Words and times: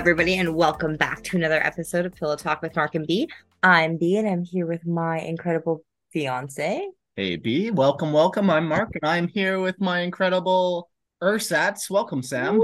everybody, 0.00 0.38
and 0.38 0.54
welcome 0.54 0.96
back 0.96 1.22
to 1.22 1.36
another 1.36 1.62
episode 1.62 2.06
of 2.06 2.14
Pillow 2.14 2.34
Talk 2.34 2.62
with 2.62 2.74
Mark 2.74 2.94
and 2.94 3.06
B. 3.06 3.28
I'm 3.62 3.98
B, 3.98 4.16
and 4.16 4.26
I'm 4.26 4.42
here 4.42 4.66
with 4.66 4.86
my 4.86 5.18
incredible 5.18 5.84
fiance. 6.10 6.88
Hey 7.16 7.36
B, 7.36 7.70
welcome, 7.70 8.10
welcome. 8.10 8.48
I'm 8.48 8.66
Mark, 8.66 8.88
and 8.94 9.04
I'm 9.04 9.28
here 9.28 9.60
with 9.60 9.78
my 9.78 10.00
incredible 10.00 10.88
Ersatz. 11.22 11.90
Welcome, 11.90 12.22
Sam. 12.22 12.58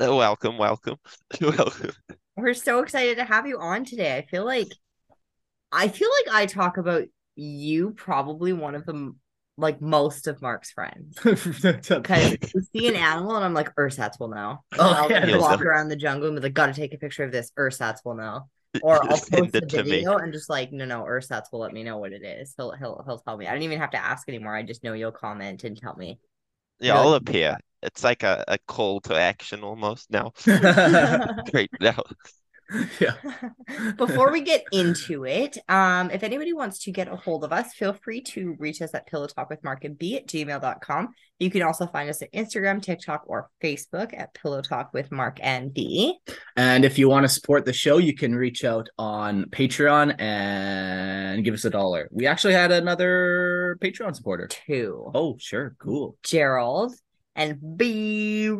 Uh, 0.00 0.16
welcome, 0.16 0.56
welcome, 0.56 0.96
welcome. 1.42 1.90
We're 2.38 2.54
so 2.54 2.78
excited 2.78 3.18
to 3.18 3.24
have 3.24 3.46
you 3.46 3.58
on 3.58 3.84
today. 3.84 4.16
I 4.16 4.22
feel 4.22 4.46
like, 4.46 4.68
I 5.70 5.88
feel 5.88 6.08
like 6.24 6.34
I 6.34 6.46
talk 6.46 6.78
about 6.78 7.02
you 7.36 7.90
probably 7.90 8.54
one 8.54 8.74
of 8.74 8.86
the 8.86 9.14
like 9.58 9.82
most 9.82 10.28
of 10.28 10.42
Mark's 10.42 10.72
friends 10.72 11.18
because 11.24 12.36
you 12.54 12.62
see 12.74 12.88
an 12.88 12.96
animal 12.96 13.36
and 13.36 13.44
I'm 13.44 13.54
like 13.54 13.74
Ersatz 13.76 14.18
will 14.20 14.28
know. 14.28 14.64
And 14.72 14.80
Oh, 14.80 14.92
I'll 14.94 15.10
yeah, 15.10 15.24
like, 15.26 15.40
walk 15.40 15.64
around 15.64 15.88
the 15.88 15.96
jungle 15.96 16.28
and 16.28 16.36
be 16.36 16.42
like, 16.42 16.54
gotta 16.54 16.74
take 16.74 16.94
a 16.94 16.98
picture 16.98 17.24
of 17.24 17.32
this. 17.32 17.52
Ersatz 17.58 18.04
will 18.04 18.14
know. 18.16 18.48
Or 18.80 19.02
I'll 19.10 19.18
post 19.18 19.58
the 19.58 19.66
video 19.66 20.18
and 20.18 20.32
just 20.32 20.48
like, 20.50 20.72
no, 20.72 20.84
no, 20.84 21.04
Ersatz 21.04 21.50
will 21.52 21.60
let 21.60 21.72
me 21.72 21.82
know 21.84 21.98
what 21.98 22.12
it 22.12 22.22
is. 22.22 22.54
He'll 22.56 22.72
he'll 22.72 23.02
he'll 23.06 23.18
tell 23.18 23.36
me. 23.36 23.46
I 23.48 23.52
don't 23.52 23.62
even 23.62 23.78
have 23.80 23.90
to 23.92 23.98
ask 24.04 24.28
anymore. 24.28 24.54
I 24.54 24.62
just 24.62 24.84
know 24.84 24.92
you'll 24.92 25.12
comment 25.12 25.64
and 25.64 25.76
tell 25.80 25.96
me. 25.96 26.20
Yeah? 26.80 26.98
I'll 26.98 27.14
appear. 27.14 27.56
It's 27.82 28.02
like 28.04 28.22
a, 28.22 28.44
a 28.48 28.58
call 28.66 29.00
to 29.02 29.14
action 29.16 29.62
almost 29.62 30.10
now. 30.10 30.32
Great 31.50 31.70
now. 31.80 32.02
yeah. 33.00 33.14
Before 33.96 34.30
we 34.30 34.42
get 34.42 34.64
into 34.72 35.24
it, 35.24 35.56
um, 35.68 36.10
if 36.10 36.22
anybody 36.22 36.52
wants 36.52 36.80
to 36.80 36.92
get 36.92 37.08
a 37.08 37.16
hold 37.16 37.44
of 37.44 37.52
us, 37.52 37.72
feel 37.74 37.94
free 37.94 38.20
to 38.22 38.56
reach 38.58 38.82
us 38.82 38.94
at 38.94 39.06
pillow 39.06 39.26
talk 39.26 39.48
with 39.48 39.62
Mark 39.64 39.84
and 39.84 39.96
B 39.96 40.16
at 40.16 40.26
gmail.com. 40.26 41.08
You 41.38 41.50
can 41.50 41.62
also 41.62 41.86
find 41.86 42.10
us 42.10 42.20
at 42.20 42.32
Instagram, 42.32 42.82
TikTok, 42.82 43.22
or 43.26 43.48
Facebook 43.62 44.18
at 44.18 44.34
pillow 44.34 44.60
talk 44.60 44.92
with 44.92 45.10
Mark 45.10 45.38
and 45.40 45.72
B. 45.72 46.18
And 46.56 46.84
if 46.84 46.98
you 46.98 47.08
want 47.08 47.24
to 47.24 47.28
support 47.28 47.64
the 47.64 47.72
show, 47.72 47.98
you 47.98 48.14
can 48.14 48.34
reach 48.34 48.64
out 48.64 48.88
on 48.98 49.44
Patreon 49.50 50.20
and 50.20 51.44
give 51.44 51.54
us 51.54 51.64
a 51.64 51.70
dollar. 51.70 52.08
We 52.10 52.26
actually 52.26 52.54
had 52.54 52.72
another 52.72 53.78
Patreon 53.80 54.14
supporter. 54.16 54.48
Two. 54.48 55.10
Oh, 55.14 55.36
sure, 55.38 55.76
cool. 55.78 56.16
Gerald 56.22 56.94
and 57.38 57.78
B. 57.78 58.50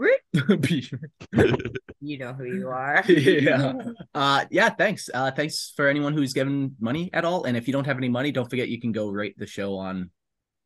You 2.01 2.17
know 2.17 2.33
who 2.33 2.45
you 2.45 2.69
are. 2.69 3.03
yeah. 3.09 3.73
Uh 4.15 4.45
yeah, 4.51 4.71
thanks. 4.71 5.11
Uh 5.13 5.31
thanks 5.33 5.73
for 5.77 5.89
anyone 5.89 6.13
who's 6.15 6.33
given 6.33 6.77
money 6.81 7.11
at 7.13 7.25
all. 7.25 7.45
And 7.45 7.57
if 7.57 7.67
you 7.67 7.73
don't 7.73 7.87
have 7.87 7.99
any 7.99 8.09
money, 8.09 8.31
don't 8.33 8.49
forget 8.49 8.69
you 8.69 8.81
can 8.81 8.93
go 8.93 9.09
rate 9.09 9.37
the 9.37 9.47
show 9.47 9.77
on 9.77 10.11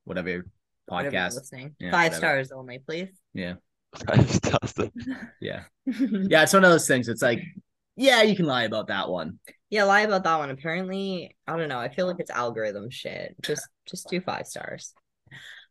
whatever 0.04 0.44
Whatever 0.86 1.16
podcast. 1.16 1.34
listening. 1.36 1.74
Yeah, 1.78 1.90
Five 1.90 2.12
whatever. 2.12 2.16
stars 2.18 2.52
only, 2.52 2.78
please. 2.80 3.08
Yeah. 3.32 3.54
Five 4.06 4.30
stars. 4.30 4.74
Yeah. 5.40 5.62
Yeah, 5.86 6.42
it's 6.42 6.52
one 6.52 6.64
of 6.64 6.70
those 6.70 6.86
things. 6.86 7.08
It's 7.08 7.22
like, 7.22 7.40
yeah, 7.96 8.22
you 8.22 8.36
can 8.36 8.46
lie 8.46 8.64
about 8.64 8.88
that 8.88 9.08
one. 9.08 9.38
Yeah, 9.70 9.84
lie 9.84 10.02
about 10.02 10.24
that 10.24 10.36
one. 10.38 10.50
Apparently, 10.50 11.34
I 11.46 11.56
don't 11.56 11.68
know. 11.68 11.78
I 11.78 11.88
feel 11.88 12.06
like 12.06 12.20
it's 12.20 12.30
algorithm 12.30 12.90
shit. 12.90 13.36
Just 13.42 13.66
just 13.86 14.08
do 14.08 14.20
five 14.20 14.46
stars. 14.46 14.92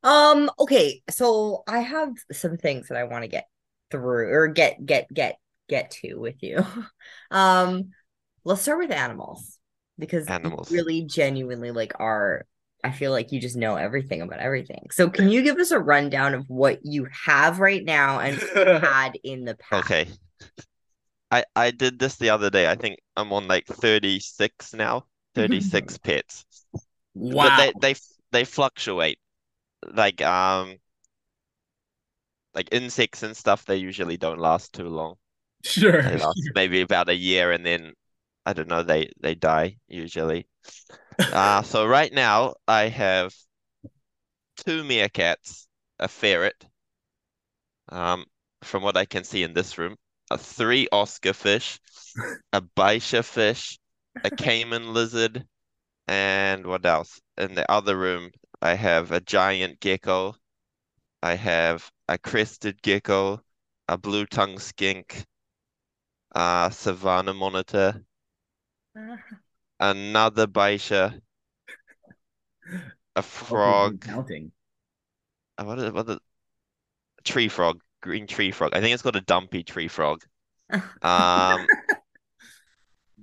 Um, 0.03 0.50
okay, 0.59 1.01
so 1.09 1.63
I 1.67 1.79
have 1.79 2.13
some 2.31 2.57
things 2.57 2.88
that 2.88 2.97
I 2.97 3.03
want 3.03 3.23
to 3.23 3.28
get 3.28 3.47
through 3.91 4.34
or 4.34 4.47
get 4.47 4.85
get 4.85 5.07
get 5.13 5.38
get 5.69 5.91
to 6.01 6.16
with 6.16 6.41
you. 6.41 6.66
Um, 7.31 7.91
let's 8.44 8.61
start 8.61 8.79
with 8.79 8.91
animals 8.91 9.57
because 9.97 10.28
Animals. 10.28 10.69
really 10.69 11.03
genuinely 11.03 11.72
like 11.72 11.94
are 11.97 12.45
I 12.84 12.91
feel 12.91 13.11
like 13.11 13.31
you 13.31 13.40
just 13.40 13.56
know 13.56 13.75
everything 13.75 14.22
about 14.22 14.40
everything. 14.40 14.88
So 14.91 15.09
can 15.09 15.29
you 15.29 15.44
give 15.44 15.57
us 15.57 15.72
a 15.72 15.79
rundown 15.79 16.34
of 16.34 16.50
what 16.50 16.79
you 16.84 17.07
have 17.25 17.59
right 17.59 17.84
now 17.84 18.19
and 18.19 18.35
had 18.84 19.11
in 19.23 19.45
the 19.45 19.56
past? 19.56 19.85
Okay. 19.85 20.09
I 21.29 21.45
I 21.56 21.72
did 21.72 22.00
this 22.00 22.17
the 22.17 22.31
other 22.31 22.50
day. 22.50 22.69
I 22.69 22.75
think 22.75 23.00
I'm 23.16 23.31
on 23.31 23.47
like 23.47 23.66
36 23.67 24.73
now. 24.73 25.06
36 25.35 25.97
pets. 26.00 26.45
Wow. 27.13 27.56
But 27.57 27.79
they 27.79 27.94
they 27.94 28.00
they 28.31 28.44
fluctuate. 28.45 29.19
Like 29.88 30.22
um 30.22 30.78
like 32.53 32.69
insects 32.72 33.24
and 33.24 33.36
stuff, 33.36 33.66
they 33.66 33.78
usually 33.78 34.18
don't 34.18 34.40
last 34.40 34.74
too 34.74 34.88
long. 34.88 35.16
sure. 35.64 36.02
They 36.02 36.18
last 36.18 36.50
maybe 36.56 36.81
about 36.81 37.09
a 37.09 37.16
year 37.16 37.52
and 37.52 37.66
then 37.66 37.94
I 38.46 38.53
don't 38.53 38.68
know, 38.68 38.84
they 38.84 39.12
they 39.22 39.36
die 39.36 39.78
usually. 39.88 40.47
Uh 41.20 41.62
so 41.64 41.86
right 41.86 42.12
now 42.12 42.56
I 42.68 42.90
have 42.90 43.34
two 44.58 44.84
meerkats, 44.84 45.68
a 46.00 46.08
ferret, 46.08 46.66
um, 47.90 48.25
from 48.64 48.84
what 48.84 48.97
I 48.97 49.06
can 49.06 49.24
see 49.24 49.44
in 49.44 49.53
this 49.53 49.78
room, 49.78 49.97
a 50.30 50.38
three 50.38 50.88
Oscar 50.91 51.34
fish, 51.34 51.80
a 52.53 52.62
bichir 52.78 53.24
fish, 53.24 53.80
a 54.24 54.30
caiman 54.31 54.94
lizard, 54.94 55.46
and 56.08 56.66
what 56.66 56.86
else? 56.86 57.22
In 57.38 57.56
the 57.56 57.70
other 57.72 57.97
room, 57.97 58.31
I 58.61 58.73
have 58.73 59.11
a 59.11 59.22
giant 59.22 59.79
gecko, 59.79 60.35
I 61.23 61.35
have 61.35 61.91
a 62.07 62.17
crested 62.17 62.81
gecko, 62.81 63.44
a 63.88 63.97
blue 63.97 64.25
tongue 64.25 64.59
skink, 64.59 65.25
a 66.35 66.69
savanna 66.73 67.33
monitor, 67.33 68.03
another 69.81 70.47
bichir, 70.47 71.22
a 73.16 73.22
frog. 73.23 74.01
Counting. 74.01 74.51
Uh, 75.57 75.63
What 75.66 75.79
is 75.79 75.91
what 75.91 76.05
the 76.07 76.19
tree 77.23 77.47
frog, 77.47 77.81
green 78.01 78.28
tree 78.28 78.51
frog. 78.51 78.73
I 78.73 78.81
think 78.81 78.93
it's 78.93 79.03
called 79.03 79.16
a 79.16 79.22
dumpy 79.22 79.63
tree 79.63 79.88
frog. 79.88 80.23
Um, 81.01 81.66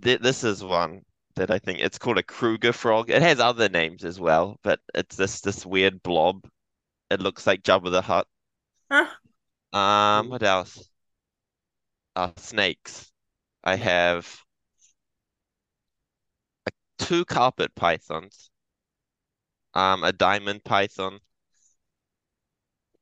th 0.03 0.19
this 0.20 0.44
is 0.44 0.65
one 0.65 1.05
that 1.38 1.50
I 1.50 1.59
think 1.59 1.81
it's 1.81 1.99
called 1.99 2.19
a 2.19 2.22
Kruger 2.22 2.72
frog. 2.72 3.10
It 3.10 3.22
has 3.22 3.41
other 3.41 3.69
names 3.69 4.04
as 4.04 4.21
well, 4.21 4.59
but 4.62 4.81
it's 4.94 5.16
this 5.16 5.41
this 5.41 5.65
weird 5.65 6.03
blob. 6.03 6.47
It 7.10 7.21
looks 7.21 7.47
like 7.47 7.62
Jabba 7.62 7.91
the 7.91 8.03
Hutt. 8.03 8.26
Huh. 8.91 9.78
Um, 9.78 10.31
what 10.31 10.43
else? 10.43 10.88
Uh, 12.16 12.32
snakes. 12.37 13.10
I 13.62 13.76
have 13.76 14.26
a, 16.66 16.71
two 16.99 17.25
carpet 17.25 17.75
pythons. 17.75 18.50
Um, 19.75 20.03
a 20.03 20.12
diamond 20.12 20.65
python. 20.65 21.20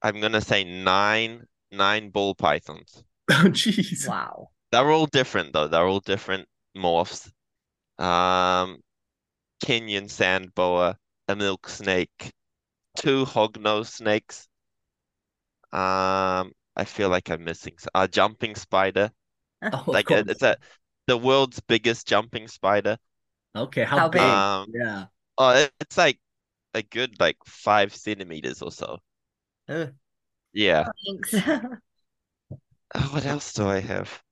I'm 0.02 0.20
gonna 0.20 0.40
say 0.40 0.64
nine 0.64 1.46
nine 1.72 2.10
ball 2.10 2.34
pythons. 2.34 3.02
Oh, 3.28 3.50
jeez. 3.50 4.06
Wow. 4.06 4.50
They're 4.70 4.90
all 4.92 5.06
different 5.06 5.52
though. 5.52 5.66
They're 5.66 5.86
all 5.86 5.98
different 5.98 6.48
morphs. 6.76 7.28
Um, 7.98 8.82
Kenyan 9.64 10.10
sand 10.10 10.54
boa, 10.54 10.98
a 11.28 11.36
milk 11.36 11.68
snake, 11.68 12.32
two 12.96 13.26
hognose 13.26 13.88
snakes. 13.88 14.48
Um, 15.72 16.52
I 16.76 16.84
feel 16.86 17.08
like 17.08 17.30
I'm 17.30 17.44
missing 17.44 17.74
s- 17.78 17.88
a 17.94 18.08
jumping 18.08 18.54
spider. 18.56 19.10
Oh, 19.72 19.84
Like 19.92 20.10
a, 20.10 20.20
it's 20.28 20.42
a 20.42 20.56
the 21.06 21.18
world's 21.18 21.60
biggest 21.60 22.06
jumping 22.08 22.48
spider. 22.48 22.98
Okay, 23.54 23.84
how, 23.84 24.00
How 24.00 24.08
big? 24.08 24.20
big? 24.36 24.46
Um, 24.64 24.66
Yeah. 24.66 25.06
oh, 25.38 25.50
it- 25.56 25.74
it's 25.80 25.98
like 25.98 26.20
a 26.74 26.82
good 26.82 27.20
like 27.20 27.38
five 27.46 27.94
centimeters 27.96 28.62
or 28.62 28.72
so. 28.72 29.00
Ugh. 29.68 29.94
Yeah. 30.52 30.88
Thanks. 31.04 31.34
Oh, 32.96 33.10
what 33.12 33.24
else 33.24 33.52
do 33.52 33.68
I 33.68 33.78
have? 33.78 34.24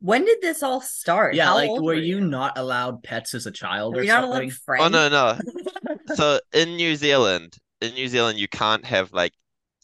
When 0.00 0.24
did 0.24 0.40
this 0.40 0.62
all 0.62 0.80
start? 0.80 1.34
Yeah, 1.34 1.46
How 1.46 1.54
like 1.54 1.70
old 1.70 1.84
were 1.84 1.94
you 1.94 2.20
not 2.20 2.58
allowed 2.58 3.02
pets 3.02 3.34
as 3.34 3.46
a 3.46 3.50
child 3.50 3.94
Were 3.94 4.00
or 4.00 4.04
you 4.04 4.08
not 4.08 4.24
allowed 4.24 4.52
friends? 4.52 4.84
Oh 4.84 4.88
no, 4.88 5.08
no. 5.08 5.38
So 6.14 6.40
in 6.52 6.76
New 6.76 6.94
Zealand, 6.96 7.56
in 7.80 7.94
New 7.94 8.06
Zealand, 8.08 8.38
you 8.38 8.48
can't 8.48 8.84
have 8.84 9.12
like 9.12 9.32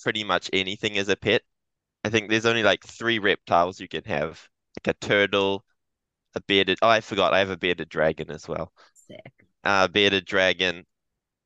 pretty 0.02 0.24
much 0.24 0.48
anything 0.52 0.96
as 0.98 1.08
a 1.08 1.16
pet. 1.16 1.42
I 2.04 2.10
think 2.10 2.30
there's 2.30 2.46
only 2.46 2.62
like 2.62 2.84
three 2.84 3.18
reptiles 3.18 3.80
you 3.80 3.88
can 3.88 4.04
have, 4.04 4.48
like 4.76 4.96
a 4.96 5.06
turtle, 5.06 5.64
a 6.34 6.40
bearded. 6.42 6.78
Oh, 6.82 6.88
I 6.88 7.00
forgot. 7.00 7.34
I 7.34 7.40
have 7.40 7.50
a 7.50 7.56
bearded 7.56 7.88
dragon 7.88 8.30
as 8.30 8.48
well. 8.48 8.72
Sick. 8.94 9.32
Uh, 9.64 9.88
bearded 9.88 10.24
dragon, 10.26 10.84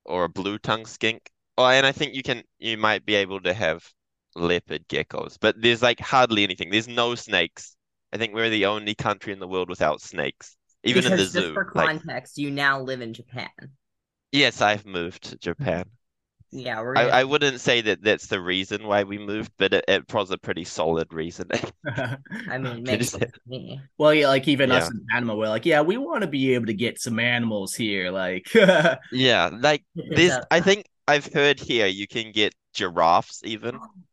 or 0.04 0.24
a 0.24 0.28
blue 0.28 0.58
tongue 0.58 0.86
skink. 0.86 1.30
Oh, 1.58 1.66
and 1.66 1.86
I 1.86 1.92
think 1.92 2.14
you 2.14 2.22
can. 2.22 2.42
You 2.58 2.76
might 2.78 3.06
be 3.06 3.14
able 3.16 3.40
to 3.42 3.54
have 3.54 3.88
leopard 4.34 4.88
geckos, 4.88 5.38
but 5.40 5.60
there's 5.60 5.82
like 5.82 6.00
hardly 6.00 6.44
anything. 6.44 6.70
There's 6.70 6.88
no 6.88 7.14
snakes. 7.14 7.75
I 8.12 8.18
think 8.18 8.34
we're 8.34 8.50
the 8.50 8.66
only 8.66 8.94
country 8.94 9.32
in 9.32 9.38
the 9.38 9.48
world 9.48 9.68
without 9.68 10.00
snakes, 10.02 10.56
even 10.84 11.06
in 11.06 11.14
the 11.16 11.24
Because 11.24 11.28
zoo. 11.28 11.32
just 11.32 11.52
for 11.52 11.64
Like, 11.74 11.92
context, 11.92 12.38
you 12.38 12.50
now 12.50 12.80
live 12.80 13.00
in 13.00 13.12
Japan. 13.14 13.76
yes, 14.30 14.60
I've 14.60 14.86
moved 14.86 15.24
to 15.24 15.36
Japan. 15.38 15.90
Yeah, 16.50 16.80
we're 16.80 16.96
I, 16.96 17.08
gonna 17.08 17.20
I 17.20 17.24
wouldn't 17.24 17.60
say 17.60 17.80
that 17.82 18.02
that's 18.02 18.26
the 18.26 18.40
reason 18.40 18.86
why 18.86 19.04
we 19.04 19.18
moved, 19.18 19.52
but 19.58 19.72
it, 19.74 19.84
it 19.86 20.12
was 20.12 20.30
a 20.30 20.38
pretty 20.38 20.64
solid 20.64 21.12
reason. 21.12 21.48
I 22.48 22.58
mean, 22.58 22.84
makes 22.84 23.08
sense 23.10 23.30
to 23.32 23.40
me. 23.46 23.80
well, 23.98 24.12
yeah, 24.12 24.28
like 24.28 24.48
even 24.48 24.72
us 24.72 24.90
in 24.90 25.04
Panama, 25.10 25.34
we're 25.36 25.48
like, 25.48 25.66
yeah, 25.66 25.82
we 25.82 25.96
want 25.96 26.22
to 26.22 26.26
be 26.28 26.54
able 26.54 26.66
to 26.66 26.74
get 26.74 27.00
some 27.00 27.18
animals 27.20 27.74
here. 27.74 28.10
Like, 28.10 28.48
Yeah, 29.10 29.50
like 29.52 29.84
this. 30.08 30.38
I 30.50 30.60
think 30.60 30.86
I've 31.08 31.32
heard 31.32 31.60
here 31.60 31.86
you 31.86 32.06
can 32.06 32.32
get 32.32 32.54
giraffes 32.72 33.40
even. 33.44 33.80
Oh, 33.80 34.05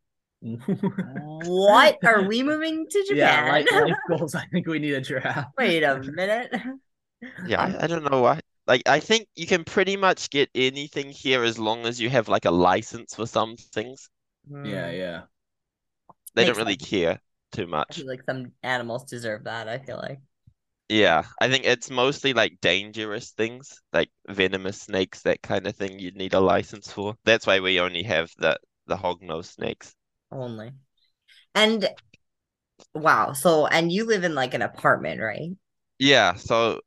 What 0.96 1.98
are 2.04 2.22
we 2.22 2.42
moving 2.44 2.86
to 2.90 3.04
Yeah, 3.08 3.36
Japan? 3.36 3.44
life, 3.44 3.68
life 3.72 3.98
goals. 4.08 4.34
I 4.34 4.46
think 4.52 4.66
we 4.66 4.78
need 4.78 4.94
a 4.94 5.00
giraffe. 5.00 5.48
Wait 5.58 5.82
a 5.82 5.98
minute. 6.00 6.52
Yeah, 7.44 7.60
I, 7.60 7.84
I 7.84 7.86
don't 7.86 8.04
know 8.10 8.22
why. 8.22 8.40
Like, 8.66 8.82
I 8.88 9.00
think 9.00 9.28
you 9.34 9.46
can 9.46 9.64
pretty 9.64 9.96
much 9.96 10.30
get 10.30 10.50
anything 10.54 11.10
here 11.10 11.42
as 11.44 11.58
long 11.58 11.86
as 11.86 12.00
you 12.00 12.10
have 12.10 12.28
like 12.28 12.44
a 12.44 12.50
license 12.50 13.14
for 13.14 13.26
some 13.26 13.56
things. 13.56 14.08
Hmm. 14.48 14.64
Yeah, 14.68 14.90
yeah. 14.90 15.26
They 16.34 16.44
Makes 16.44 16.44
don't 16.44 16.58
really 16.58 16.76
care 16.76 17.20
too 17.50 17.66
much. 17.66 18.04
like 18.04 18.22
some 18.28 18.52
animals 18.62 19.04
deserve 19.04 19.44
that. 19.44 19.68
I 19.68 19.78
feel 19.78 19.96
like. 19.96 20.20
Yeah, 20.88 21.24
I 21.40 21.48
think 21.50 21.64
it's 21.64 21.90
mostly 21.90 22.32
like 22.34 22.60
dangerous 22.60 23.30
things, 23.32 23.82
like 23.92 24.10
venomous 24.28 24.80
snakes, 24.82 25.22
that 25.22 25.42
kind 25.42 25.66
of 25.66 25.76
thing 25.76 25.98
you'd 25.98 26.16
need 26.16 26.34
a 26.34 26.40
license 26.40 26.90
for. 26.92 27.16
That's 27.24 27.46
why 27.46 27.60
we 27.60 27.80
only 27.80 28.02
have 28.04 28.30
the 28.38 28.58
the 28.86 28.96
hognose 28.96 29.46
snakes. 29.52 29.94
Only. 30.34 30.72
And 31.54 31.88
wow, 32.94 33.32
so 33.32 33.66
and 33.66 33.90
you 33.92 34.04
live 34.06 34.24
in 34.24 34.34
like 34.34 34.54
an 34.54 34.62
apartment, 34.62 35.20
right? 35.20 35.50
Yeah, 35.98 36.34
so 36.34 36.80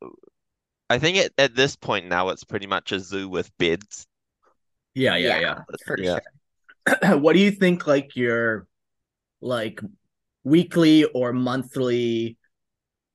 I 0.90 0.98
think 0.98 1.16
at, 1.16 1.32
at 1.38 1.54
this 1.54 1.74
point 1.76 2.06
now 2.06 2.28
it's 2.28 2.44
pretty 2.44 2.66
much 2.66 2.92
a 2.92 3.00
zoo 3.00 3.28
with 3.28 3.50
beds. 3.58 4.06
Yeah, 4.94 5.16
yeah, 5.16 5.40
yeah. 5.40 5.58
For 5.86 5.98
Yeah. 5.98 6.18
sure. 6.88 7.18
what 7.18 7.32
do 7.34 7.38
you 7.40 7.50
think 7.50 7.86
like 7.86 8.16
your 8.16 8.66
like 9.40 9.80
weekly 10.44 11.04
or 11.04 11.32
monthly 11.32 12.36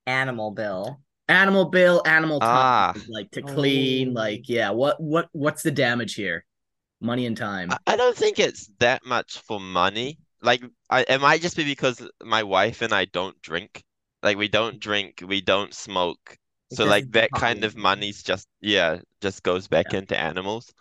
Animal 0.06 0.52
bill. 0.52 1.02
animal 1.30 1.66
bill 1.70 2.02
animal 2.06 2.40
Ah. 2.42 2.94
like 3.08 3.32
to 3.32 3.42
clean 3.42 4.10
Oh. 4.10 4.12
like 4.20 4.50
yeah 4.50 4.70
what 4.72 5.02
what 5.02 5.30
what's 5.32 5.64
the 5.64 5.72
damage 5.72 6.16
here 6.16 6.44
money 7.00 7.26
and 7.26 7.38
time 7.38 7.72
I, 7.72 7.78
I 7.88 7.96
don't 7.96 8.16
think 8.16 8.38
it's 8.38 8.70
that 8.80 9.06
much 9.06 9.40
for 9.40 9.60
money. 9.62 10.20
Like, 10.44 10.64
I 10.92 11.06
it 11.10 11.22
might 11.22 11.42
just 11.42 11.58
be 11.58 11.64
because 11.66 12.08
my 12.24 12.44
wife 12.44 12.82
and 12.84 12.94
I 12.94 13.06
don't 13.06 13.42
drink. 13.42 13.84
Like, 14.24 14.38
we 14.38 14.48
don't 14.50 14.80
drink, 14.80 15.24
we 15.26 15.42
don't 15.42 15.74
smoke. 15.74 16.38
It 16.72 16.80
So 16.80 16.86
like 16.86 17.12
that 17.14 17.34
bother 17.34 17.36
kind 17.36 17.64
of 17.64 17.76
money's 17.78 18.24
just 18.24 18.48
yeah, 18.62 19.02
just 19.22 19.44
goes 19.44 19.68
back 19.68 19.94
into 19.94 20.18
animals. 20.20 20.74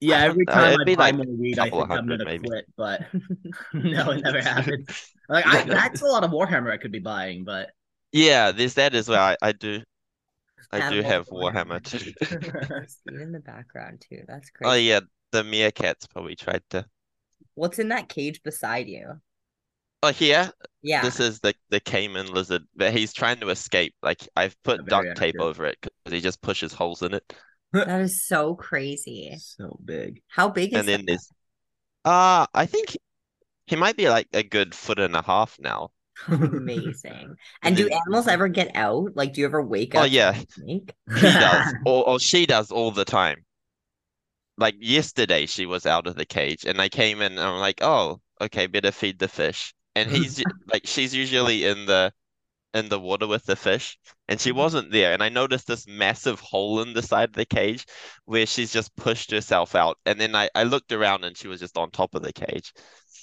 yeah 0.00 0.18
I 0.18 0.22
every 0.24 0.46
don't 0.46 0.56
know, 0.56 0.66
time 0.66 0.74
it'd 0.74 0.84
i 0.84 0.84
be 0.84 0.96
buy 0.96 1.12
like 1.12 1.12
more 1.12 1.26
weed 1.26 1.58
i 1.58 1.70
couple 1.70 1.86
think 1.86 1.94
i'm 1.94 2.08
gonna 2.08 2.24
maybe. 2.24 2.42
quit 2.42 2.64
but 2.76 3.02
no 3.74 4.10
it 4.10 4.22
never 4.22 4.40
happens 4.40 4.86
like 5.28 5.44
I, 5.46 5.62
that's 5.64 6.02
a 6.02 6.06
lot 6.06 6.24
of 6.24 6.30
warhammer 6.30 6.70
i 6.72 6.76
could 6.76 6.92
be 6.92 6.98
buying 6.98 7.44
but 7.44 7.70
Yeah, 8.12 8.52
this 8.52 8.74
that 8.74 8.94
as 8.94 9.08
well. 9.08 9.22
I, 9.22 9.36
I 9.42 9.52
do 9.52 9.82
I 10.72 10.80
do 10.82 11.02
have 11.02 11.28
Warhammer. 11.30 11.30
Warhammer 11.30 11.82
too. 11.82 12.12
See 12.88 13.20
in 13.20 13.32
the 13.32 13.40
background 13.40 14.02
too. 14.08 14.24
That's 14.26 14.50
oh, 14.64 14.70
great. 14.70 14.72
Oh 14.72 14.74
yeah, 14.74 15.00
the 15.32 15.42
meerkats 15.42 16.08
probably 16.10 16.36
tried 16.36 16.62
to. 16.70 16.86
What's 17.60 17.78
in 17.78 17.88
that 17.90 18.08
cage 18.08 18.42
beside 18.42 18.88
you? 18.88 19.20
Oh 20.02 20.12
here, 20.12 20.52
Yeah. 20.82 21.00
this 21.00 21.20
is 21.20 21.40
the 21.40 21.54
the 21.70 21.80
caiman 21.80 22.26
lizard, 22.32 22.66
but 22.74 22.92
he's 22.92 23.12
trying 23.14 23.40
to 23.40 23.48
escape. 23.48 23.94
Like 24.02 24.28
I've 24.36 24.60
put 24.62 24.80
Yeah, 24.80 24.94
very 24.94 25.10
duct 25.10 25.14
tape 25.14 25.40
over 25.40 25.64
it 25.66 25.78
because 25.80 26.12
he 26.12 26.20
just 26.20 26.40
pushes 26.42 26.72
holes 26.74 27.02
in 27.02 27.14
it. 27.14 27.34
That 27.72 28.00
is 28.00 28.24
so 28.26 28.54
crazy. 28.54 29.36
so 29.38 29.78
big 29.84 30.22
How 30.28 30.48
big 30.48 30.72
is 30.74 30.74
And 30.74 30.88
then 30.88 31.04
that? 31.06 31.06
there's 31.06 31.30
uh 32.04 32.46
I 32.54 32.66
think 32.66 32.96
he 33.66 33.76
might 33.76 33.96
be 33.96 34.08
like 34.10 34.28
a 34.34 34.42
good 34.44 34.74
foot 34.74 35.00
and 35.00 35.16
a 35.16 35.22
half 35.22 35.58
now. 35.60 35.92
Amazing. 36.28 37.36
And 37.62 37.76
do 37.76 37.88
animals 37.88 38.28
ever 38.28 38.48
get 38.48 38.74
out? 38.76 39.16
Like, 39.16 39.32
do 39.32 39.40
you 39.40 39.46
ever 39.46 39.62
wake 39.62 39.94
Oh 39.94 40.02
up 40.02 40.10
Oh 40.14 40.32
yeah, 40.32 40.42
he 41.14 41.36
does, 41.36 41.74
or 41.84 42.08
or 42.08 42.18
she 42.20 42.46
does 42.46 42.70
all 42.72 42.90
the 42.92 43.04
time. 43.04 43.44
Like 44.60 44.76
yesterday, 44.78 45.46
she 45.46 45.66
was 45.66 45.86
out 45.86 46.06
of 46.06 46.14
the 46.16 46.26
cage, 46.26 46.64
and 46.64 46.80
I 46.80 46.88
came 46.88 47.20
in 47.22 47.32
and 47.32 47.40
I'm 47.40 47.58
like, 47.58 47.82
oh, 47.82 48.20
okay, 48.40 48.66
better 48.66 48.92
feed 48.92 49.18
the 49.18 49.28
fish. 49.28 49.74
And 49.96 50.10
he's 50.14 50.42
like, 50.72 50.86
she's 50.86 51.14
usually 51.14 51.64
in 51.64 51.86
the 51.86 52.12
in 52.72 52.88
the 52.88 53.00
water 53.00 53.26
with 53.26 53.44
the 53.46 53.56
fish, 53.56 53.98
and 54.28 54.40
she 54.40 54.50
mm-hmm. 54.50 54.58
wasn't 54.58 54.92
there. 54.92 55.12
And 55.12 55.22
I 55.22 55.28
noticed 55.28 55.66
this 55.66 55.88
massive 55.88 56.38
hole 56.40 56.82
in 56.82 56.92
the 56.92 57.02
side 57.02 57.30
of 57.30 57.34
the 57.34 57.46
cage 57.46 57.86
where 58.26 58.46
she's 58.46 58.72
just 58.72 58.94
pushed 58.96 59.30
herself 59.30 59.74
out. 59.74 59.98
And 60.06 60.20
then 60.20 60.36
I 60.36 60.50
I 60.54 60.64
looked 60.64 60.92
around 60.92 61.24
and 61.24 61.36
she 61.36 61.48
was 61.48 61.60
just 61.60 61.76
on 61.76 61.90
top 61.90 62.14
of 62.14 62.22
the 62.22 62.32
cage. 62.32 62.72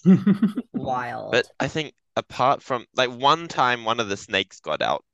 Wild. 0.73 1.31
But 1.31 1.45
I 1.59 1.67
think 1.67 1.93
apart 2.15 2.61
from 2.63 2.85
like 2.95 3.11
one 3.11 3.47
time, 3.47 3.85
one 3.85 3.99
of 3.99 4.09
the 4.09 4.17
snakes 4.17 4.59
got 4.59 4.81
out. 4.81 5.05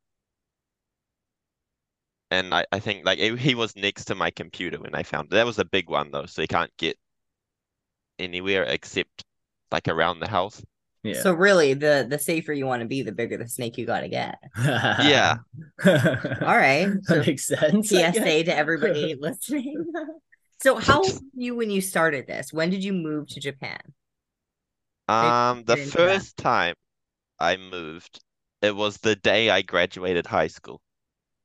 And 2.33 2.53
I, 2.53 2.65
I 2.71 2.80
think 2.80 3.06
like 3.06 3.19
it, 3.19 3.38
he 3.38 3.53
was 3.56 3.75
next 3.75 4.06
to 4.06 4.15
my 4.15 4.31
computer 4.31 4.80
when 4.80 4.95
I 4.95 5.03
found 5.03 5.27
it. 5.27 5.35
That 5.35 5.45
was 5.45 5.59
a 5.59 5.65
big 5.65 5.89
one 5.89 6.09
though, 6.12 6.25
so 6.25 6.41
he 6.41 6.47
can't 6.47 6.75
get 6.77 6.97
anywhere 8.19 8.63
except 8.63 9.24
like 9.71 9.88
around 9.88 10.19
the 10.19 10.27
house. 10.27 10.62
yeah 11.03 11.21
So 11.21 11.33
really, 11.33 11.74
the 11.74 12.07
the 12.09 12.18
safer 12.18 12.53
you 12.53 12.65
want 12.65 12.81
to 12.81 12.88
be, 12.88 13.03
the 13.03 13.12
bigger 13.12 13.38
the 13.38 13.47
snake 13.47 13.77
you 13.77 13.85
gotta 13.85 14.07
get. 14.07 14.39
Yeah. 15.00 15.38
All 15.85 16.57
right. 16.57 16.88
So 17.03 17.15
that 17.15 17.27
makes 17.27 17.45
sense 17.45 17.94
I 17.94 18.03
guess. 18.12 18.15
PSA 18.15 18.44
to 18.45 18.56
everybody 18.56 19.15
listening. 19.19 19.86
So 20.62 20.75
how 20.77 21.01
old 21.01 21.13
were 21.13 21.41
you 21.44 21.56
when 21.56 21.69
you 21.69 21.81
started 21.81 22.25
this? 22.27 22.53
When 22.53 22.69
did 22.69 22.83
you 22.83 22.94
move 22.94 23.27
to 23.29 23.39
Japan? 23.39 23.79
Um, 25.07 25.63
the 25.65 25.75
get 25.75 25.86
that. 25.97 26.25
first 26.25 26.38
time 26.38 26.75
I 27.39 27.57
moved, 27.57 28.19
it 28.62 28.75
was 28.75 28.97
the 28.97 29.15
day 29.15 29.50
I 29.50 29.62
graduated 29.62 30.25
high 30.25 30.47
school. 30.47 30.81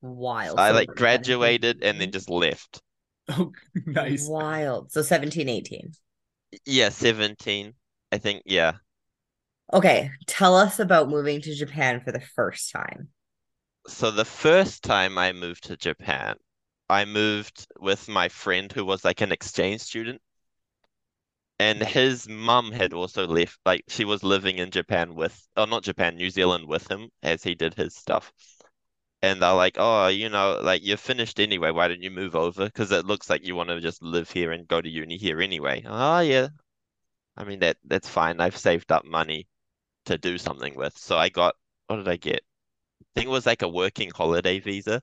Wild. 0.00 0.59
I 0.59 0.71
like 0.71 0.89
graduated 0.89 1.83
and 1.83 2.00
then 2.00 2.12
just 2.12 2.31
left. 2.31 2.83
oh 3.29 3.53
nice 3.87 4.27
Wild. 4.29 4.93
So 4.93 5.03
17, 5.03 5.49
18. 5.49 5.93
Yeah, 6.65 6.89
17. 6.89 7.75
I 8.11 8.19
think, 8.19 8.43
yeah. 8.46 8.75
Okay. 9.72 10.11
Tell 10.27 10.56
us 10.56 10.79
about 10.79 11.08
moving 11.08 11.41
to 11.43 11.55
Japan 11.55 12.01
for 12.01 12.13
the 12.13 12.20
first 12.20 12.72
time. 12.72 13.08
So 13.87 14.11
the 14.11 14.25
first 14.25 14.82
time 14.82 15.19
I 15.19 15.32
moved 15.32 15.65
to 15.65 15.77
Japan, 15.77 16.37
I 16.89 17.05
moved 17.05 17.67
with 17.81 18.08
my 18.08 18.29
friend 18.29 18.70
who 18.72 18.84
was 18.84 19.05
like 19.05 19.20
an 19.20 19.32
exchange 19.32 19.81
student. 19.81 20.20
And 21.61 21.82
his 21.82 22.29
mum 22.29 22.70
had 22.70 22.93
also 22.93 23.27
left, 23.27 23.58
like 23.67 23.82
she 23.89 24.05
was 24.05 24.22
living 24.22 24.58
in 24.58 24.70
Japan 24.70 25.15
with, 25.15 25.46
oh, 25.56 25.65
not 25.65 25.82
Japan, 25.82 26.17
New 26.17 26.31
Zealand 26.31 26.67
with 26.69 26.89
him 26.89 27.11
as 27.22 27.43
he 27.43 27.55
did 27.56 27.75
his 27.75 27.96
stuff. 27.96 28.32
And 29.22 29.43
they're 29.43 29.53
like, 29.55 29.77
oh, 29.79 30.06
you 30.08 30.29
know, 30.29 30.60
like 30.63 30.84
you're 30.84 30.96
finished 30.96 31.41
anyway. 31.41 31.70
Why 31.70 31.89
don't 31.89 32.03
you 32.03 32.10
move 32.10 32.37
over? 32.37 32.67
Because 32.67 32.93
it 32.93 33.06
looks 33.06 33.29
like 33.29 33.44
you 33.44 33.56
want 33.56 33.69
to 33.70 33.81
just 33.81 34.03
live 34.03 34.31
here 34.31 34.53
and 34.53 34.69
go 34.69 34.81
to 34.81 34.89
uni 34.89 35.17
here 35.17 35.41
anyway. 35.41 35.82
Oh, 35.87 36.20
yeah. 36.20 36.48
I 37.37 37.44
mean, 37.44 37.60
that 37.60 37.79
that's 37.84 38.08
fine. 38.08 38.41
I've 38.41 38.56
saved 38.56 38.93
up 38.93 39.05
money 39.05 39.48
to 40.06 40.19
do 40.19 40.39
something 40.39 40.75
with. 40.77 40.96
So 40.98 41.17
I 41.17 41.29
got, 41.31 41.56
what 41.87 41.96
did 41.96 42.08
I 42.08 42.17
get? 42.17 42.43
I 43.03 43.05
think 43.15 43.27
it 43.29 43.31
was 43.31 43.46
like 43.46 43.63
a 43.63 43.69
working 43.69 44.10
holiday 44.15 44.60
visa. 44.60 45.03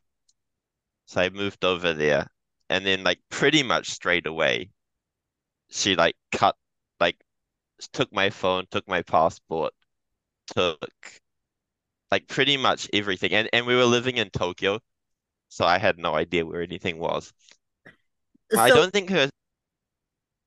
So 1.08 1.22
I 1.22 1.30
moved 1.30 1.66
over 1.66 1.94
there. 1.94 2.28
And 2.70 2.86
then 2.86 3.04
like 3.04 3.20
pretty 3.30 3.64
much 3.64 3.90
straight 3.92 4.28
away, 4.28 4.72
she 5.70 5.96
like 5.96 6.16
cut 6.32 6.56
like 7.00 7.18
took 7.94 8.12
my 8.14 8.30
phone, 8.30 8.66
took 8.72 8.88
my 8.88 9.02
passport, 9.02 9.74
took 10.48 10.80
like 12.16 12.28
pretty 12.30 12.56
much 12.56 12.90
everything. 12.94 13.32
And 13.34 13.50
and 13.52 13.66
we 13.66 13.76
were 13.76 13.84
living 13.84 14.16
in 14.16 14.30
Tokyo, 14.30 14.80
so 15.50 15.66
I 15.66 15.78
had 15.78 15.98
no 15.98 16.16
idea 16.16 16.46
where 16.46 16.62
anything 16.62 16.98
was. 16.98 17.34
I 18.58 18.70
don't 18.70 18.94
think 18.94 19.10
her 19.10 19.30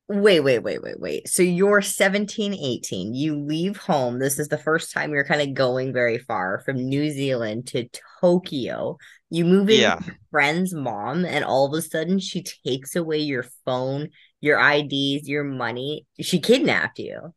wait, 0.08 0.40
wait, 0.40 0.60
wait, 0.60 0.82
wait, 0.82 0.98
wait. 0.98 1.28
So 1.28 1.42
you're 1.42 1.82
17, 1.82 2.54
18. 2.54 3.14
You 3.14 3.36
leave 3.36 3.76
home. 3.76 4.18
This 4.18 4.38
is 4.38 4.48
the 4.48 4.56
first 4.56 4.94
time 4.94 5.12
you're 5.12 5.24
kind 5.24 5.42
of 5.42 5.52
going 5.52 5.92
very 5.92 6.16
far 6.16 6.62
from 6.64 6.76
New 6.76 7.10
Zealand 7.10 7.66
to 7.68 7.86
Tokyo. 8.22 8.96
You 9.28 9.44
move 9.44 9.68
in 9.68 9.80
Yeah. 9.80 9.96
with 9.96 10.06
your 10.06 10.16
friend's 10.30 10.72
mom, 10.72 11.26
and 11.26 11.44
all 11.44 11.66
of 11.66 11.78
a 11.78 11.82
sudden 11.82 12.18
she 12.18 12.42
takes 12.66 12.96
away 12.96 13.18
your 13.18 13.44
phone, 13.66 14.08
your 14.40 14.58
IDs, 14.58 15.28
your 15.28 15.44
money. 15.44 16.06
She 16.18 16.40
kidnapped 16.40 16.98
you. 16.98 17.34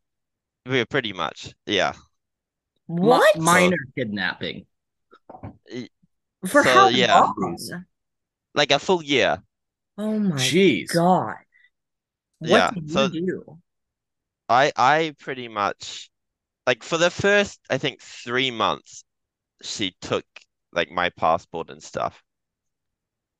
were 0.64 0.86
pretty 0.86 1.12
much 1.12 1.52
yeah. 1.66 1.92
Mi- 2.88 3.00
What? 3.00 3.38
minor 3.38 3.76
kidnapping 3.96 4.66
For 6.46 6.62
so, 6.62 6.70
how 6.70 6.88
yeah. 6.88 7.20
long? 7.20 7.58
Like 8.54 8.70
a 8.70 8.78
full 8.78 9.02
year. 9.02 9.42
Oh 9.98 10.18
my 10.18 10.36
jeez 10.36 10.92
God. 10.92 11.36
What 12.38 12.48
Yeah, 12.50 12.70
did 12.70 12.82
you 12.84 12.88
so- 12.92 13.08
do? 13.08 13.58
I 14.48 14.72
I 14.76 15.14
pretty 15.18 15.48
much 15.48 16.10
like 16.66 16.82
for 16.82 16.98
the 16.98 17.10
first 17.10 17.60
I 17.70 17.78
think 17.78 18.02
three 18.02 18.50
months 18.50 19.04
she 19.62 19.94
took 20.00 20.26
like 20.72 20.90
my 20.90 21.10
passport 21.10 21.70
and 21.70 21.82
stuff. 21.82 22.22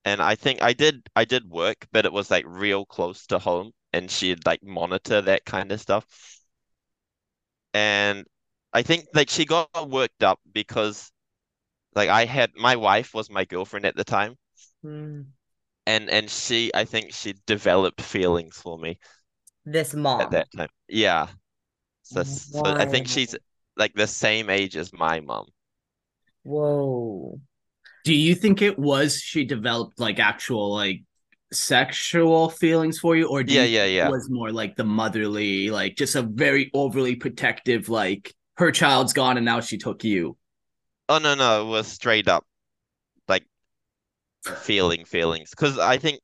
And 0.05 0.21
I 0.21 0.35
think 0.35 0.61
I 0.61 0.73
did 0.73 1.07
I 1.15 1.25
did 1.25 1.49
work, 1.49 1.87
but 1.91 2.05
it 2.05 2.13
was 2.13 2.31
like 2.31 2.45
real 2.47 2.85
close 2.85 3.25
to 3.27 3.39
home 3.39 3.71
and 3.93 4.09
she'd 4.09 4.45
like 4.45 4.63
monitor 4.63 5.21
that 5.21 5.45
kind 5.45 5.71
of 5.71 5.79
stuff. 5.81 6.05
And 7.73 8.25
I 8.73 8.81
think 8.83 9.07
like 9.13 9.29
she 9.29 9.45
got 9.45 9.69
worked 9.89 10.23
up 10.23 10.39
because 10.51 11.11
like 11.95 12.09
I 12.09 12.25
had 12.25 12.51
my 12.55 12.75
wife 12.77 13.13
was 13.13 13.29
my 13.29 13.45
girlfriend 13.45 13.85
at 13.85 13.95
the 13.95 14.03
time 14.05 14.37
Hmm. 14.83 15.33
and 15.85 16.09
and 16.09 16.29
she 16.29 16.71
I 16.73 16.85
think 16.85 17.13
she 17.13 17.35
developed 17.45 18.01
feelings 18.01 18.57
for 18.57 18.77
me 18.77 18.97
This 19.65 19.93
mom. 19.93 20.19
at 20.19 20.31
that 20.31 20.47
time. 20.55 20.69
Yeah. 20.87 21.27
So, 22.03 22.23
so 22.23 22.73
I 22.77 22.85
think 22.85 23.07
she's 23.07 23.35
like 23.77 23.93
the 23.95 24.07
same 24.07 24.49
age 24.49 24.77
as 24.77 24.93
my 24.93 25.19
mom. 25.21 25.47
Whoa. 26.43 27.39
Do 28.05 28.13
you 28.15 28.35
think 28.35 28.61
it 28.61 28.79
was 28.79 29.17
she 29.19 29.45
developed 29.45 29.99
like 29.99 30.19
actual 30.19 30.73
like 30.73 31.03
sexual 31.53 32.49
feelings 32.49 32.99
for 32.99 33.15
you, 33.17 33.27
or 33.29 33.43
do 33.43 33.53
Yeah, 33.53 33.63
you 33.63 33.65
yeah, 33.65 33.85
yeah. 33.85 34.05
it 34.05 34.09
was 34.09 34.29
more 34.29 34.51
like 34.51 34.75
the 34.77 34.83
motherly, 34.85 35.69
like 35.71 35.97
just 35.97 36.15
a 36.15 36.23
very 36.23 36.71
overly 36.73 37.15
protective, 37.15 37.89
like 37.89 38.33
her 38.55 38.71
child's 38.71 39.13
gone 39.13 39.37
and 39.37 39.45
now 39.45 39.59
she 39.59 39.77
took 39.77 40.03
you? 40.03 40.37
Oh 41.09 41.17
no, 41.17 41.35
no, 41.35 41.65
it 41.65 41.69
was 41.69 41.87
straight 41.87 42.27
up 42.27 42.45
like 43.27 43.45
feeling 44.61 45.05
feelings. 45.05 45.49
Because 45.51 45.77
I 45.79 45.97
think 45.97 46.19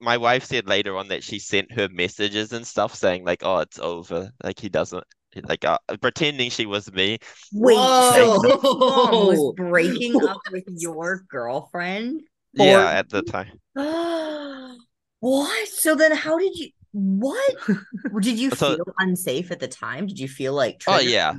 my 0.00 0.16
wife 0.16 0.44
said 0.44 0.66
later 0.66 0.96
on 0.96 1.08
that 1.08 1.22
she 1.22 1.38
sent 1.38 1.72
her 1.72 1.88
messages 1.90 2.52
and 2.52 2.66
stuff 2.66 2.94
saying 2.94 3.24
like, 3.24 3.42
"Oh, 3.44 3.58
it's 3.58 3.78
over." 3.78 4.30
Like 4.42 4.58
he 4.58 4.68
doesn't 4.68 5.04
like 5.44 5.64
uh, 5.64 5.78
pretending 6.00 6.50
she 6.50 6.66
was 6.66 6.92
me. 6.92 7.18
Wait, 7.52 7.74
Whoa. 7.76 8.38
this 8.42 8.62
mom 8.62 9.26
was 9.26 9.54
breaking 9.56 10.22
up 10.26 10.38
with 10.50 10.64
your 10.68 11.24
girlfriend? 11.28 12.22
For- 12.56 12.66
Yeah, 12.66 12.90
at 12.90 13.08
the 13.08 13.22
time. 13.22 13.50
What? 15.20 15.68
So 15.68 15.94
then 15.94 16.10
how 16.12 16.36
did 16.36 16.56
you 16.56 16.70
what? 16.90 17.54
Did 18.20 18.38
you 18.38 18.50
So- 18.50 18.74
feel 18.74 18.94
unsafe 18.98 19.50
at 19.52 19.60
the 19.60 19.68
time? 19.68 20.06
Did 20.08 20.18
you 20.18 20.26
feel 20.28 20.52
like 20.52 20.82
Oh, 20.88 20.98
yeah. 20.98 21.34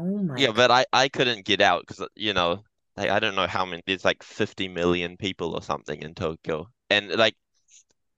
Oh 0.00 0.22
my 0.22 0.40
Yeah, 0.40 0.52
but 0.52 0.70
I 0.70 0.86
I 0.92 1.08
couldn't 1.08 1.44
get 1.44 1.60
out 1.60 1.86
because 1.86 2.08
you 2.16 2.32
know, 2.32 2.64
like 2.96 3.10
I 3.10 3.20
don't 3.20 3.34
know 3.34 3.46
how 3.46 3.64
many. 3.64 3.82
There's 3.86 4.04
like 4.04 4.22
50 4.22 4.68
million 4.68 5.16
people 5.16 5.54
or 5.54 5.62
something 5.62 6.00
in 6.02 6.14
Tokyo, 6.14 6.68
and 6.88 7.10
like 7.16 7.36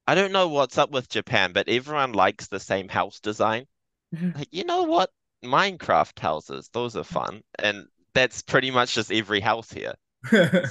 I 0.06 0.14
don't 0.14 0.32
know 0.32 0.48
what's 0.48 0.78
up 0.78 0.90
with 0.90 1.08
Japan, 1.08 1.52
but 1.52 1.68
everyone 1.68 2.12
likes 2.12 2.48
the 2.48 2.60
same 2.60 2.88
house 2.88 3.20
design. 3.20 3.66
Like, 4.34 4.48
you 4.52 4.64
know 4.64 4.84
what? 4.84 5.10
Minecraft 5.44 6.18
houses, 6.20 6.68
those 6.72 6.96
are 6.96 7.04
fun, 7.04 7.42
and 7.58 7.86
that's 8.14 8.42
pretty 8.42 8.70
much 8.70 8.94
just 8.94 9.12
every 9.12 9.40
house 9.40 9.70
here. 9.72 9.94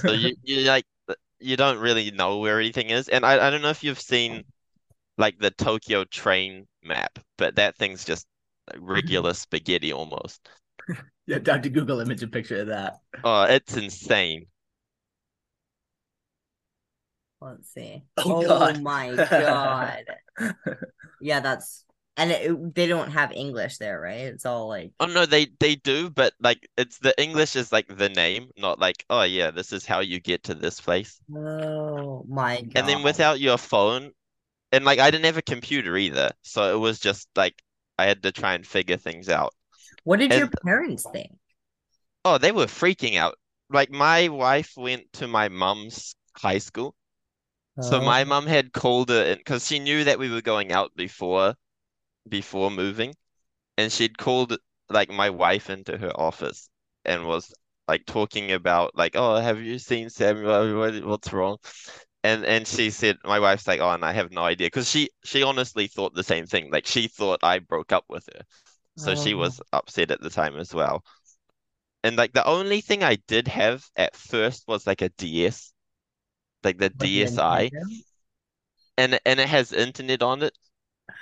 So 0.06 0.12
you 0.14 0.36
you 0.42 0.62
like 0.68 0.86
uh, 1.08 1.14
you 1.40 1.56
don't 1.56 1.78
really 1.78 2.10
know 2.12 2.38
where 2.38 2.60
anything 2.60 2.90
is, 2.90 3.08
and 3.08 3.26
I 3.26 3.48
I 3.48 3.50
don't 3.50 3.62
know 3.62 3.70
if 3.70 3.84
you've 3.84 4.00
seen 4.00 4.44
like 5.18 5.38
the 5.38 5.50
Tokyo 5.52 6.04
train 6.04 6.66
map, 6.84 7.18
but 7.38 7.56
that 7.56 7.76
thing's 7.76 8.04
just 8.04 8.26
regular 8.78 9.34
spaghetti 9.34 9.92
almost. 9.92 10.48
Yeah, 11.26 11.38
Dr. 11.38 11.68
Google 11.68 12.00
image 12.00 12.22
a 12.22 12.28
picture 12.28 12.60
of 12.60 12.68
that. 12.68 13.00
Oh, 13.24 13.44
it's 13.44 13.76
insane. 13.76 14.46
Let's 17.40 17.72
see. 17.72 18.02
Oh, 18.18 18.34
Oh, 18.34 18.46
God. 18.48 18.80
my 18.80 19.16
God. 19.36 20.04
Yeah, 21.20 21.40
that's 21.40 21.84
and 22.16 22.30
it, 22.30 22.74
they 22.74 22.86
don't 22.86 23.10
have 23.10 23.32
English 23.32 23.78
there, 23.78 24.00
right? 24.00 24.20
It's 24.26 24.44
all 24.46 24.68
like 24.68 24.92
Oh 25.00 25.06
no, 25.06 25.26
they 25.26 25.46
they 25.60 25.74
do, 25.74 26.08
but 26.08 26.32
like 26.40 26.66
it's 26.78 26.98
the 26.98 27.20
English 27.20 27.56
is 27.56 27.72
like 27.72 27.88
the 27.88 28.08
name, 28.08 28.50
not 28.56 28.78
like, 28.78 29.04
oh 29.10 29.22
yeah, 29.22 29.50
this 29.50 29.72
is 29.72 29.84
how 29.84 30.00
you 30.00 30.18
get 30.20 30.44
to 30.44 30.54
this 30.54 30.80
place. 30.80 31.20
oh 31.34 32.24
my 32.28 32.62
God. 32.62 32.74
And 32.74 32.88
then 32.88 33.02
without 33.02 33.40
your 33.40 33.58
phone, 33.58 34.12
and 34.72 34.84
like 34.84 34.98
I 35.00 35.10
didn't 35.10 35.26
have 35.26 35.36
a 35.38 35.42
computer 35.42 35.96
either, 35.96 36.32
so 36.42 36.74
it 36.74 36.78
was 36.78 37.00
just 37.00 37.28
like 37.36 37.62
I 37.98 38.06
had 38.06 38.22
to 38.24 38.32
try 38.32 38.54
and 38.54 38.66
figure 38.66 38.96
things 38.98 39.28
out. 39.28 39.54
What 40.04 40.20
did 40.20 40.34
your 40.34 40.48
parents 40.64 41.04
think? 41.06 41.32
Oh, 42.24 42.38
they 42.38 42.52
were 42.52 42.66
freaking 42.66 43.16
out. 43.16 43.38
Like 43.70 43.90
my 43.90 44.28
wife 44.28 44.76
went 44.76 45.12
to 45.14 45.26
my 45.28 45.48
mom's 45.48 46.14
high 46.36 46.58
school, 46.58 46.94
so 47.80 48.00
Oh. 48.00 48.02
my 48.02 48.24
mom 48.24 48.46
had 48.46 48.72
called 48.72 49.10
her 49.10 49.36
because 49.36 49.66
she 49.66 49.78
knew 49.80 50.04
that 50.04 50.18
we 50.20 50.30
were 50.30 50.42
going 50.42 50.72
out 50.72 50.94
before 50.96 51.54
before 52.28 52.70
moving, 52.70 53.14
and 53.78 53.92
she'd 53.92 54.18
called 54.18 54.58
like 54.90 55.10
my 55.10 55.30
wife 55.30 55.70
into 55.70 55.98
her 55.98 56.12
office 56.18 56.68
and 57.04 57.26
was 57.26 57.54
like 57.88 58.06
talking 58.06 58.52
about 58.52 58.96
like, 58.96 59.16
oh, 59.16 59.36
have 59.40 59.60
you 59.62 59.78
seen 59.80 60.10
Samuel? 60.10 60.78
What, 60.78 61.04
what's 61.04 61.32
wrong? 61.32 61.58
And 62.24 62.44
and 62.46 62.66
she 62.68 62.90
said, 62.90 63.18
my 63.24 63.40
wife's 63.40 63.66
like, 63.68 63.80
oh, 63.80 63.90
and 63.90 64.04
I 64.04 64.12
have 64.12 64.32
no 64.32 64.42
idea 64.44 64.66
because 64.68 64.90
she 64.90 65.10
she 65.24 65.42
honestly 65.44 65.88
thought 65.88 66.14
the 66.14 66.24
same 66.24 66.46
thing. 66.46 66.70
Like 66.72 66.86
she 66.86 67.08
thought 67.08 67.40
I 67.44 67.60
broke 67.60 67.92
up 67.92 68.04
with 68.08 68.28
her, 68.34 68.42
so 68.96 69.14
she 69.14 69.34
Oh. 69.34 69.34
was 69.34 69.60
upset 69.72 70.10
at 70.10 70.20
the 70.20 70.30
time 70.30 70.56
as 70.58 70.74
well. 70.74 71.04
And 72.04 72.14
like 72.16 72.32
the 72.32 72.46
only 72.46 72.80
thing 72.80 73.02
I 73.02 73.16
did 73.16 73.48
have 73.48 73.90
at 73.96 74.14
first 74.14 74.68
was 74.68 74.86
like 74.86 75.02
a 75.02 75.08
DS, 75.08 75.72
like 76.64 76.78
the 76.78 76.90
Like 76.98 77.12
DSi, 77.12 77.72
and 78.96 79.20
and 79.26 79.38
it 79.40 79.48
has 79.48 79.72
internet 79.72 80.22
on 80.22 80.42
it 80.42 80.56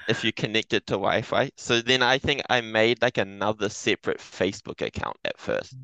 if 0.08 0.24
you 0.24 0.32
connect 0.32 0.72
it 0.74 0.86
to 0.88 0.94
Wi-Fi. 0.94 1.50
So 1.56 1.80
then 1.82 2.02
I 2.02 2.18
think 2.18 2.42
I 2.50 2.60
made 2.62 3.02
like 3.02 3.18
another 3.18 3.68
separate 3.70 4.18
Facebook 4.20 4.82
account 4.86 5.18
at 5.24 5.38
first 5.40 5.76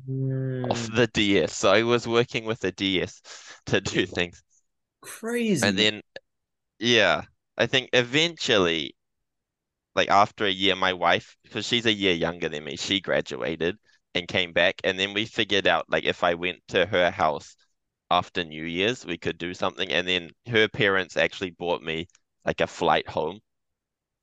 off 0.69 0.87
Hmm. 0.87 0.95
the 0.95 1.07
DS. 1.07 1.55
So 1.55 1.71
I 1.71 1.83
was 1.83 2.07
working 2.07 2.45
with 2.45 2.61
the 2.61 2.71
DS 2.73 3.21
to 3.67 3.81
do 3.81 4.05
things. 4.07 4.43
Crazy. 5.01 5.61
And 5.61 5.77
then, 5.77 6.01
yeah, 6.79 7.23
I 7.57 7.67
think 7.67 7.91
eventually, 7.93 8.96
like 9.97 10.09
after 10.09 10.45
a 10.45 10.51
year, 10.51 10.75
my 10.77 10.93
wife, 10.93 11.37
because 11.43 11.67
she's 11.67 11.87
a 11.87 11.93
year 11.93 12.13
younger 12.15 12.49
than 12.49 12.65
me, 12.65 12.77
she 12.77 13.01
graduated 13.01 13.77
and 14.15 14.27
came 14.29 14.53
back. 14.53 14.75
And 14.85 14.99
then 14.99 15.13
we 15.15 15.25
figured 15.25 15.67
out 15.67 15.85
like 15.89 16.05
if 16.05 16.23
I 16.23 16.35
went 16.35 16.59
to 16.69 16.85
her 16.87 17.11
house 17.11 17.55
after 18.11 18.43
New 18.45 18.65
Year's, 18.65 19.05
we 19.05 19.17
could 19.17 19.37
do 19.37 19.53
something. 19.55 19.91
And 19.91 20.07
then 20.07 20.31
her 20.47 20.67
parents 20.69 21.17
actually 21.17 21.51
bought 21.51 21.83
me 21.83 22.07
like 22.45 22.61
a 22.61 22.67
flight 22.67 23.09
home. 23.09 23.39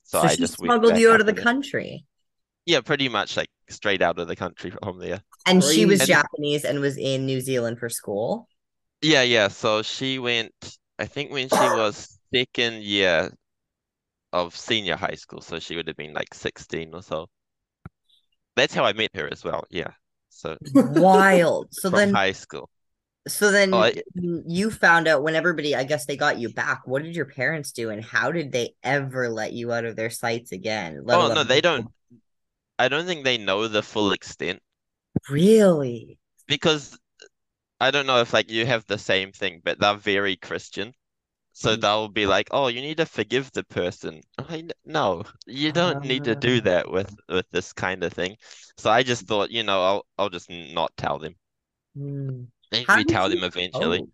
So 0.04 0.20
So 0.20 0.28
I 0.28 0.28
she 0.28 0.36
just 0.36 0.58
smuggled 0.58 0.96
you 0.96 1.12
out 1.12 1.20
of 1.20 1.26
the 1.26 1.34
that. 1.34 1.42
country. 1.42 2.06
Yeah, 2.66 2.80
pretty 2.80 3.08
much 3.08 3.36
like 3.36 3.48
straight 3.68 4.02
out 4.02 4.18
of 4.18 4.28
the 4.28 4.36
country 4.36 4.70
from 4.70 4.98
there. 4.98 5.22
And 5.46 5.62
she 5.64 5.86
was 5.86 6.00
Crazy. 6.00 6.06
Japanese 6.06 6.64
and 6.64 6.80
was 6.80 6.96
in 6.98 7.24
New 7.26 7.40
Zealand 7.40 7.78
for 7.78 7.88
school. 7.88 8.48
Yeah, 9.02 9.22
yeah. 9.22 9.48
So 9.48 9.82
she 9.82 10.18
went, 10.18 10.52
I 10.98 11.06
think 11.06 11.30
when 11.30 11.48
she 11.48 11.56
was 11.56 12.18
second 12.34 12.82
year 12.82 13.30
of 14.34 14.56
senior 14.56 14.96
high 14.96 15.14
school, 15.14 15.40
so 15.40 15.58
she 15.60 15.76
would 15.76 15.86
have 15.86 15.96
been 15.96 16.12
like 16.12 16.34
16 16.34 16.92
or 16.92 17.02
so. 17.02 17.28
That's 18.56 18.74
how 18.74 18.84
I 18.84 18.92
met 18.92 19.10
her 19.14 19.28
as 19.32 19.44
well. 19.44 19.64
Yeah. 19.70 19.92
So 20.28 20.56
Wild. 20.74 21.68
So 21.70 21.88
then 21.88 22.12
high 22.12 22.32
school. 22.32 22.68
so 23.28 23.50
then 23.52 23.72
Oh, 23.72 23.78
I- 23.78 24.02
you 24.14 24.70
found 24.70 25.06
out 25.08 25.22
when 25.22 25.34
everybody, 25.36 25.74
I 25.76 25.84
guess 25.84 26.06
they 26.06 26.16
got 26.16 26.38
you 26.38 26.52
back. 26.52 26.82
What 26.84 27.02
did 27.04 27.14
your 27.14 27.26
parents 27.26 27.70
do 27.72 27.90
and 27.90 28.04
how 28.04 28.32
did 28.32 28.50
they 28.50 28.74
ever 28.82 29.28
let 29.28 29.52
you 29.52 29.72
out 29.72 29.84
of 29.84 29.94
their 29.96 30.10
sights 30.10 30.50
again? 30.52 31.00
Oh, 31.08 31.32
no, 31.32 31.44
they 31.44 31.60
don't. 31.60 31.86
I 32.78 32.88
don't 32.88 33.06
think 33.06 33.22
they 33.24 33.38
know 33.38 33.68
the 33.68 33.82
full 33.82 34.10
extent 34.12 34.60
Really? 35.30 36.18
because 36.48 36.98
I 37.80 37.92
don't 37.92 38.06
know 38.06 38.20
if 38.20 38.32
like 38.32 38.50
you 38.50 38.66
have 38.66 38.84
the 38.86 38.98
same 38.98 39.30
thing, 39.30 39.60
but 39.64 39.78
they're 39.78 39.94
very 39.94 40.34
Christian. 40.36 40.92
So 41.54 41.74
Mm. 41.74 41.76
they'll 41.76 42.08
be 42.08 42.26
like, 42.26 42.48
"Oh, 42.50 42.68
you 42.68 42.82
need 42.82 42.98
to 42.98 43.06
forgive 43.06 43.50
the 43.52 43.64
person." 43.64 44.20
I'm 44.38 44.70
no, 44.84 45.24
you 45.46 45.72
don't 45.72 46.02
need 46.02 46.24
to 46.24 46.36
do 46.36 46.60
Ah. 46.60 46.62
that 46.62 46.90
with 46.90 47.14
with 47.28 47.46
this 47.50 47.72
kind 47.72 48.04
of 48.04 48.12
thing. 48.12 48.36
So 48.78 48.90
I 48.90 49.02
just 49.04 49.26
thought, 49.26 49.50
you 49.50 49.62
know, 49.62 49.82
I'll 49.82 50.06
I'll 50.18 50.30
just 50.30 50.50
not 50.50 50.96
tell 50.98 51.18
them. 51.18 51.36
Hmm. 51.94 52.44
Maybe 52.70 53.06
tell 53.06 53.30
you 53.30 53.30
them 53.30 53.42
eventually. 53.42 54.02
cope? 54.02 54.10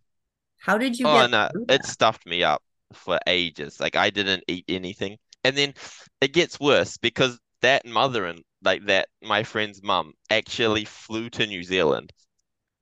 How 0.59 0.79
did 0.79 0.99
you 1.01 1.07
Oh 1.07 1.27
no, 1.27 1.51
it 1.69 1.85
stuffed 1.85 2.25
me 2.27 2.43
up 2.43 2.63
for 2.95 3.19
ages. 3.27 3.81
Like 3.81 3.97
I 3.97 4.09
didn't 4.11 4.45
eat 4.49 4.65
anything. 4.69 5.19
And 5.45 5.57
then 5.57 5.75
it 6.23 6.33
gets 6.33 6.59
worse 6.61 6.97
because 6.97 7.39
that 7.63 7.85
mother 7.87 8.25
and 8.27 8.43
like 8.63 8.85
that 8.87 9.09
my 9.23 9.43
friend's 9.43 9.83
mum 9.83 10.15
actually 10.31 10.85
flew 10.87 11.29
to 11.31 11.47
New 11.47 11.63
Zealand 11.63 12.13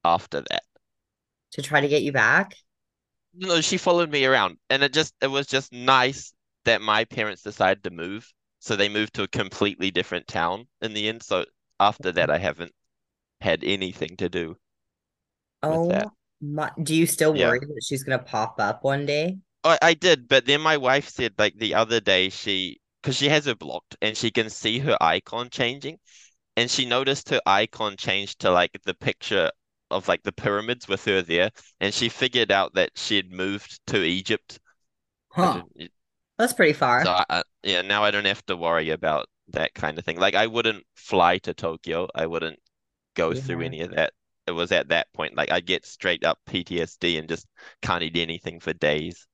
after 0.04 0.42
that. 0.50 0.64
to 1.52 1.62
try 1.62 1.80
to 1.80 1.88
get 1.88 2.02
you 2.02 2.12
back? 2.12 2.54
No, 3.32 3.62
she 3.62 3.78
followed 3.78 4.10
me 4.10 4.26
around 4.26 4.58
and 4.68 4.82
it 4.82 4.92
just 4.92 5.14
it 5.22 5.28
was 5.28 5.46
just 5.46 5.72
nice 5.72 6.34
that 6.64 6.82
my 6.82 7.06
parents 7.06 7.40
decided 7.40 7.82
to 7.84 7.90
move. 7.90 8.30
So 8.58 8.76
they 8.76 8.90
moved 8.90 9.14
to 9.14 9.22
a 9.22 9.28
completely 9.28 9.90
different 9.90 10.26
town 10.28 10.68
in 10.82 10.92
the 10.92 11.08
end. 11.08 11.22
So 11.22 11.46
after 11.80 12.12
that 12.12 12.28
I 12.28 12.36
haven't 12.36 12.74
had 13.40 13.64
anything 13.64 14.16
to 14.18 14.28
do. 14.28 14.58
Oh 15.62 16.10
my, 16.40 16.70
do 16.82 16.94
you 16.94 17.06
still 17.06 17.32
Yeah. 17.32 17.54
worry 17.54 17.60
that 17.60 17.82
she's 17.84 18.02
gonna 18.04 18.18
pop 18.22 18.58
up 18.60 18.82
one 18.84 19.06
day? 19.06 19.38
I, 19.62 19.78
I 19.80 19.94
did, 19.94 20.26
but 20.26 20.46
then 20.46 20.60
my 20.60 20.76
wife 20.76 21.08
said 21.08 21.34
like 21.38 21.56
the 21.56 21.74
other 21.74 22.00
day 22.00 22.28
she 22.28 22.80
because 23.00 23.16
she 23.16 23.28
has 23.28 23.44
her 23.46 23.54
blocked 23.54 23.94
and 24.02 24.16
she 24.16 24.32
can 24.32 24.50
see 24.50 24.80
her 24.80 24.96
icon 25.00 25.48
changing 25.48 26.00
and 26.56 26.70
she 26.70 26.86
noticed 26.86 27.30
her 27.30 27.40
icon 27.46 27.96
changed 27.96 28.40
to 28.40 28.50
like 28.52 28.80
the 28.84 28.94
picture 28.94 29.50
of 29.90 30.08
like 30.08 30.22
the 30.22 30.32
pyramids 30.32 30.88
with 30.88 31.04
her 31.04 31.22
there 31.22 31.50
and 31.80 31.92
she 31.92 32.08
figured 32.08 32.52
out 32.52 32.74
that 32.74 32.90
she 32.94 33.16
had 33.16 33.32
moved 33.32 33.80
to 33.86 34.02
Egypt. 34.02 34.58
Huh. 35.30 35.62
That's 36.36 36.52
pretty 36.52 36.72
far. 36.72 37.04
So 37.04 37.10
I, 37.12 37.24
I, 37.28 37.42
yeah, 37.62 37.82
now 37.82 38.04
I 38.04 38.10
don't 38.10 38.26
have 38.26 38.44
to 38.46 38.56
worry 38.56 38.90
about 38.90 39.28
that 39.48 39.74
kind 39.74 39.98
of 39.98 40.04
thing. 40.04 40.18
Like 40.18 40.34
I 40.34 40.46
wouldn't 40.46 40.84
fly 40.94 41.38
to 41.38 41.54
Tokyo. 41.54 42.08
I 42.14 42.26
wouldn't 42.26 42.58
go 43.14 43.34
through 43.34 43.62
any 43.62 43.80
of 43.80 43.92
that. 43.92 44.12
It 44.46 44.52
was 44.52 44.72
at 44.72 44.88
that 44.88 45.12
point 45.12 45.36
like 45.36 45.50
I 45.50 45.60
get 45.60 45.84
straight 45.84 46.24
up 46.24 46.38
PTSD 46.48 47.18
and 47.18 47.28
just 47.28 47.46
can't 47.82 48.02
eat 48.02 48.16
anything 48.16 48.60
for 48.60 48.72
days. 48.72 49.26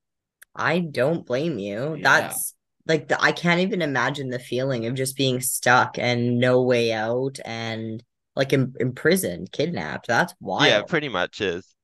I 0.55 0.79
don't 0.79 1.25
blame 1.25 1.59
you. 1.59 1.95
Yeah. 1.95 2.01
That's 2.03 2.55
like 2.87 3.07
the, 3.07 3.21
I 3.21 3.31
can't 3.31 3.61
even 3.61 3.81
imagine 3.81 4.29
the 4.29 4.39
feeling 4.39 4.85
of 4.85 4.95
just 4.95 5.17
being 5.17 5.41
stuck 5.41 5.97
and 5.97 6.39
no 6.39 6.61
way 6.61 6.91
out 6.93 7.39
and 7.43 8.03
like 8.35 8.53
in, 8.53 8.73
imprisoned, 8.79 9.51
kidnapped. 9.51 10.07
That's 10.07 10.33
wild. 10.39 10.67
Yeah, 10.67 10.81
pretty 10.83 11.09
much 11.09 11.41
is. 11.41 11.75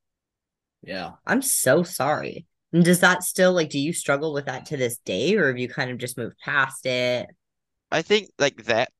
Yeah. 0.83 1.11
I'm 1.25 1.41
so 1.41 1.83
sorry. 1.83 2.45
And 2.73 2.83
does 2.83 3.01
that 3.01 3.23
still 3.23 3.53
like 3.53 3.69
do 3.69 3.79
you 3.79 3.93
struggle 3.93 4.33
with 4.33 4.45
that 4.45 4.65
to 4.67 4.77
this 4.77 4.97
day 4.99 5.35
or 5.35 5.47
have 5.47 5.57
you 5.57 5.67
kind 5.67 5.91
of 5.91 5.97
just 5.97 6.17
moved 6.17 6.37
past 6.43 6.85
it? 6.85 7.27
I 7.91 8.01
think 8.01 8.29
like 8.39 8.63
that 8.65 8.91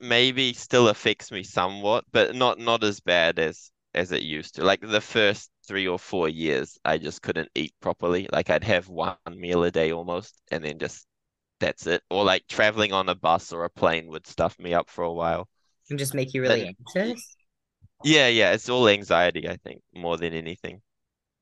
maybe 0.00 0.52
still 0.52 0.88
affects 0.88 1.30
me 1.30 1.42
somewhat, 1.42 2.04
but 2.12 2.34
not 2.34 2.58
not 2.58 2.84
as 2.84 3.00
bad 3.00 3.38
as 3.38 3.70
as 3.94 4.12
it 4.12 4.22
used 4.22 4.56
to. 4.56 4.64
Like 4.64 4.80
the 4.80 5.00
first 5.00 5.50
three 5.66 5.88
or 5.88 5.98
four 5.98 6.28
years, 6.28 6.78
I 6.84 6.98
just 6.98 7.22
couldn't 7.22 7.50
eat 7.54 7.74
properly. 7.80 8.28
Like 8.32 8.50
I'd 8.50 8.64
have 8.64 8.88
one 8.88 9.16
meal 9.28 9.64
a 9.64 9.70
day 9.70 9.92
almost, 9.92 10.40
and 10.50 10.64
then 10.64 10.78
just 10.78 11.06
that's 11.60 11.86
it. 11.86 12.02
Or 12.10 12.24
like 12.24 12.46
traveling 12.48 12.92
on 12.92 13.08
a 13.08 13.14
bus 13.14 13.52
or 13.52 13.64
a 13.64 13.70
plane 13.70 14.08
would 14.08 14.26
stuff 14.26 14.58
me 14.58 14.74
up 14.74 14.90
for 14.90 15.04
a 15.04 15.12
while. 15.12 15.48
And 15.90 15.98
just 15.98 16.14
make 16.14 16.34
you 16.34 16.42
really 16.42 16.74
anxious? 16.96 17.36
Yeah, 18.04 18.28
yeah, 18.28 18.52
it's 18.52 18.68
all 18.68 18.88
anxiety, 18.88 19.48
I 19.48 19.56
think, 19.56 19.82
more 19.94 20.16
than 20.16 20.32
anything. 20.34 20.82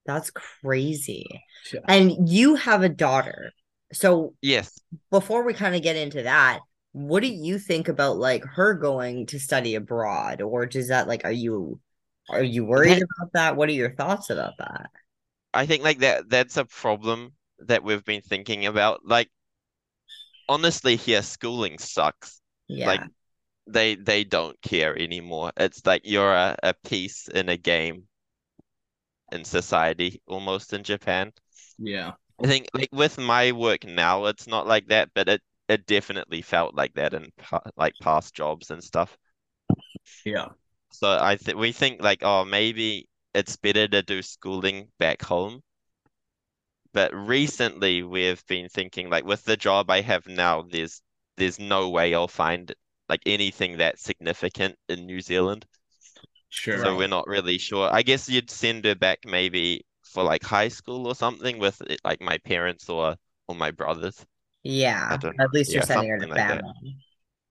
That's 0.06 0.30
crazy. 0.30 1.26
Yeah. 1.72 1.80
And 1.88 2.28
you 2.28 2.54
have 2.54 2.82
a 2.82 2.88
daughter. 2.88 3.52
So 3.92 4.34
Yes. 4.40 4.80
before 5.10 5.44
we 5.44 5.52
kind 5.52 5.74
of 5.74 5.82
get 5.82 5.96
into 5.96 6.22
that, 6.22 6.60
what 6.92 7.20
do 7.22 7.28
you 7.28 7.58
think 7.58 7.88
about 7.88 8.16
like 8.16 8.44
her 8.44 8.74
going 8.74 9.26
to 9.26 9.38
study 9.40 9.74
abroad? 9.74 10.40
Or 10.42 10.64
does 10.64 10.88
that 10.88 11.08
like 11.08 11.24
are 11.24 11.32
you 11.32 11.80
are 12.30 12.42
you 12.42 12.64
worried 12.64 12.92
That- 13.00 13.08
about 13.18 13.32
that? 13.34 13.56
What 13.56 13.68
are 13.68 13.72
your 13.72 13.94
thoughts 13.94 14.30
about 14.30 14.54
that? 14.58 14.90
I 15.52 15.66
think 15.66 15.82
like 15.82 15.98
that 15.98 16.28
that's 16.30 16.56
a 16.56 16.64
problem 16.64 17.34
that 17.60 17.82
we've 17.84 18.04
been 18.04 18.22
thinking 18.22 18.66
about. 18.66 19.00
Like 19.04 19.28
honestly 20.48 20.96
here 20.96 21.22
schooling 21.22 21.78
sucks. 21.78 22.40
Yeah. 22.68 22.86
Like 22.86 23.00
they 23.66 23.96
they 23.96 24.24
don't 24.24 24.60
care 24.62 24.96
anymore. 24.98 25.52
It's 25.56 25.84
like 25.86 26.02
you're 26.04 26.34
a, 26.34 26.56
a 26.62 26.74
piece 26.74 27.28
in 27.28 27.48
a 27.48 27.56
game 27.56 28.06
in 29.32 29.44
society 29.44 30.22
almost 30.26 30.72
in 30.72 30.84
Japan. 30.84 31.32
Yeah. 31.78 32.12
I 32.42 32.46
think 32.46 32.68
like 32.74 32.90
with 32.92 33.18
my 33.18 33.52
work 33.52 33.84
now, 33.84 34.26
it's 34.26 34.46
not 34.46 34.66
like 34.66 34.88
that, 34.88 35.10
but 35.14 35.28
it 35.28 35.42
it 35.68 35.86
definitely 35.86 36.42
felt 36.42 36.74
like 36.74 36.94
that 36.94 37.14
in 37.14 37.32
like 37.76 37.94
past 38.00 38.34
jobs 38.34 38.70
and 38.70 38.82
stuff. 38.82 39.16
Yeah. 40.24 40.48
So 40.92 41.18
I 41.20 41.36
think 41.36 41.58
we 41.58 41.72
think 41.72 42.02
like, 42.02 42.20
oh, 42.22 42.44
maybe 42.44 43.08
it's 43.34 43.56
better 43.56 43.88
to 43.88 44.02
do 44.02 44.22
schooling 44.22 44.88
back 44.98 45.22
home. 45.22 45.62
But 46.92 47.14
recently 47.14 48.02
we've 48.02 48.44
been 48.46 48.68
thinking 48.68 49.10
like 49.10 49.24
with 49.24 49.44
the 49.44 49.56
job 49.56 49.90
I 49.90 50.00
have 50.00 50.26
now, 50.26 50.62
there's 50.62 51.02
there's 51.36 51.58
no 51.58 51.90
way 51.90 52.14
I'll 52.14 52.28
find 52.28 52.74
like 53.08 53.22
anything 53.26 53.78
that 53.78 53.98
significant 53.98 54.76
in 54.88 55.06
New 55.06 55.20
Zealand. 55.20 55.66
Sure. 56.48 56.78
So 56.78 56.96
we're 56.96 57.08
not 57.08 57.26
really 57.26 57.58
sure. 57.58 57.88
I 57.92 58.02
guess 58.02 58.28
you'd 58.28 58.50
send 58.50 58.84
her 58.84 58.94
back 58.94 59.20
maybe 59.24 59.84
for 60.04 60.22
like 60.24 60.42
high 60.44 60.68
school 60.68 61.06
or 61.06 61.14
something 61.14 61.58
with 61.58 61.80
eh, 61.88 61.96
like 62.04 62.20
my 62.20 62.38
parents 62.38 62.88
or 62.88 63.16
or 63.48 63.54
my 63.54 63.70
brothers. 63.70 64.24
yeah. 64.62 65.18
At 65.38 65.52
least 65.52 65.74
you're 65.74 65.82
yeah, 65.82 65.84
sending 65.84 66.08
her 66.10 66.18
to 66.20 66.26
something 66.26 66.30
like 66.30 66.46
that. 66.46 66.60
family. 66.60 66.96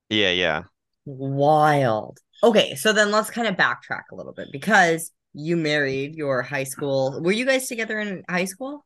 Yeah, 0.09 0.31
yeah. 0.31 0.63
Wild. 1.05 2.19
Okay, 2.43 2.75
so 2.75 2.93
then 2.93 3.11
let's 3.11 3.29
kind 3.29 3.47
of 3.47 3.55
backtrack 3.55 4.03
a 4.11 4.15
little 4.15 4.33
bit 4.33 4.51
because 4.51 5.11
you 5.33 5.57
married 5.57 6.15
your 6.15 6.41
high 6.41 6.63
school. 6.63 7.21
Were 7.23 7.31
you 7.31 7.45
guys 7.45 7.67
together 7.67 7.99
in 7.99 8.23
high 8.29 8.45
school? 8.45 8.85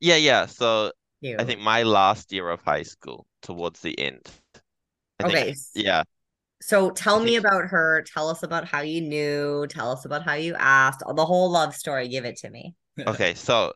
Yeah, 0.00 0.16
yeah. 0.16 0.46
So 0.46 0.92
You. 1.20 1.36
I 1.38 1.44
think 1.44 1.60
my 1.60 1.82
last 1.82 2.32
year 2.32 2.48
of 2.50 2.60
high 2.62 2.82
school 2.82 3.26
towards 3.42 3.80
the 3.80 3.98
end. 3.98 4.26
I 5.18 5.24
think, 5.24 5.36
Okay. 5.36 5.50
s- 5.50 5.70
yeah. 5.74 6.02
So 6.62 6.90
tell 6.90 7.20
me 7.20 7.36
about 7.36 7.66
her. 7.66 8.02
Tell 8.02 8.28
us 8.28 8.42
about 8.42 8.66
how 8.66 8.80
you 8.80 9.00
knew. 9.00 9.66
Tell 9.68 9.92
us 9.92 10.04
about 10.04 10.24
how 10.24 10.34
you 10.34 10.54
asked. 10.56 11.02
The 11.06 11.26
whole 11.26 11.50
love 11.50 11.74
story. 11.74 12.08
Give 12.08 12.24
it 12.24 12.36
to 12.38 12.50
me. 12.50 12.74
Okay, 13.06 13.34
so 13.34 13.72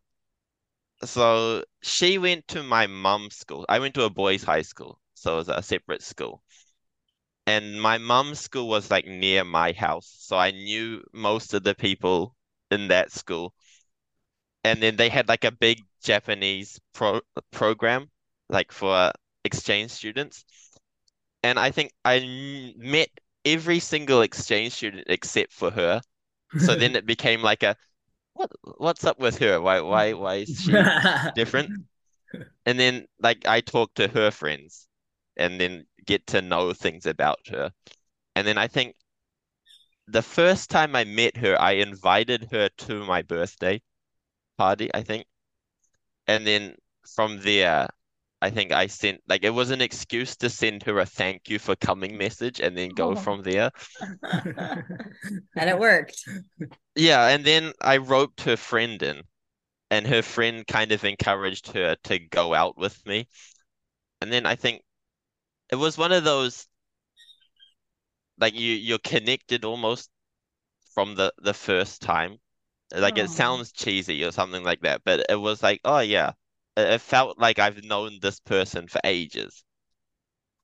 so 1.05 1.62
she 1.83 2.16
went 2.18 2.46
to 2.48 2.62
my 2.62 2.87
mom's 2.87 3.37
school. 3.37 3.66
I 3.68 3.79
went 3.81 3.94
to 3.94 4.05
a 4.05 4.11
boys' 4.11 4.42
high 4.42 4.62
school, 4.62 4.98
so 5.14 5.35
it 5.35 5.37
was 5.37 5.48
a 5.48 5.62
separate 5.62 6.03
school. 6.03 6.42
And 7.46 7.83
my 7.83 7.98
mom's 7.98 8.40
school 8.40 8.66
was 8.66 8.90
like 8.90 9.07
near 9.07 9.44
my 9.44 9.72
house, 9.72 10.07
so 10.20 10.38
I 10.38 10.53
knew 10.53 11.05
most 11.12 11.53
of 11.53 11.62
the 11.64 11.74
people 11.74 12.35
in 12.70 12.88
that 12.88 13.12
school. 13.12 13.53
And 14.64 14.83
then 14.83 14.96
they 14.96 15.09
had 15.09 15.29
like 15.29 15.44
a 15.44 15.50
big 15.53 15.81
Japanese 16.03 16.81
pro 16.92 17.20
program, 17.50 18.11
like 18.48 18.72
for 18.72 19.12
exchange 19.44 19.90
students. 19.90 20.44
And 21.42 21.59
I 21.59 21.70
think 21.70 21.92
I 22.05 22.74
met 22.76 23.09
every 23.44 23.81
single 23.81 24.22
exchange 24.22 24.74
student 24.74 25.05
except 25.09 25.53
for 25.53 25.70
her. 25.70 26.00
So 26.59 26.74
then 26.74 26.96
it 26.96 27.07
became 27.07 27.42
like 27.42 27.62
a 27.62 27.76
what 28.35 28.50
what's 28.79 29.05
up 29.05 29.18
with 29.18 29.38
her? 29.38 29.61
Why 29.61 29.81
why 29.81 30.12
why 30.14 30.35
is 30.37 30.61
she 30.61 30.72
different? 31.35 31.72
And 32.66 32.79
then 32.79 33.07
like 33.20 33.46
I 33.46 33.61
talk 33.61 33.94
to 33.94 34.09
her 34.09 34.31
friends 34.31 34.88
and 35.37 35.61
then 35.61 35.87
get 36.07 36.26
to 36.29 36.42
know 36.42 36.72
things 36.72 37.07
about 37.07 37.40
her. 37.48 37.72
And 38.37 38.46
then 38.46 38.59
I 38.59 38.68
think 38.68 38.96
the 40.07 40.22
first 40.22 40.70
time 40.70 40.94
I 40.96 41.05
met 41.05 41.37
her, 41.38 41.61
I 41.61 41.72
invited 41.72 42.48
her 42.53 42.68
to 42.68 43.05
my 43.05 43.22
birthday 43.22 43.81
party, 44.59 44.90
I 44.94 45.03
think. 45.03 45.26
And 46.26 46.46
then 46.46 46.76
from 47.14 47.40
there, 47.42 47.88
I 48.42 48.50
think 48.50 48.72
I 48.72 48.87
sent 48.87 49.20
like 49.29 49.44
it 49.44 49.50
was 49.50 49.70
an 49.70 49.83
excuse 49.83 50.37
to 50.37 50.50
send 50.50 50.83
her 50.85 50.98
a 50.98 51.07
thank 51.07 51.48
you 51.50 51.59
for 51.59 51.76
coming 51.76 52.16
message 52.16 52.61
and 52.61 52.76
then 52.76 52.90
go 52.90 53.14
Oh. 53.14 53.16
from 53.16 53.42
there. 53.42 53.70
and 55.57 55.70
it 55.70 55.79
worked. 55.79 56.24
Yeah, 56.94 57.26
and 57.29 57.44
then 57.44 57.72
I 57.81 57.96
roped 57.96 58.42
her 58.42 58.57
friend 58.57 59.03
in, 59.03 59.24
and 59.90 60.07
her 60.09 60.22
friend 60.22 60.66
kind 60.66 60.92
of 60.92 61.05
encouraged 61.05 61.68
her 61.72 61.96
to 62.05 62.18
go 62.20 62.55
out 62.55 62.76
with 62.79 63.05
me. 63.07 63.29
And 64.22 64.33
then 64.33 64.46
I 64.46 64.57
think 64.57 64.85
it 65.70 65.76
was 65.76 65.98
one 65.98 66.12
of 66.12 66.24
those 66.24 66.66
like 68.38 68.55
you 68.55 68.74
you're 68.74 68.98
connected 68.98 69.64
almost 69.64 70.11
from 70.94 71.14
the 71.16 71.33
the 71.38 71.55
first 71.55 72.03
time. 72.03 72.38
Like 72.94 73.18
Aw. 73.18 73.18
it 73.18 73.31
sounds 73.31 73.72
cheesy 73.72 74.24
or 74.24 74.33
something 74.33 74.64
like 74.64 74.83
that, 74.83 75.03
but 75.05 75.26
it 75.31 75.37
was 75.40 75.62
like, 75.62 75.81
oh 75.85 76.00
yeah, 76.00 76.33
it, 76.80 76.94
it 76.94 77.00
felt 77.00 77.38
like 77.38 77.58
I've 77.58 77.84
known 77.84 78.18
this 78.20 78.40
person 78.40 78.88
for 78.88 79.00
ages. 79.04 79.64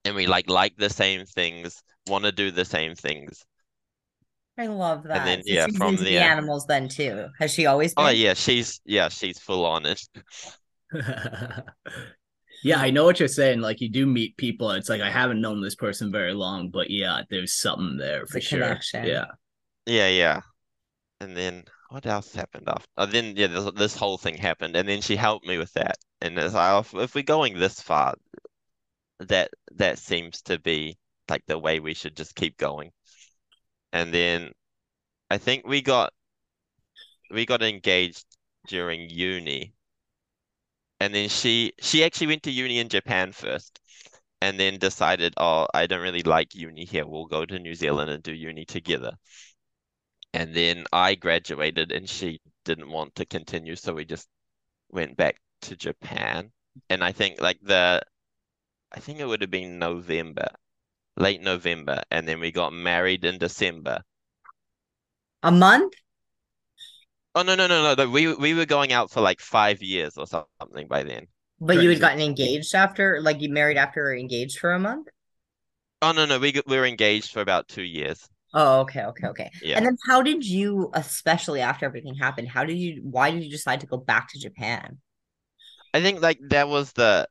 And 0.05 0.15
we 0.15 0.27
like 0.27 0.49
like 0.49 0.77
the 0.77 0.91
same 0.91 1.27
things, 1.27 1.83
want 2.07 2.25
to 2.25 2.33
do 2.33 2.51
the 2.51 2.65
same 2.65 2.95
things. 2.95 3.45
I 4.59 4.69
love 4.69 5.03
that. 5.05 5.19
And 5.19 5.27
then, 5.27 5.43
So 5.43 5.53
yeah, 5.53 5.67
she's 5.67 5.77
from 5.77 5.93
into 5.93 6.05
the 6.05 6.15
there- 6.15 6.31
animals 6.31 6.67
then 6.67 6.89
too. 6.89 7.27
Has 7.39 7.53
she 7.53 7.67
always 7.67 7.93
oh, 7.97 8.05
Been? 8.05 8.09
Oh 8.09 8.13
yeah, 8.13 8.35
she's 8.35 8.81
yeah, 8.85 9.09
she's 9.09 9.39
full 9.39 9.67
on 9.67 9.85
it. 9.85 10.01
yeah, 12.63 12.79
I 12.81 12.91
know 12.91 13.05
what 13.05 13.19
you're 13.19 13.29
saying. 13.29 13.61
Like 13.61 13.81
you 13.81 13.91
do 13.91 14.07
meet 14.07 14.37
people. 14.37 14.71
It's 14.71 14.89
like 14.89 15.03
I 15.03 15.11
haven't 15.11 15.41
known 15.41 15.61
this 15.61 15.75
person 15.75 16.11
very 16.11 16.33
long, 16.33 16.71
but 16.71 16.91
yeah, 16.91 17.23
there's 17.29 17.55
something 17.55 17.99
there 17.99 18.27
for 18.27 18.39
a 18.39 18.41
sure. 18.41 18.61
connection. 18.61 19.05
Yeah. 19.05 19.27
Yeah, 19.85 20.09
yeah. 20.09 20.41
And 21.21 21.37
then 21.37 21.65
what 21.91 22.07
else 22.07 22.35
happened 22.35 22.69
after? 22.69 22.87
Oh, 22.97 23.07
then 23.07 23.35
yeah, 23.37 23.49
this, 23.49 23.71
this 23.77 23.97
whole 23.97 24.19
thing 24.19 24.37
happened, 24.37 24.75
and 24.77 24.89
then 24.89 25.01
she 25.01 25.17
helped 25.17 25.47
me 25.47 25.59
with 25.59 25.73
that. 25.75 25.97
And 26.21 26.39
oh, 26.39 26.79
if, 26.81 26.95
if 26.95 27.15
we're 27.15 27.23
going 27.23 27.59
this 27.59 27.81
far, 27.81 28.15
that 29.21 29.51
that 29.73 29.99
seems 29.99 30.43
to 30.43 30.59
be 30.59 30.99
like 31.29 31.45
the 31.47 31.59
way 31.59 31.81
we 31.81 31.95
should 31.95 32.17
just 32.17 32.35
keep 32.35 32.57
going. 32.57 32.93
And 33.93 34.13
then 34.13 34.53
I 35.31 35.39
think 35.39 35.67
we 35.67 35.83
got 35.83 36.13
we 37.31 37.47
got 37.47 37.63
engaged 37.63 38.25
during 38.69 39.09
uni. 39.11 39.75
And 41.01 41.15
then 41.15 41.29
she 41.29 41.73
she 41.81 42.05
actually 42.05 42.29
went 42.29 42.43
to 42.45 42.51
uni 42.51 42.79
in 42.79 42.89
Japan 42.89 43.33
first, 43.33 43.81
and 44.41 44.59
then 44.61 44.79
decided, 44.79 45.35
oh, 45.39 45.67
I 45.75 45.87
don't 45.87 46.03
really 46.03 46.23
like 46.23 46.55
uni 46.55 46.85
here. 46.85 47.07
We'll 47.07 47.27
go 47.27 47.45
to 47.47 47.59
New 47.59 47.75
Zealand 47.75 48.11
and 48.11 48.23
do 48.23 48.33
uni 48.33 48.65
together. 48.65 49.13
And 50.33 50.55
then 50.55 50.85
I 50.93 51.15
graduated 51.15 51.93
and 51.93 52.09
she 52.09 52.41
didn't 52.65 52.91
want 52.91 53.15
to 53.17 53.27
continue, 53.27 53.77
so 53.77 53.95
we 53.95 54.05
just 54.05 54.29
went 54.91 55.17
back 55.17 55.41
to 55.63 55.77
Japan. 55.77 56.53
And 56.91 57.03
I 57.03 57.13
think 57.13 57.41
like 57.41 57.61
the 57.63 58.03
I 58.93 59.01
think 59.01 59.19
it 59.19 59.27
would 59.27 59.41
have 59.41 59.51
been 59.51 59.79
November, 59.79 60.49
late 61.17 61.41
November, 61.41 62.03
and 62.11 62.27
then 62.27 62.41
we 62.41 62.53
got 62.53 62.73
married 62.73 63.25
in 63.25 63.39
December. 63.39 64.03
A 65.43 65.51
month? 65.51 65.95
Oh 67.35 67.43
no 67.43 67.55
no 67.55 67.67
no 67.67 67.95
no. 67.95 68.09
We 68.09 68.35
we 68.35 68.55
were 68.55 68.67
going 68.67 68.93
out 68.93 69.11
for 69.11 69.21
like 69.21 69.41
five 69.41 69.83
years 69.83 70.17
or 70.17 70.27
something 70.27 70.89
by 70.89 71.03
then. 71.03 71.27
But 71.61 71.83
you 71.83 71.91
had 71.91 72.01
gotten 72.01 72.21
engaged 72.21 72.75
after, 72.75 73.21
like 73.21 73.41
you 73.41 73.49
married 73.51 73.77
after 73.77 74.15
engaged 74.15 74.59
for 74.59 74.73
a 74.73 74.79
month? 74.79 75.09
Oh 76.03 76.13
no 76.13 76.27
no, 76.27 76.39
we 76.39 76.53
we 76.67 76.77
were 76.77 76.87
engaged 76.87 77.33
for 77.33 77.41
about 77.41 77.69
two 77.69 77.83
years. 77.83 78.29
Oh, 78.55 78.81
okay, 78.81 79.03
okay, 79.03 79.27
okay. 79.29 79.51
Yeah. 79.63 79.77
And 79.77 79.85
then 79.85 79.97
how 80.07 80.23
did 80.23 80.45
you, 80.45 80.91
especially 80.95 81.61
after 81.61 81.85
everything 81.85 82.15
happened, 82.15 82.49
how 82.49 82.65
did 82.65 82.79
you, 82.79 83.03
why 83.03 83.31
did 83.31 83.45
you 83.45 83.51
decide 83.51 83.81
to 83.81 83.87
go 83.87 83.99
back 83.99 84.31
to 84.31 84.39
Japan? 84.39 84.99
I 85.95 86.01
think 86.03 86.21
like 86.21 86.39
that 86.51 86.69
was 86.69 86.93
the 86.93 87.29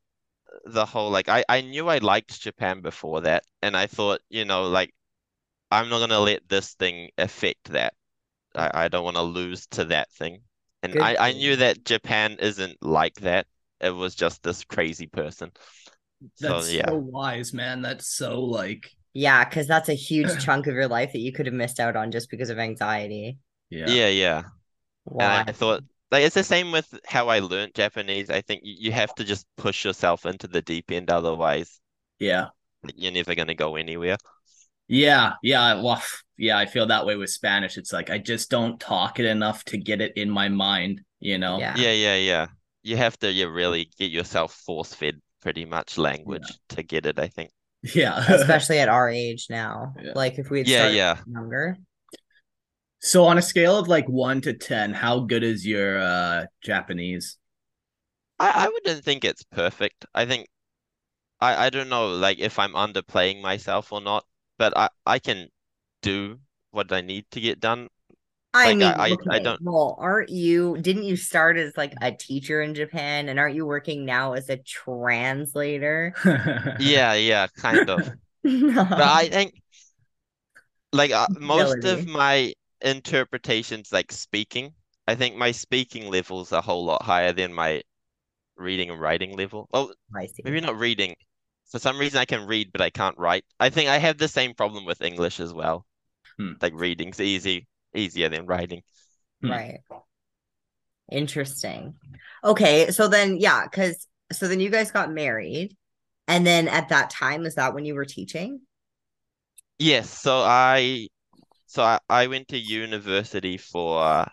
the 0.66 0.86
whole 0.86 1.12
like 1.12 1.30
I 1.30 1.46
I 1.50 1.62
knew 1.62 1.90
I 1.90 2.00
liked 2.00 2.42
Japan 2.42 2.82
before 2.82 3.22
that, 3.22 3.46
and 3.62 3.78
I 3.78 3.88
thought, 3.88 4.22
you 4.30 4.46
know, 4.46 4.66
like 4.70 4.94
I'm 5.72 5.90
not 5.90 6.00
gonna 6.00 6.20
let 6.20 6.48
this 6.50 6.74
thing 6.76 7.12
affect 7.18 7.72
that. 7.74 7.96
I 8.56 8.86
I 8.86 8.90
don't 8.90 9.06
want 9.06 9.18
to 9.18 9.24
lose 9.24 9.68
to 9.70 9.86
that 9.86 10.12
thing. 10.14 10.44
And 10.84 10.94
Good 10.94 11.02
I 11.02 11.18
I 11.18 11.34
knew 11.34 11.58
that 11.58 11.86
Japan 11.86 12.38
isn't 12.40 12.82
like 12.84 13.16
that. 13.22 13.48
It 13.82 13.92
was 13.92 14.16
just 14.16 14.44
this 14.44 14.64
crazy 14.66 15.08
person. 15.08 15.52
So 16.36 16.64
That's 16.64 16.66
yeah. 16.66 16.86
so 16.88 16.96
wise, 16.98 17.54
man. 17.54 17.82
That's 17.82 18.08
so 18.08 18.42
like 18.42 18.90
Yeah, 19.14 19.44
because 19.46 19.68
that's 19.68 19.90
a 19.90 19.94
huge 19.94 20.38
chunk 20.44 20.68
of 20.68 20.74
your 20.76 20.88
life 20.88 21.12
that 21.14 21.20
you 21.20 21.32
could 21.32 21.46
have 21.46 21.56
missed 21.56 21.80
out 21.80 21.96
on 21.96 22.12
just 22.12 22.30
because 22.30 22.50
of 22.50 22.60
anxiety. 22.60 23.38
yeah. 23.70 23.88
Yeah, 23.88 24.08
yeah. 24.10 24.44
And 25.20 25.34
I 25.48 25.52
thought 25.52 25.84
like 26.12 26.24
it's 26.24 26.36
the 26.36 26.44
same 26.44 26.72
with 26.72 26.94
how 27.06 27.30
I 27.30 27.40
learned 27.40 27.74
Japanese. 27.76 28.30
I 28.30 28.42
think 28.42 28.62
you, 28.64 28.76
you 28.80 28.92
have 28.92 29.14
to 29.16 29.24
just 29.24 29.48
push 29.58 29.86
yourself 29.86 30.26
into 30.26 30.48
the 30.48 30.62
deep 30.62 30.92
end, 30.92 31.10
otherwise 31.10 31.80
Yeah. 32.20 32.50
you're 32.96 33.12
never 33.12 33.36
gonna 33.36 33.56
go 33.56 33.76
anywhere. 33.76 34.18
Yeah, 34.88 35.34
yeah, 35.42 35.82
well, 35.82 36.02
yeah, 36.38 36.58
I 36.58 36.68
feel 36.68 36.86
that 36.88 37.06
way 37.06 37.16
with 37.16 37.32
Spanish. 37.32 37.78
It's 37.78 37.92
like 37.92 38.10
I 38.10 38.20
just 38.20 38.52
don't 38.52 38.80
talk 38.80 39.20
it 39.20 39.26
enough 39.26 39.64
to 39.66 39.78
get 39.78 40.00
it 40.02 40.14
in 40.16 40.30
my 40.30 40.50
mind, 40.50 41.02
you 41.20 41.38
know? 41.40 41.58
Yeah. 41.58 41.76
Yeah, 41.76 41.92
yeah, 41.92 42.16
yeah. 42.16 42.48
You 42.84 42.98
have 42.98 43.18
to 43.20 43.32
you 43.32 43.50
really 43.50 43.90
get 43.98 44.12
yourself 44.12 44.54
force-fed 44.54 45.20
pretty 45.42 45.66
much 45.66 45.98
language 45.98 46.54
to 46.70 46.84
get 46.84 47.06
it, 47.08 47.18
I 47.18 47.28
think. 47.30 47.50
Yeah. 47.82 48.18
Especially 48.30 48.80
at 48.80 48.90
our 48.90 49.10
age 49.10 49.48
now. 49.50 49.94
Yeah. 50.02 50.12
Like 50.14 50.38
if 50.38 50.50
we 50.50 50.60
had 50.60 50.68
Yeah, 50.68 50.78
started 50.80 50.96
yeah. 50.98 51.18
younger. 51.26 51.78
So 53.00 53.26
on 53.26 53.38
a 53.38 53.42
scale 53.42 53.78
of 53.78 53.88
like 53.88 54.08
one 54.10 54.42
to 54.42 54.54
ten, 54.54 54.94
how 54.94 55.20
good 55.22 55.44
is 55.44 55.66
your 55.66 56.00
uh 56.00 56.46
Japanese? 56.62 57.38
I, 58.40 58.66
I 58.66 58.70
wouldn't 58.70 59.04
think 59.04 59.24
it's 59.26 59.44
perfect. 59.44 60.06
I 60.14 60.26
think 60.26 60.48
I, 61.42 61.68
I 61.68 61.70
don't 61.72 61.90
know 61.90 62.10
like 62.10 62.40
if 62.40 62.60
I'm 62.60 62.74
underplaying 62.74 63.42
myself 63.42 63.92
or 63.94 64.02
not, 64.02 64.26
but 64.58 64.78
I, 64.78 64.90
I 65.06 65.20
can 65.20 65.50
do 66.02 66.40
what 66.72 66.92
I 66.94 67.02
need 67.02 67.30
to 67.32 67.42
get 67.42 67.60
done. 67.62 67.90
I 68.54 68.72
Like, 68.72 68.78
mean, 68.78 68.96
I- 68.98 69.12
I- 69.14 69.18
okay, 69.18 69.30
I 69.30 69.40
don't- 69.40 69.62
well, 69.62 69.98
aren't 70.00 70.30
you, 70.30 70.78
didn't 70.80 71.04
you 71.04 71.18
start 71.18 71.58
as 71.58 71.76
like 71.76 71.94
a 72.02 72.12
teacher 72.14 72.62
in 72.62 72.74
Japan 72.74 73.28
and 73.28 73.38
aren't 73.38 73.56
you 73.56 73.66
working 73.66 74.06
now 74.06 74.34
as 74.34 74.50
a 74.50 74.58
translator? 74.58 76.14
Yeah, 76.78 77.14
yeah, 77.14 77.48
kind 77.58 77.90
of. 77.90 78.12
But 78.96 79.08
I 79.08 79.30
think 79.30 79.56
like 80.92 81.12
uh, 81.12 81.28
most 81.36 81.86
of 81.86 82.06
my 82.06 82.54
interpretations 82.82 83.92
like 83.92 84.12
speaking, 84.12 84.74
I 85.08 85.16
think 85.16 85.36
my 85.36 85.52
speaking 85.52 86.10
level's 86.10 86.52
a 86.52 86.62
whole 86.62 86.86
lot 86.86 87.04
higher 87.04 87.34
than 87.34 87.54
my 87.54 87.84
reading 88.58 88.90
and 88.90 89.00
writing 89.00 89.36
level. 89.36 89.68
Oh, 89.74 89.94
I 90.16 90.28
see. 90.28 90.44
maybe 90.44 90.62
not 90.62 90.78
reading. 90.78 91.16
For 91.72 91.80
some 91.80 91.98
reason 91.98 92.20
I 92.20 92.26
can 92.26 92.48
read 92.48 92.72
but 92.72 92.82
I 92.82 92.90
can't 92.90 93.18
write. 93.18 93.46
I 93.60 93.70
think 93.70 93.90
I 93.90 93.98
have 93.98 94.18
the 94.18 94.28
same 94.28 94.54
problem 94.54 94.86
with 94.86 95.02
English 95.02 95.40
as 95.40 95.54
well. 95.54 95.86
Hmm. 96.38 96.54
Like 96.62 96.74
reading's 96.74 97.20
easy, 97.20 97.68
easier 97.94 98.30
than 98.30 98.46
writing. 98.46 98.82
Hmm. 99.42 99.52
Right. 99.52 99.80
Interesting. 101.12 101.96
Okay, 102.44 102.92
so 102.92 103.08
then 103.08 103.38
yeah, 103.38 103.64
because 103.64 104.08
so 104.32 104.48
then 104.48 104.60
you 104.60 104.70
guys 104.70 104.92
got 104.92 105.12
married, 105.12 105.76
and 106.28 106.46
then 106.46 106.68
at 106.68 106.90
that 106.90 107.12
time, 107.12 107.46
is 107.46 107.56
that 107.56 107.74
when 107.74 107.86
you 107.86 107.94
were 107.94 108.06
teaching? 108.06 108.62
Yes, 109.78 110.10
so 110.10 110.40
I 110.40 111.08
so 111.76 111.84
I, 111.84 112.00
I 112.10 112.28
went 112.28 112.48
to 112.50 112.58
university 112.58 113.58
for 113.58 114.02
uh, 114.02 114.26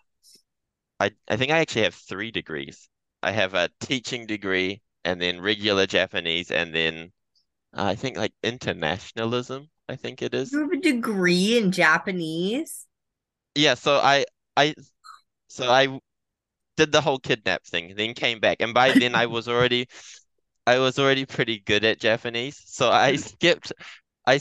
I 1.01 1.11
I 1.29 1.37
think 1.37 1.51
I 1.51 1.59
actually 1.59 1.83
have 1.83 1.95
three 1.95 2.31
degrees. 2.31 2.89
I 3.23 3.33
have 3.33 3.55
a 3.55 3.69
teaching 3.81 4.27
degree 4.27 4.81
and 5.05 5.21
then 5.21 5.41
regular 5.41 5.87
Japanese 5.87 6.51
and 6.53 6.73
then 6.73 7.13
uh, 7.77 7.85
I 7.85 7.97
think 7.97 8.17
like 8.17 8.33
internationalism, 8.45 9.71
I 9.89 9.97
think 9.97 10.23
it 10.23 10.35
is. 10.35 10.53
You 10.53 10.61
have 10.61 10.73
a 10.73 10.77
degree 10.77 11.59
in 11.59 11.73
Japanese? 11.73 12.87
Yeah, 13.55 13.75
so 13.75 13.97
I 13.97 14.25
I 14.57 14.75
so 15.49 15.71
I 15.71 16.01
did 16.77 16.93
the 16.93 17.01
whole 17.01 17.19
kidnap 17.19 17.65
thing, 17.65 17.95
then 17.97 18.15
came 18.15 18.41
back, 18.41 18.59
and 18.61 18.75
by 18.75 18.93
then 18.93 19.15
I 19.15 19.27
was 19.27 19.49
already 19.49 19.89
I 20.67 20.79
was 20.79 20.99
already 20.99 21.27
pretty 21.27 21.61
good 21.61 21.85
at 21.85 22.01
Japanese. 22.01 22.63
So 22.67 22.91
I 22.91 23.17
skipped 23.29 23.73
I 24.27 24.39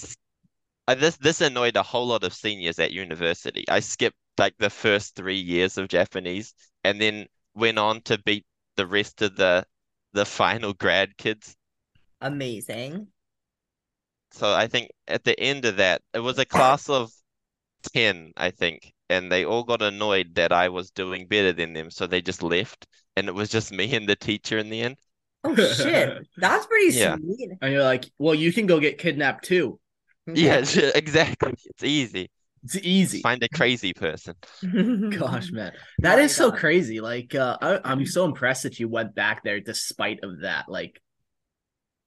I 0.87 0.93
this 0.93 1.17
this 1.17 1.41
annoyed 1.41 1.75
a 1.75 1.81
whole 1.81 2.05
lot 2.05 2.23
of 2.23 2.35
seniors 2.35 2.77
at 2.77 2.91
university. 2.91 3.65
I 3.67 3.79
skipped 3.79 4.17
like 4.37 4.55
the 4.59 4.69
first 4.69 5.15
three 5.15 5.39
years 5.39 5.75
of 5.79 5.87
Japanese 5.87 6.53
and 6.83 7.01
then 7.01 7.27
went 7.55 7.79
on 7.79 8.01
to 8.03 8.19
beat 8.19 8.45
the 8.75 8.85
rest 8.85 9.23
of 9.23 9.35
the 9.37 9.65
the 10.13 10.23
final 10.25 10.73
grad 10.73 11.17
kids. 11.17 11.57
Amazing. 12.21 13.11
So 14.31 14.53
I 14.53 14.67
think 14.67 14.91
at 15.07 15.23
the 15.23 15.39
end 15.39 15.65
of 15.65 15.77
that, 15.77 16.01
it 16.13 16.19
was 16.19 16.37
a 16.39 16.45
class 16.45 16.89
of 16.89 17.11
10, 17.93 18.33
I 18.37 18.51
think, 18.51 18.93
and 19.09 19.31
they 19.31 19.45
all 19.45 19.63
got 19.63 19.81
annoyed 19.81 20.35
that 20.35 20.51
I 20.51 20.69
was 20.69 20.91
doing 20.91 21.27
better 21.27 21.53
than 21.53 21.73
them, 21.73 21.91
so 21.91 22.07
they 22.07 22.21
just 22.21 22.43
left, 22.43 22.87
and 23.15 23.27
it 23.27 23.33
was 23.33 23.49
just 23.49 23.71
me 23.71 23.93
and 23.95 24.07
the 24.09 24.15
teacher 24.15 24.57
in 24.57 24.69
the 24.69 24.81
end. 24.81 24.97
Oh 25.43 25.55
shit, 25.55 26.19
that's 26.37 26.65
pretty 26.67 26.91
Yeah. 26.91 27.17
sweet. 27.17 27.51
And 27.61 27.73
you're 27.73 27.83
like, 27.83 28.11
well, 28.19 28.35
you 28.35 28.53
can 28.53 28.67
go 28.67 28.79
get 28.79 28.97
kidnapped 28.99 29.45
too. 29.45 29.79
Yeah, 30.27 30.57
exactly. 30.95 31.53
It's 31.65 31.83
easy. 31.83 32.29
It's 32.63 32.77
easy. 32.77 33.21
Find 33.21 33.41
a 33.43 33.49
crazy 33.49 33.93
person. 33.93 34.35
Gosh, 35.17 35.51
man, 35.51 35.71
that 35.99 36.19
is 36.19 36.35
so 36.35 36.51
crazy. 36.51 37.01
Like, 37.01 37.33
uh, 37.33 37.57
I, 37.59 37.79
I'm 37.83 38.05
so 38.05 38.25
impressed 38.25 38.63
that 38.63 38.79
you 38.79 38.87
went 38.87 39.15
back 39.15 39.43
there 39.43 39.59
despite 39.59 40.19
of 40.23 40.41
that. 40.41 40.69
Like, 40.69 41.01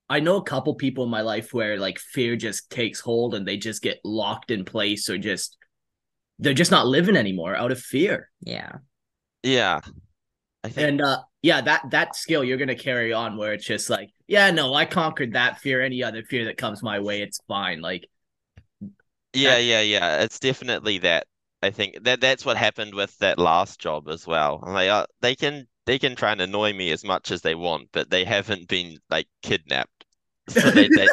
I 0.09 0.21
know 0.21 0.37
a 0.37 0.45
couple 0.45 0.75
people 0.75 1.05
in 1.05 1.11
my 1.11 1.23
life 1.23 1.53
where 1.53 1.79
like 1.79 1.99
fear 1.99 2.37
just 2.37 2.71
takes 2.71 3.01
hold 3.01 3.35
and 3.35 3.49
they 3.49 3.57
just 3.57 3.83
get 3.83 4.01
locked 4.05 4.51
in 4.51 4.65
place 4.65 5.09
or 5.09 5.17
just 5.17 5.57
they're 6.39 6.53
just 6.53 6.71
not 6.71 6.87
living 6.87 7.17
anymore 7.17 7.57
out 7.57 7.73
of 7.73 7.81
fear. 7.81 8.31
Yeah. 8.41 8.73
Yeah. 9.43 9.81
I 10.63 10.69
think 10.69 10.89
And 10.89 11.03
uh, 11.03 11.23
yeah, 11.45 11.61
that 11.61 11.91
that 11.91 12.17
skill 12.17 12.43
you're 12.43 12.57
gonna 12.57 12.75
carry 12.75 13.13
on 13.13 13.37
where 13.37 13.53
it's 13.53 13.67
just 13.67 13.91
like, 13.91 14.09
yeah, 14.27 14.51
no, 14.51 14.73
I 14.73 14.87
conquered 14.87 15.35
that 15.35 15.59
fear. 15.59 15.83
Any 15.83 16.03
other 16.03 16.23
fear 16.23 16.47
that 16.47 16.57
comes 16.57 16.83
my 16.83 17.01
way, 17.01 17.21
it's 17.21 17.39
fine. 17.47 17.83
Like, 17.83 18.07
Yeah, 19.35 19.59
yeah, 19.59 19.83
yeah. 19.83 20.23
It's 20.23 20.39
definitely 20.39 20.97
that. 20.99 21.27
I 21.63 21.71
think 21.71 22.03
that 22.05 22.23
that's 22.23 22.47
what 22.47 22.57
happened 22.57 22.95
with 22.95 23.19
that 23.19 23.39
last 23.39 23.79
job 23.79 24.09
as 24.09 24.27
well. 24.27 24.63
Like, 24.67 24.89
uh, 24.89 25.05
they 25.21 25.35
can 25.35 25.67
they 25.85 25.99
can 25.99 26.17
try 26.17 26.33
and 26.33 26.41
annoy 26.41 26.73
me 26.73 26.91
as 26.93 27.05
much 27.05 27.31
as 27.31 27.43
they 27.43 27.55
want, 27.55 27.91
but 27.93 28.09
they 28.09 28.25
haven't 28.25 28.67
been 28.69 28.97
like 29.11 29.27
kidnapped. 29.43 30.07
So 30.49 30.71
they, 30.71 30.89
they 30.89 31.07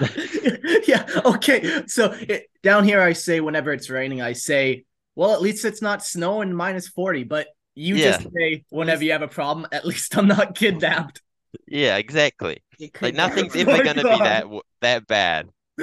yeah, 0.88 1.06
okay. 1.24 1.84
So 1.86 2.12
it, 2.12 2.46
down 2.64 2.82
here, 2.82 3.00
I 3.00 3.12
say 3.12 3.38
whenever 3.38 3.72
it's 3.72 3.88
raining, 3.88 4.20
I 4.20 4.32
say, 4.32 4.84
well, 5.14 5.32
at 5.32 5.42
least 5.42 5.64
it's 5.64 5.82
not 5.82 6.04
snowing 6.04 6.52
minus 6.52 6.88
40. 6.88 7.22
But 7.22 7.46
you 7.76 7.94
Yeah. 7.96 8.18
just 8.18 8.28
say, 8.34 8.64
whenever 8.70 9.04
you 9.04 9.12
have 9.12 9.22
a 9.22 9.28
problem, 9.28 9.66
at 9.70 9.84
least 9.86 10.16
I'm 10.18 10.26
not 10.26 10.56
kidnapped. 10.56 11.22
yeah, 11.68 11.96
exactly. 11.96 12.62
Like 13.00 13.14
nothing's 13.14 13.54
Oh 13.56 13.60
ever 13.60 13.70
my 13.70 13.82
gonna 13.84 14.02
God. 14.02 14.18
be 14.18 14.24
that 14.24 14.46
that 14.80 15.06
bad. 15.06 15.48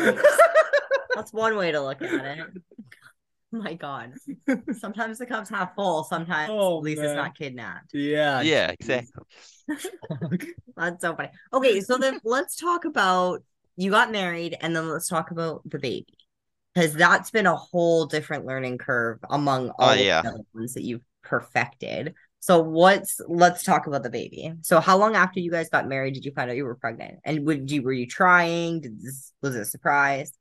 That's 1.16 1.32
one 1.32 1.56
way 1.56 1.72
to 1.72 1.82
look 1.82 2.02
at 2.02 2.26
it. 2.40 2.48
My 3.52 3.76
God. 3.76 4.14
Sometimes 4.80 5.20
the 5.20 5.28
cup's 5.28 5.50
half 5.52 5.76
full, 5.76 6.04
sometimes 6.04 6.50
Oh, 6.52 6.78
at 6.80 6.84
least 6.84 7.02
man. 7.02 7.10
it's 7.12 7.16
not 7.16 7.38
kidnapped. 7.38 7.94
yeah. 7.94 8.42
Yeah, 8.42 8.72
exactly. 8.72 9.24
That's 10.76 11.02
so 11.02 11.16
funny. 11.16 11.30
Okay, 11.54 11.80
so 11.82 11.98
then 11.98 12.20
let's 12.24 12.56
talk 12.56 12.86
about 12.86 13.44
you 13.76 13.92
got 13.92 14.12
married 14.12 14.58
and 14.60 14.76
then 14.76 14.90
let's 14.90 15.08
talk 15.08 15.30
about 15.30 15.62
the 15.70 15.78
baby. 15.78 16.18
Because 16.74 16.96
that's 16.96 17.30
been 17.30 17.46
a 17.46 17.56
whole 17.56 18.08
different 18.08 18.46
learning 18.48 18.80
curve 18.80 19.20
among 19.30 19.70
oh, 19.70 19.74
all 19.78 19.90
of 19.92 20.00
Oh, 20.00 20.02
yeah. 20.02 20.24
the 20.24 20.44
ones 20.56 20.74
that 20.74 20.82
you've 20.84 21.04
perfected. 21.24 22.14
So 22.40 22.60
what's 22.60 23.22
let's 23.28 23.64
talk 23.64 23.88
about 23.88 24.04
the 24.04 24.10
baby. 24.10 24.54
So 24.64 24.80
how 24.80 24.98
long 24.98 25.16
after 25.16 25.40
you 25.40 25.50
guys 25.50 25.70
got 25.70 25.88
married 25.88 26.14
did 26.14 26.26
you 26.26 26.32
find 26.34 26.50
out 26.50 26.58
you 26.58 26.66
were 26.66 26.76
pregnant? 26.76 27.20
And 27.24 27.46
would 27.46 27.72
you 27.72 27.82
were 27.84 27.94
you 27.94 28.06
trying? 28.06 28.82
Did 28.82 29.02
this 29.02 29.32
was 29.42 29.56
it 29.56 29.62
a 29.62 29.66
surprise? 29.66 30.32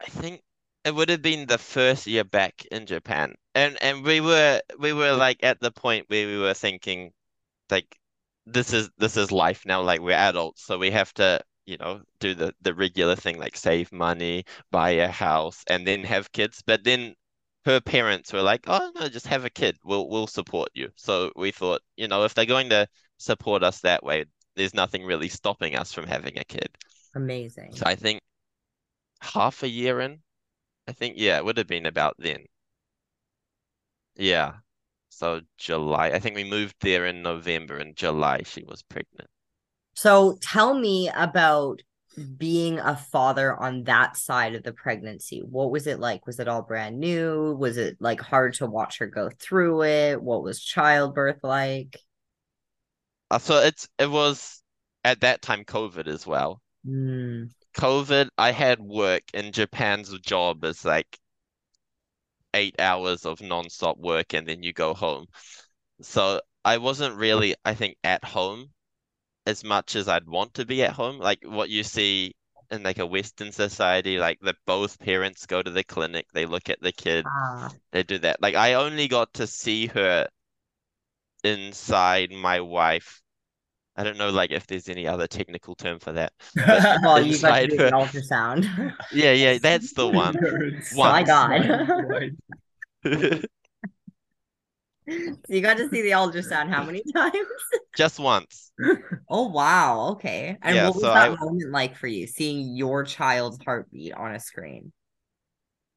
I 0.00 0.06
think 0.06 0.42
it 0.84 0.94
would 0.94 1.10
have 1.10 1.22
been 1.22 1.46
the 1.46 1.58
first 1.58 2.06
year 2.06 2.24
back 2.24 2.64
in 2.70 2.86
Japan. 2.86 3.34
And 3.54 3.76
and 3.82 4.04
we 4.04 4.20
were 4.20 4.60
we 4.78 4.92
were 4.92 5.12
like 5.12 5.40
at 5.42 5.60
the 5.60 5.70
point 5.70 6.06
where 6.08 6.26
we 6.26 6.38
were 6.38 6.54
thinking 6.54 7.12
like 7.70 7.98
this 8.46 8.72
is 8.72 8.88
this 8.98 9.16
is 9.16 9.32
life 9.32 9.66
now, 9.66 9.82
like 9.82 10.00
we're 10.00 10.12
adults, 10.12 10.64
so 10.64 10.78
we 10.78 10.90
have 10.92 11.12
to, 11.14 11.40
you 11.66 11.76
know, 11.78 12.02
do 12.20 12.34
the 12.34 12.54
the 12.62 12.74
regular 12.74 13.16
thing 13.16 13.38
like 13.38 13.56
save 13.56 13.92
money, 13.92 14.44
buy 14.70 14.90
a 14.90 15.08
house, 15.08 15.64
and 15.66 15.86
then 15.86 16.04
have 16.04 16.32
kids. 16.32 16.62
But 16.66 16.84
then 16.84 17.14
her 17.66 17.80
parents 17.80 18.32
were 18.32 18.42
like, 18.42 18.64
"Oh 18.68 18.92
no, 18.94 19.08
just 19.08 19.26
have 19.26 19.44
a 19.44 19.50
kid. 19.50 19.76
We'll 19.84 20.08
we'll 20.08 20.28
support 20.28 20.70
you." 20.74 20.90
So 20.96 21.32
we 21.36 21.50
thought, 21.50 21.82
you 21.96 22.08
know, 22.08 22.24
if 22.24 22.32
they're 22.34 22.46
going 22.46 22.70
to 22.70 22.88
support 23.18 23.62
us 23.64 23.80
that 23.80 24.04
way, 24.04 24.24
there's 24.54 24.72
nothing 24.74 25.04
really 25.04 25.28
stopping 25.28 25.76
us 25.76 25.92
from 25.92 26.06
having 26.06 26.38
a 26.38 26.44
kid. 26.44 26.68
Amazing. 27.14 27.74
So 27.74 27.84
I 27.86 27.96
think 27.96 28.20
half 29.20 29.62
a 29.62 29.68
year 29.68 30.00
in, 30.00 30.20
I 30.88 30.92
think, 30.92 31.14
yeah, 31.18 31.38
it 31.38 31.44
would 31.44 31.58
have 31.58 31.66
been 31.66 31.86
about 31.86 32.14
then. 32.18 32.46
Yeah. 34.16 34.54
So 35.08 35.40
July, 35.58 36.10
I 36.10 36.20
think 36.20 36.36
we 36.36 36.44
moved 36.44 36.76
there 36.80 37.06
in 37.06 37.22
November. 37.22 37.78
and 37.78 37.96
July, 37.96 38.42
she 38.44 38.62
was 38.64 38.82
pregnant. 38.82 39.28
So 39.94 40.38
tell 40.40 40.78
me 40.78 41.10
about 41.14 41.80
being 42.36 42.78
a 42.78 42.96
father 42.96 43.54
on 43.54 43.84
that 43.84 44.16
side 44.16 44.54
of 44.54 44.62
the 44.62 44.72
pregnancy. 44.72 45.40
What 45.40 45.70
was 45.70 45.86
it 45.86 46.00
like? 46.00 46.26
Was 46.26 46.40
it 46.40 46.48
all 46.48 46.62
brand 46.62 46.98
new? 46.98 47.54
Was 47.58 47.76
it 47.76 47.96
like 48.00 48.20
hard 48.20 48.54
to 48.54 48.66
watch 48.66 48.98
her 48.98 49.06
go 49.06 49.30
through 49.38 49.84
it? 49.84 50.22
What 50.22 50.42
was 50.42 50.62
childbirth 50.62 51.40
like? 51.42 52.00
Uh, 53.30 53.38
so 53.38 53.58
it's 53.58 53.88
it 53.98 54.10
was 54.10 54.62
at 55.04 55.20
that 55.20 55.42
time 55.42 55.64
COVID 55.64 56.06
as 56.06 56.26
well. 56.26 56.62
Mm, 56.86 57.50
COVID, 57.76 58.28
I 58.38 58.52
had 58.52 58.80
work 58.80 59.22
in 59.34 59.52
Japan's 59.52 60.18
job 60.20 60.64
is 60.64 60.84
like 60.84 61.18
eight 62.54 62.80
hours 62.80 63.26
of 63.26 63.42
non-stop 63.42 63.98
work 63.98 64.32
and 64.32 64.46
then 64.46 64.62
you 64.62 64.72
go 64.72 64.94
home. 64.94 65.26
So 66.00 66.40
I 66.64 66.78
wasn't 66.78 67.16
really, 67.16 67.54
I 67.64 67.74
think, 67.74 67.96
at 68.02 68.24
home 68.24 68.70
as 69.46 69.64
much 69.64 69.96
as 69.96 70.08
I'd 70.08 70.26
want 70.26 70.52
to 70.54 70.66
be 70.66 70.82
at 70.82 70.92
home. 70.92 71.18
Like 71.18 71.38
what 71.44 71.70
you 71.70 71.82
see 71.82 72.34
in 72.70 72.82
like 72.82 72.98
a 72.98 73.06
Western 73.06 73.52
society, 73.52 74.18
like 74.18 74.38
that 74.42 74.56
both 74.66 74.98
parents 74.98 75.46
go 75.46 75.62
to 75.62 75.70
the 75.70 75.84
clinic, 75.84 76.26
they 76.34 76.46
look 76.46 76.68
at 76.68 76.80
the 76.80 76.90
kid, 76.92 77.24
ah, 77.26 77.70
they 77.92 78.02
do 78.02 78.18
that. 78.18 78.42
Like 78.42 78.56
I 78.56 78.74
only 78.74 79.08
got 79.08 79.32
to 79.34 79.46
see 79.46 79.86
her 79.86 80.26
inside 81.44 82.32
my 82.32 82.60
wife. 82.60 83.22
I 83.98 84.04
don't 84.04 84.18
know 84.18 84.30
like 84.30 84.50
if 84.50 84.66
there's 84.66 84.88
any 84.88 85.06
other 85.06 85.26
technical 85.26 85.74
term 85.74 86.00
for 86.00 86.12
that. 86.12 86.32
well, 86.56 87.24
you 87.24 87.40
got 87.40 87.60
to 87.60 87.68
do 87.68 87.78
her. 87.78 87.86
an 87.86 87.94
ultrasound. 87.94 88.94
Yeah, 89.12 89.32
yeah, 89.32 89.58
that's 89.58 89.92
the 89.92 90.08
one. 90.08 90.34
My 90.94 91.22
Once. 91.22 91.28
God. 91.28 92.36
So 95.08 95.36
you 95.48 95.60
got 95.60 95.76
to 95.76 95.88
see 95.88 96.02
the 96.02 96.10
ultrasound 96.10 96.68
how 96.68 96.82
many 96.84 97.02
times? 97.14 97.36
Just 97.96 98.18
once. 98.18 98.72
Oh 99.28 99.48
wow, 99.48 100.10
okay. 100.12 100.56
And 100.62 100.76
Yeah, 100.76 100.84
what 100.84 100.94
was 100.94 101.02
so 101.02 101.12
that 101.12 101.30
I- 101.32 101.36
moment 101.40 101.72
like 101.72 101.96
for 101.96 102.06
you, 102.06 102.26
seeing 102.26 102.76
your 102.76 103.04
child's 103.04 103.58
heartbeat 103.64 104.12
on 104.14 104.34
a 104.34 104.40
screen? 104.40 104.92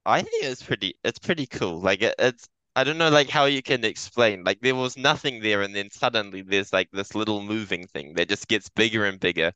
I 0.06 0.22
think 0.22 0.44
it's 0.44 0.64
pretty 0.64 0.96
it's 1.04 1.20
pretty 1.20 1.46
cool. 1.48 1.80
Like 1.80 2.02
it, 2.02 2.16
it's 2.20 2.48
I 2.76 2.84
don't 2.84 2.98
know 2.98 3.10
like 3.10 3.30
how 3.30 3.46
you 3.46 3.62
can 3.62 3.84
explain. 3.86 4.44
Like 4.44 4.60
there 4.62 4.76
was 4.76 4.98
nothing 4.98 5.42
there 5.42 5.62
and 5.62 5.76
then 5.76 5.90
suddenly 5.92 6.42
there's 6.42 6.74
like 6.74 6.90
this 6.92 7.16
little 7.16 7.42
moving 7.44 7.88
thing 7.88 8.14
that 8.16 8.30
just 8.30 8.48
gets 8.48 8.70
bigger 8.70 9.06
and 9.06 9.20
bigger 9.20 9.54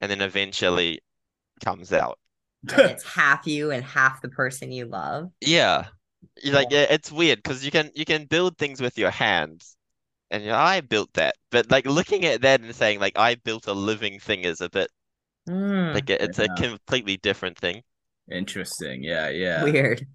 and 0.00 0.10
then 0.10 0.20
eventually 0.22 1.00
comes 1.64 1.92
out. 1.92 2.18
And 2.68 2.86
it's 2.90 3.04
half 3.04 3.46
you 3.46 3.70
and 3.70 3.84
half 3.84 4.20
the 4.22 4.28
person 4.28 4.72
you 4.72 4.86
love. 4.86 5.30
Yeah. 5.40 5.88
You- 6.42 6.52
Like 6.52 6.72
it- 6.72 6.90
it's 6.90 7.12
weird 7.12 7.38
because 7.42 7.64
you 7.64 7.70
can 7.70 7.90
you 7.94 8.04
can 8.04 8.26
build 8.26 8.58
things 8.58 8.80
with 8.80 8.98
your 8.98 9.10
hands 9.10 9.76
and 10.30 10.44
you're, 10.44 10.54
I 10.54 10.80
built 10.80 11.12
that. 11.14 11.36
But 11.50 11.70
like 11.70 11.86
looking 11.86 12.24
at 12.24 12.42
that 12.42 12.60
and 12.60 12.74
saying 12.74 13.00
like 13.00 13.18
I 13.18 13.36
built 13.36 13.66
a 13.66 13.74
living 13.74 14.20
thing 14.20 14.42
is 14.44 14.60
a 14.60 14.70
bit 14.70 14.90
Mm, 15.48 15.94
like 15.94 16.08
it- 16.10 16.22
it's 16.22 16.38
a 16.38 16.48
completely 16.48 17.16
different 17.18 17.58
thing. 17.58 17.82
Interesting. 18.30 19.02
Yeah, 19.02 19.28
yeah. 19.28 19.64
weird. 19.64 20.06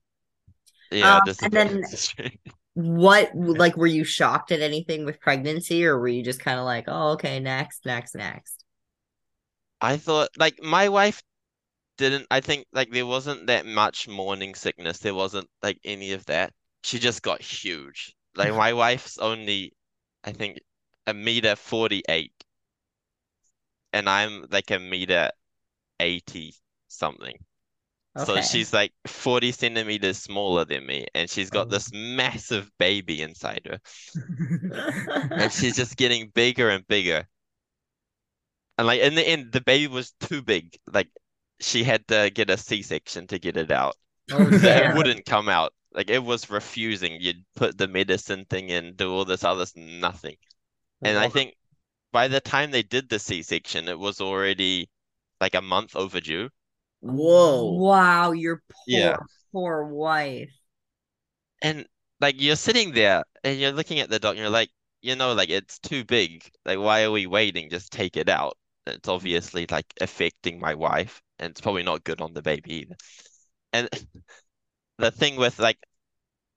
Yeah, 0.92 1.18
Um, 1.18 1.22
just 1.26 1.44
and 1.44 1.54
then- 1.54 1.84
What 2.74 3.36
like 3.36 3.76
were 3.76 3.88
you 3.88 4.04
shocked 4.04 4.52
at 4.52 4.62
anything 4.62 5.04
with 5.04 5.20
pregnancy 5.20 5.86
or 5.86 6.00
were 6.00 6.08
you 6.08 6.24
just 6.24 6.40
kind 6.40 6.60
of 6.60 6.66
like, 6.66 6.86
oh 6.88 7.12
okay, 7.14 7.40
next, 7.40 7.86
next, 7.86 8.16
next? 8.16 8.64
I 9.82 9.98
thought 9.98 10.30
like 10.38 10.62
my 10.62 10.90
wife 10.90 11.22
didn't 12.00 12.28
I 12.32 12.42
think 12.42 12.68
like 12.74 12.92
there 12.92 13.06
wasn't 13.06 13.48
that 13.48 13.66
much 13.68 14.08
morning 14.08 14.56
sickness. 14.56 15.00
There 15.00 15.14
wasn't 15.16 15.50
like 15.62 15.80
any 15.86 16.14
of 16.14 16.26
that. 16.26 16.54
She 16.84 17.00
just 17.00 17.22
got 17.22 17.42
huge. 17.44 18.16
Like 18.36 18.56
my 18.56 18.74
wife's 18.74 19.20
only 19.20 19.74
I 20.24 20.32
think 20.34 20.60
a 21.08 21.14
meter 21.14 21.56
48 21.56 22.34
and 23.94 24.10
I'm 24.10 24.46
like 24.52 24.72
a 24.72 24.80
meter 24.80 25.32
80 26.00 26.56
something. 26.88 27.36
Okay. 28.16 28.26
So 28.26 28.42
she's 28.42 28.74
like 28.74 28.94
40 29.08 29.52
centimeters 29.54 30.20
smaller 30.20 30.66
than 30.66 30.86
me 30.86 31.08
and 31.16 31.30
she's 31.30 31.52
got 31.52 31.68
Oh. 31.68 31.70
this 31.70 31.92
massive 31.94 32.72
baby 32.80 33.22
inside 33.22 33.62
her 33.68 33.80
and 35.32 35.52
she's 35.52 35.76
just 35.76 35.98
getting 35.98 36.30
bigger 36.30 36.70
and 36.70 36.88
bigger. 36.88 37.28
And 38.78 38.88
like 38.88 39.02
in 39.02 39.16
the 39.16 39.28
end, 39.28 39.52
the 39.52 39.62
baby 39.62 39.88
was 39.88 40.12
too 40.20 40.42
big. 40.42 40.78
Like 40.92 41.10
she 41.62 41.84
had 41.84 42.08
to 42.10 42.30
get 42.32 42.50
a 42.50 42.58
C-section 42.58 43.28
to 43.28 43.40
get 43.40 43.58
it 43.58 43.72
out. 43.72 43.96
Oh, 44.32 44.48
it 44.64 44.90
wouldn't 44.94 45.26
come 45.26 45.50
out. 45.50 45.74
Like 45.94 46.10
it 46.10 46.24
was 46.24 46.50
refusing. 46.50 47.20
You'd 47.22 47.46
put 47.56 47.78
the 47.78 47.88
medicine 47.88 48.46
thing 48.46 48.70
in, 48.70 48.96
do 48.96 49.12
all 49.14 49.26
this 49.26 49.44
other 49.44 49.66
nothing. 49.76 50.38
And 51.04 51.18
I 51.20 51.30
think 51.30 51.56
by 52.14 52.28
the 52.30 52.42
time 52.42 52.72
they 52.72 52.84
did 52.84 53.10
the 53.10 53.20
C-section, 53.20 53.90
it 53.90 54.00
was 54.00 54.22
already 54.22 54.90
like 55.42 55.56
a 55.56 55.62
month 55.62 55.96
overdue. 55.96 56.50
Whoa. 57.02 57.74
Wow, 57.74 58.32
your 58.32 58.64
poor, 58.72 58.86
Yeah. 58.86 59.18
poor 59.52 59.84
wife. 59.86 60.52
And 61.62 61.88
like 62.20 62.42
you're 62.42 62.58
sitting 62.58 62.92
there 62.92 63.24
and 63.46 63.58
you're 63.60 63.72
looking 63.72 64.00
at 64.02 64.10
the 64.10 64.20
doctor, 64.20 64.42
you're 64.42 64.50
like, 64.50 64.72
you 65.02 65.16
know, 65.16 65.34
like 65.34 65.50
it's 65.50 65.80
too 65.80 66.04
big. 66.04 66.44
Like 66.66 66.80
why 66.80 67.04
are 67.04 67.12
we 67.12 67.28
waiting? 67.28 67.70
Just 67.70 67.94
take 67.94 68.18
it 68.18 68.28
out. 68.30 68.58
It's 68.88 69.08
obviously 69.08 69.66
like 69.70 69.86
affecting 70.02 70.60
my 70.60 70.76
wife, 70.76 71.22
and 71.40 71.52
it's 71.52 71.62
probably 71.62 71.84
not 71.84 72.04
good 72.04 72.22
on 72.22 72.34
the 72.34 72.42
baby 72.42 72.74
either. 72.76 72.96
And 73.74 73.90
the 75.00 75.12
thing 75.12 75.36
with 75.38 75.60
like 75.60 75.80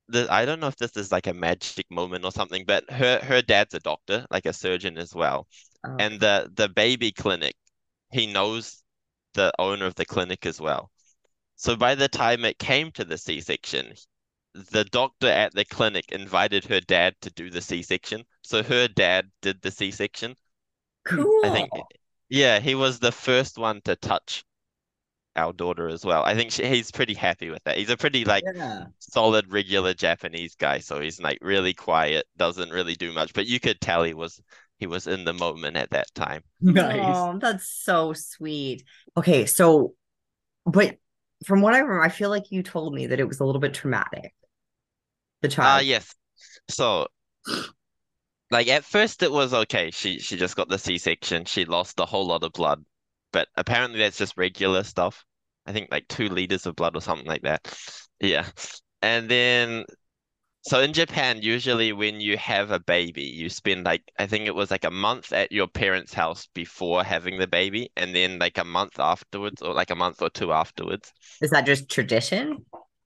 the 0.09 0.27
I 0.31 0.45
don't 0.45 0.61
know 0.61 0.69
if 0.69 0.77
this 0.77 0.97
is 0.97 1.13
like 1.13 1.27
a 1.27 1.35
magic 1.35 1.91
moment 1.91 2.25
or 2.25 2.33
something, 2.33 2.65
but 2.67 2.91
her 2.91 3.21
her 3.21 3.43
dad's 3.43 3.75
a 3.75 3.81
doctor, 3.81 4.27
like 4.31 4.47
a 4.47 4.53
surgeon 4.53 4.99
as 4.99 5.15
well. 5.15 5.47
Oh, 5.85 5.99
And 5.99 6.21
the 6.21 6.51
the 6.55 6.69
baby 6.69 7.13
clinic, 7.13 7.57
he 8.13 8.27
knows 8.33 8.83
the 9.35 9.53
owner 9.59 9.87
of 9.87 9.95
the 9.97 10.07
clinic 10.07 10.47
as 10.47 10.61
well. 10.61 10.91
So 11.57 11.77
by 11.77 11.95
the 11.95 12.09
time 12.09 12.45
it 12.45 12.59
came 12.59 12.93
to 12.93 13.05
the 13.05 13.19
C-section, 13.19 13.95
the 14.55 14.85
doctor 14.85 15.29
at 15.29 15.55
the 15.55 15.65
clinic 15.65 16.13
invited 16.13 16.65
her 16.67 16.81
dad 16.81 17.17
to 17.23 17.31
do 17.31 17.51
the 17.51 17.63
C-section. 17.63 18.25
So 18.43 18.63
her 18.63 18.89
dad 18.89 19.31
did 19.43 19.63
the 19.63 19.71
C-section. 19.71 20.37
cool. 21.05 21.29
I 21.43 21.51
think, 21.51 21.73
yeah, 22.33 22.61
he 22.61 22.75
was 22.75 22.99
the 22.99 23.13
first 23.13 23.59
one 23.59 23.81
to 23.83 23.97
touch 23.97 24.45
our 25.37 25.53
daughter 25.53 25.89
as 25.89 26.05
well. 26.05 26.25
I 26.25 26.35
think 26.35 26.53
she, 26.53 26.67
he's 26.69 26.91
pretty 26.93 27.15
happy 27.15 27.51
with 27.51 27.65
that. 27.65 27.79
He's 27.79 27.91
a 27.91 27.97
pretty 27.99 28.25
like 28.25 28.47
Yeah. 28.55 28.89
solid, 29.01 29.53
regular 29.53 29.95
Japanese 29.95 30.57
guy, 30.57 30.81
so 30.81 31.01
he's 31.01 31.21
like 31.21 31.39
really 31.43 31.75
quiet, 31.75 32.27
doesn't 32.39 32.71
really 32.71 32.95
do 32.97 33.13
much, 33.13 33.35
but 33.35 33.47
you 33.47 33.61
could 33.61 33.81
tell 33.81 34.05
he 34.05 34.15
was 34.15 34.43
he 34.79 34.87
was 34.89 35.07
in 35.09 35.25
the 35.25 35.35
moment 35.35 35.77
at 35.79 35.91
that 35.93 36.15
time. 36.15 36.45
Nice. 36.61 37.29
Oh, 37.31 37.39
that's 37.39 37.69
so 37.69 38.13
sweet. 38.13 38.85
Okay, 39.17 39.47
so, 39.47 39.95
but 40.67 40.99
from 41.47 41.63
what 41.63 41.75
I 41.75 41.79
remember, 41.81 42.03
I 42.03 42.11
feel 42.11 42.31
like 42.31 42.53
you 42.53 42.63
told 42.63 42.95
me 42.95 43.09
that 43.09 43.21
it 43.21 43.29
was 43.29 43.41
a 43.41 43.45
little 43.47 43.61
bit 43.61 43.75
traumatic. 43.75 44.35
The 45.43 45.49
Ah, 45.61 45.79
child. 45.79 45.81
yes. 45.81 46.15
So, 46.69 47.09
like 48.53 48.69
at 48.69 48.85
first 48.85 49.23
it 49.23 49.33
was 49.33 49.55
okay. 49.55 49.91
She 49.91 50.19
she 50.21 50.37
just 50.37 50.57
got 50.57 50.69
the 50.69 50.79
C-section. 50.79 51.47
She 51.47 51.65
lost 51.65 51.99
a 52.01 52.07
whole 52.07 52.27
lot 52.27 52.45
of 52.45 52.53
blood, 52.53 52.85
but 53.33 53.49
apparently 53.57 53.99
that's 53.99 54.19
just 54.19 54.37
regular 54.37 54.85
stuff. 54.85 55.25
I 55.67 55.73
think 55.73 55.89
like 55.91 56.07
two 56.09 56.29
liters 56.29 56.67
of 56.67 56.77
blood 56.77 56.97
or 56.97 57.01
something 57.01 57.27
like 57.27 57.43
that. 57.43 57.67
Yeah. 58.21 58.47
And 59.01 59.29
then, 59.29 59.85
so 60.63 60.81
in 60.81 60.93
Japan, 60.93 61.41
usually 61.43 61.93
when 61.93 62.21
you 62.21 62.37
have 62.37 62.71
a 62.71 62.79
baby, 62.81 63.25
you 63.25 63.49
spend 63.49 63.85
like 63.85 64.03
I 64.19 64.27
think 64.27 64.47
it 64.47 64.55
was 64.55 64.71
like 64.71 64.85
a 64.85 64.91
month 64.91 65.33
at 65.33 65.51
your 65.51 65.69
parents' 65.69 66.15
house 66.15 66.47
before 66.55 67.03
having 67.03 67.39
the 67.39 67.49
baby, 67.49 67.91
and 67.97 68.15
then 68.15 68.39
like 68.39 68.59
a 68.59 68.65
month 68.65 69.01
afterwards, 69.01 69.63
or 69.63 69.75
like 69.75 69.91
a 69.91 69.97
month 69.97 70.23
or 70.23 70.31
two 70.31 70.53
afterwards. 70.53 71.13
Is 71.41 71.51
that 71.51 71.67
just 71.67 71.89
tradition? 71.89 72.65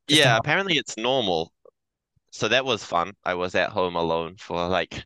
Just 0.09 0.21
Yeah, 0.21 0.37
apparently 0.37 0.77
it's 0.77 0.97
normal. 0.97 1.53
So 2.31 2.49
that 2.49 2.65
was 2.65 2.85
fun. 2.85 3.13
I 3.25 3.35
was 3.35 3.55
at 3.55 3.71
home 3.71 3.97
alone 3.97 4.37
for 4.37 4.69
like 4.69 5.05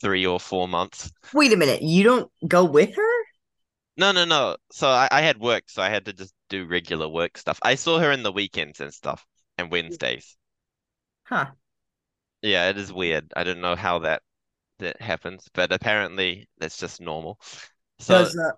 three 0.00 0.26
or 0.26 0.38
four 0.38 0.68
months. 0.68 1.10
Wait 1.34 1.52
a 1.52 1.56
minute, 1.56 1.82
you 1.82 2.04
don't 2.04 2.30
go 2.46 2.64
with 2.64 2.94
her? 2.94 3.24
No, 3.96 4.12
no, 4.12 4.24
no. 4.24 4.56
So 4.70 4.88
I, 4.88 5.08
I 5.10 5.22
had 5.22 5.38
work, 5.38 5.64
so 5.66 5.82
I 5.82 5.88
had 5.88 6.04
to 6.04 6.12
just 6.12 6.32
do 6.48 6.66
regular 6.66 7.08
work 7.08 7.36
stuff. 7.36 7.58
I 7.62 7.74
saw 7.74 7.98
her 7.98 8.12
in 8.12 8.22
the 8.22 8.32
weekends 8.32 8.80
and 8.80 8.94
stuff 8.94 9.26
and 9.56 9.70
Wednesdays. 9.70 10.36
Huh. 11.24 11.46
Yeah, 12.42 12.68
it 12.68 12.78
is 12.78 12.92
weird. 12.92 13.32
I 13.36 13.42
don't 13.44 13.60
know 13.60 13.74
how 13.74 13.98
that 14.00 14.22
that 14.78 15.00
happens, 15.00 15.48
but 15.52 15.72
apparently 15.72 16.48
that's 16.58 16.78
just 16.78 17.00
normal. 17.00 17.40
So 17.98 18.14
Does 18.14 18.38
uh, 18.38 18.52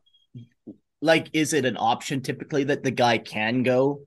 like 1.00 1.30
is 1.32 1.54
it 1.54 1.64
an 1.64 1.78
option 1.78 2.20
typically 2.20 2.64
that 2.64 2.82
the 2.82 2.90
guy 2.90 3.18
can 3.18 3.62
go? 3.62 4.02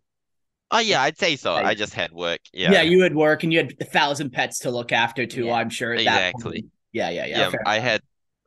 Oh 0.74 0.80
yeah, 0.80 1.02
I'd 1.02 1.18
say 1.18 1.38
so. 1.38 1.54
I 1.54 1.76
just 1.76 1.94
had 1.94 2.12
work. 2.12 2.42
Yeah, 2.54 2.74
Yeah. 2.74 2.82
you 2.82 3.02
had 3.04 3.16
work 3.16 3.44
and 3.44 3.54
you 3.54 3.60
had 3.60 3.74
a 3.82 3.86
thousand 3.86 4.32
pets 4.32 4.60
to 4.60 4.72
look 4.72 4.92
after 4.92 5.26
too, 5.26 5.46
Yeah. 5.46 5.54
I'm 5.56 5.70
sure 5.70 5.94
at 5.94 6.06
that 6.06 6.30
Exactly. 6.32 6.62
point. 6.62 6.66
Yeah, 6.92 7.10
yeah, 7.12 7.26
yeah. 7.26 7.40
Yeah, 7.40 7.52
I 7.66 7.78
enough. 7.78 7.90
had 7.90 8.02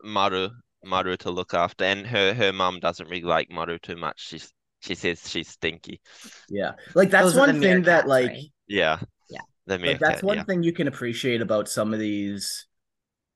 Maru 0.05 0.51
Maru 0.85 1.17
to 1.19 1.31
look 1.31 1.55
after, 1.55 1.85
and 1.85 2.07
her 2.07 2.35
her 2.35 2.53
mom 2.53 2.81
doesn't 2.81 3.09
really 3.09 3.23
like 3.23 3.51
Maru 3.51 3.79
too 3.79 3.97
much. 3.97 4.21
She's 4.29 4.53
she 4.81 4.95
says 4.95 5.29
she's 5.29 5.49
stinky. 5.49 6.01
Yeah. 6.49 6.73
Like 6.95 7.11
that's 7.11 7.33
Those 7.33 7.37
one 7.37 7.61
thing 7.61 7.83
that 7.85 8.07
meerkats, 8.07 8.07
like 8.07 8.29
right? 8.29 8.53
Yeah. 8.69 9.01
Yeah. 9.29 9.41
Like 9.67 9.81
meerkat, 9.81 10.01
that's 10.01 10.23
one 10.23 10.39
yeah. 10.39 10.45
thing 10.45 10.63
you 10.63 10.73
can 10.73 10.89
appreciate 10.89 11.41
about 11.43 11.69
some 11.69 11.95
of 11.95 12.01
these 12.01 12.67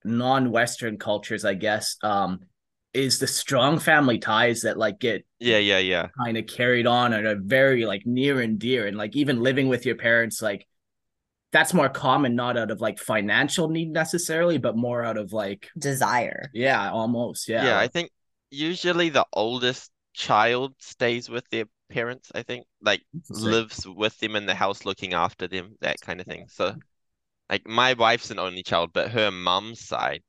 non-Western 0.05 0.98
cultures, 0.98 1.44
I 1.44 1.55
guess. 1.55 1.96
Um, 2.03 2.40
is 2.92 3.18
the 3.18 3.26
strong 3.26 3.79
family 3.79 4.18
ties 4.18 4.62
that 4.62 4.76
like 4.76 4.98
get 4.98 5.24
Yeah, 5.38 5.59
yeah, 5.59 5.79
yeah. 5.79 6.09
kind 6.18 6.37
of 6.37 6.46
carried 6.46 6.87
on 6.87 7.12
and 7.12 7.26
are 7.26 7.37
very 7.40 7.85
like 7.85 8.05
near 8.07 8.40
and 8.40 8.59
dear 8.59 8.87
and 8.87 8.96
like 8.96 9.16
even 9.16 9.40
living 9.42 9.68
with 9.68 9.87
your 9.87 9.96
parents 9.96 10.42
like 10.42 10.66
that's 11.53 11.74
more 11.74 11.88
common 11.88 12.35
not 12.37 12.57
out 12.57 12.70
of 12.70 12.81
like 12.81 12.98
financial 12.98 13.68
need 13.68 13.90
necessarily 13.90 14.59
but 14.59 14.76
more 14.76 15.05
out 15.05 15.16
of 15.16 15.33
like 15.33 15.68
Desire. 15.79 16.50
yeah 16.53 16.90
almost 16.90 17.48
yeah 17.48 17.64
Yeah, 17.64 17.79
I 17.79 17.88
think 17.88 18.11
usually 18.50 19.09
the 19.11 19.26
oldest 19.33 19.90
child 20.14 20.74
stays 20.79 21.29
with 21.29 21.48
their 21.50 21.66
parents, 21.90 22.31
I 22.35 22.42
think. 22.42 22.66
Like 22.81 23.03
lives 23.29 23.87
with 23.87 24.18
them 24.18 24.37
in 24.37 24.46
the 24.46 24.55
house 24.55 24.85
looking 24.85 25.14
after 25.14 25.48
them, 25.48 25.76
that 25.81 26.00
kind 26.00 26.20
of 26.20 26.26
thing. 26.26 26.46
So 26.48 26.74
like 27.50 27.66
my 27.66 27.94
wife's 27.94 28.31
an 28.31 28.38
only 28.38 28.62
child, 28.62 28.92
but 28.92 29.11
her 29.12 29.31
mom's 29.31 29.81
side, 29.87 30.22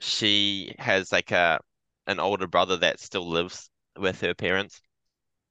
she 0.00 0.74
has 0.78 1.12
like 1.12 1.30
a 1.30 1.60
an 2.06 2.18
older 2.20 2.46
brother 2.46 2.76
that 2.78 3.00
still 3.00 3.28
lives 3.28 3.70
with 3.98 4.20
her 4.22 4.34
parents 4.34 4.80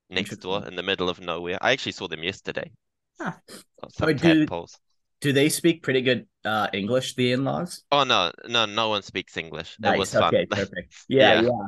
next 0.10 0.36
door 0.38 0.66
in 0.68 0.76
the 0.76 0.84
middle 0.84 1.08
of 1.10 1.20
nowhere. 1.22 1.58
I 1.62 1.72
actually 1.72 1.92
saw 1.94 2.08
them 2.08 2.24
yesterday. 2.24 2.72
Huh. 3.22 3.34
Oh, 3.84 3.88
Some 3.92 4.10
Or 4.10 4.14
do- 4.14 4.46
tadpoles. 4.46 4.78
do 5.22 5.34
they 5.34 5.50
speak 5.50 5.84
pretty 5.84 6.02
good 6.02 6.26
uh 6.46 6.68
english 6.72 7.16
the 7.16 7.34
in-laws 7.34 7.84
Oh 7.92 8.04
no, 8.06 8.32
no, 8.48 8.66
no 8.66 8.90
one 8.90 9.02
speaks 9.04 9.36
English. 9.38 9.74
It 9.76 9.82
nice 9.82 10.00
was 10.00 10.14
fun. 10.14 10.34
perfect 10.50 10.94
yeah 11.10 11.34
Yeah. 11.34 11.42
yeah, 11.42 11.68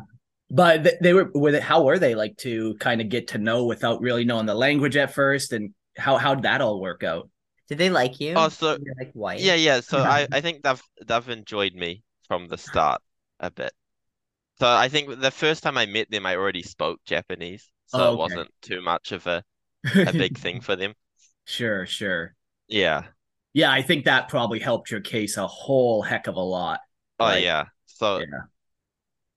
but 0.50 0.84
th- 0.84 0.96
they 1.02 1.14
were 1.14 1.30
were 1.36 1.52
they 1.52 1.60
how 1.60 1.84
were 1.84 2.00
they 2.00 2.16
like 2.16 2.38
to 2.38 2.76
kind 2.80 3.02
of 3.02 3.10
get 3.10 3.28
to 3.30 3.38
know 3.38 3.66
without 3.66 4.02
really 4.02 4.24
knowing 4.26 4.46
the 4.46 4.56
language 4.56 4.96
at 4.96 5.14
first 5.14 5.52
and 5.52 5.74
how 5.98 6.16
how'd 6.18 6.44
that 6.44 6.62
all 6.62 6.80
work 6.80 7.04
out 7.04 7.30
Did 7.68 7.78
they 7.78 7.90
like 7.90 8.20
you? 8.22 8.34
Oh, 8.36 8.50
so 8.50 8.78
like 9.00 9.12
white. 9.14 9.40
Yeah, 9.42 9.56
yeah. 9.56 9.82
So 9.82 9.98
I, 10.00 10.28
I 10.32 10.40
think 10.42 10.64
they've 10.64 10.82
they've 11.06 11.30
enjoyed 11.30 11.74
me 11.76 12.04
from 12.32 12.48
the 12.48 12.58
start 12.58 13.02
a 13.42 13.52
bit. 13.52 13.74
So 14.60 14.68
I 14.70 14.90
think 14.90 15.20
the 15.20 15.32
first 15.32 15.64
time 15.64 15.78
I 15.78 15.86
met 15.88 16.10
them, 16.12 16.26
I 16.26 16.36
already 16.38 16.64
spoke 16.64 17.02
Japanese, 17.06 17.72
so 17.88 18.04
Oh, 18.04 18.14
it 18.14 18.16
wasn't 18.16 18.52
too 18.62 18.82
much 18.82 19.12
of 19.12 19.28
a, 19.28 19.44
a 20.06 20.14
big 20.14 20.38
thing 20.38 20.62
for 20.62 20.76
them. 20.76 20.96
sure 21.46 21.86
sure 21.86 22.34
Yeah. 22.68 23.12
yeah 23.54 23.72
i 23.72 23.82
think 23.82 24.06
that 24.06 24.30
probably 24.30 24.60
helped 24.60 24.92
your 24.92 25.02
case 25.02 25.38
a 25.38 25.48
whole 25.48 26.02
heck 26.02 26.28
of 26.28 26.36
a 26.36 26.40
lot 26.42 26.80
Oh 27.20 27.34
yeah. 27.34 27.66
So 27.86 28.22
yeah 28.22 28.44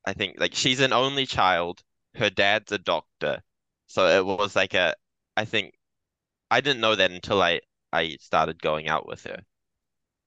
I 0.07 0.15
think 0.15 0.41
like 0.41 0.55
she's 0.55 0.81
an 0.81 0.93
only 0.95 1.27
child. 1.27 1.83
Her 2.15 2.31
dad's 2.31 2.73
a 2.73 2.79
doctor, 2.79 3.43
so 3.87 4.07
it 4.07 4.25
was 4.25 4.57
like 4.57 4.73
a. 4.75 4.95
I 5.37 5.45
think 5.45 5.75
I 6.51 6.61
didn't 6.63 6.81
know 6.83 6.97
that 6.97 7.11
until 7.13 7.43
I 7.43 7.61
I 7.93 8.17
started 8.21 8.63
going 8.63 8.89
out 8.89 9.07
with 9.09 9.25
her. 9.25 9.45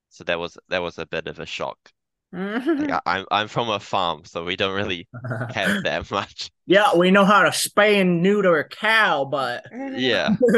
So 0.09 0.23
that 0.25 0.39
was 0.39 0.57
that 0.69 0.81
was 0.83 0.97
a 0.99 1.05
bit 1.07 1.27
of 1.27 1.39
a 1.39 1.45
shock. 1.47 1.93
Like 2.33 2.91
I, 2.91 3.01
I'm 3.05 3.25
I'm 3.31 3.47
from 3.47 3.69
a 3.69 3.79
farm, 3.79 4.23
so 4.25 4.43
we 4.43 4.55
don't 4.55 4.75
really 4.75 5.07
have 5.53 5.83
that 5.83 6.11
much. 6.11 6.51
yeah 6.65 6.93
we 6.95 7.09
know 7.11 7.23
how 7.25 7.43
to 7.43 7.49
spay 7.51 8.01
and 8.01 8.21
neuter 8.21 8.57
a 8.57 8.67
cow 8.67 9.23
but 9.25 9.65
Yeah. 9.95 10.35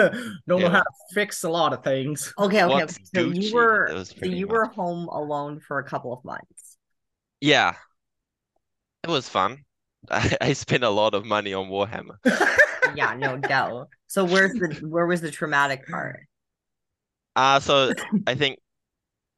don't 0.47 0.62
know 0.62 0.69
how 0.69 0.79
to 0.82 0.93
fix 1.13 1.43
a 1.43 1.49
lot 1.49 1.73
of 1.73 1.84
things 1.84 2.34
Okay, 2.39 2.63
okay, 2.63 2.73
What's. 2.73 2.95
So 3.13 3.29
Gucci? 3.29 3.43
you 3.43 3.53
were 3.55 4.03
so 4.05 4.25
you 4.25 4.47
much- 4.47 4.51
were 4.53 4.65
home 4.65 5.08
alone 5.10 5.60
for 5.60 5.79
a 5.79 5.84
couple 5.84 6.12
of 6.13 6.23
months. 6.25 6.77
Yeah, 7.41 7.75
it 9.03 9.10
was 9.10 9.29
fun. 9.29 9.63
I, 10.10 10.36
I 10.41 10.53
spent 10.53 10.84
a 10.84 10.89
lot 10.89 11.13
of 11.13 11.25
money 11.25 11.53
on 11.53 11.69
Warhammer. 11.69 12.17
Yeah, 12.95 13.13
no 13.15 13.38
doubt. 13.38 13.89
So 14.08 14.25
where's 14.25 14.53
the 14.53 14.82
where 14.88 15.05
was 15.05 15.21
the 15.21 15.32
traumatic 15.32 15.88
part? 15.88 16.21
Uh, 17.36 17.60
so 17.60 17.93
I 18.27 18.36
think 18.36 18.60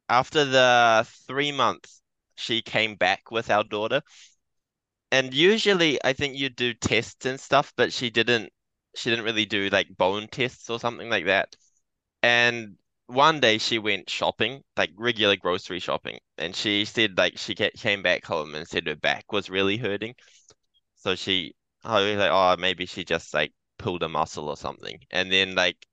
after 0.08 0.44
the 0.44 1.06
three 1.28 1.52
months, 1.52 2.01
she 2.36 2.62
came 2.62 2.96
back 2.96 3.30
with 3.30 3.50
our 3.50 3.64
daughter. 3.64 4.02
And 5.12 5.32
usually 5.34 6.02
I 6.04 6.12
think 6.12 6.36
you 6.36 6.48
do 6.48 6.74
tests 6.74 7.24
and 7.26 7.38
stuff, 7.38 7.72
but 7.76 7.92
she 7.92 8.10
didn't 8.10 8.52
she 8.96 9.10
didn't 9.10 9.24
really 9.24 9.46
do 9.46 9.68
like 9.70 9.88
bone 9.96 10.26
tests 10.28 10.68
or 10.68 10.78
something 10.80 11.08
like 11.08 11.26
that. 11.26 11.54
And 12.22 12.78
one 13.08 13.40
day 13.40 13.58
she 13.58 13.78
went 13.78 14.10
shopping, 14.10 14.64
like 14.76 14.92
regular 14.96 15.36
grocery 15.36 15.80
shopping, 15.80 16.20
and 16.38 16.56
she 16.56 16.84
said 16.86 17.18
like 17.18 17.38
she 17.38 17.54
ca- 17.56 17.70
came 17.76 18.02
back 18.02 18.24
home 18.26 18.54
and 18.54 18.68
said 18.68 18.86
her 18.88 18.96
back 18.96 19.32
was 19.32 19.50
really 19.50 19.76
hurting. 19.78 20.14
So 20.96 21.16
she 21.16 21.54
I 21.84 22.00
was 22.02 22.16
like, 22.18 22.30
oh, 22.32 22.56
maybe 22.60 22.86
she 22.86 23.04
just 23.04 23.34
like 23.34 23.52
pulled 23.78 24.02
a 24.04 24.08
muscle 24.10 24.48
or 24.50 24.56
something. 24.58 25.00
And 25.10 25.32
then 25.32 25.54
like 25.56 25.86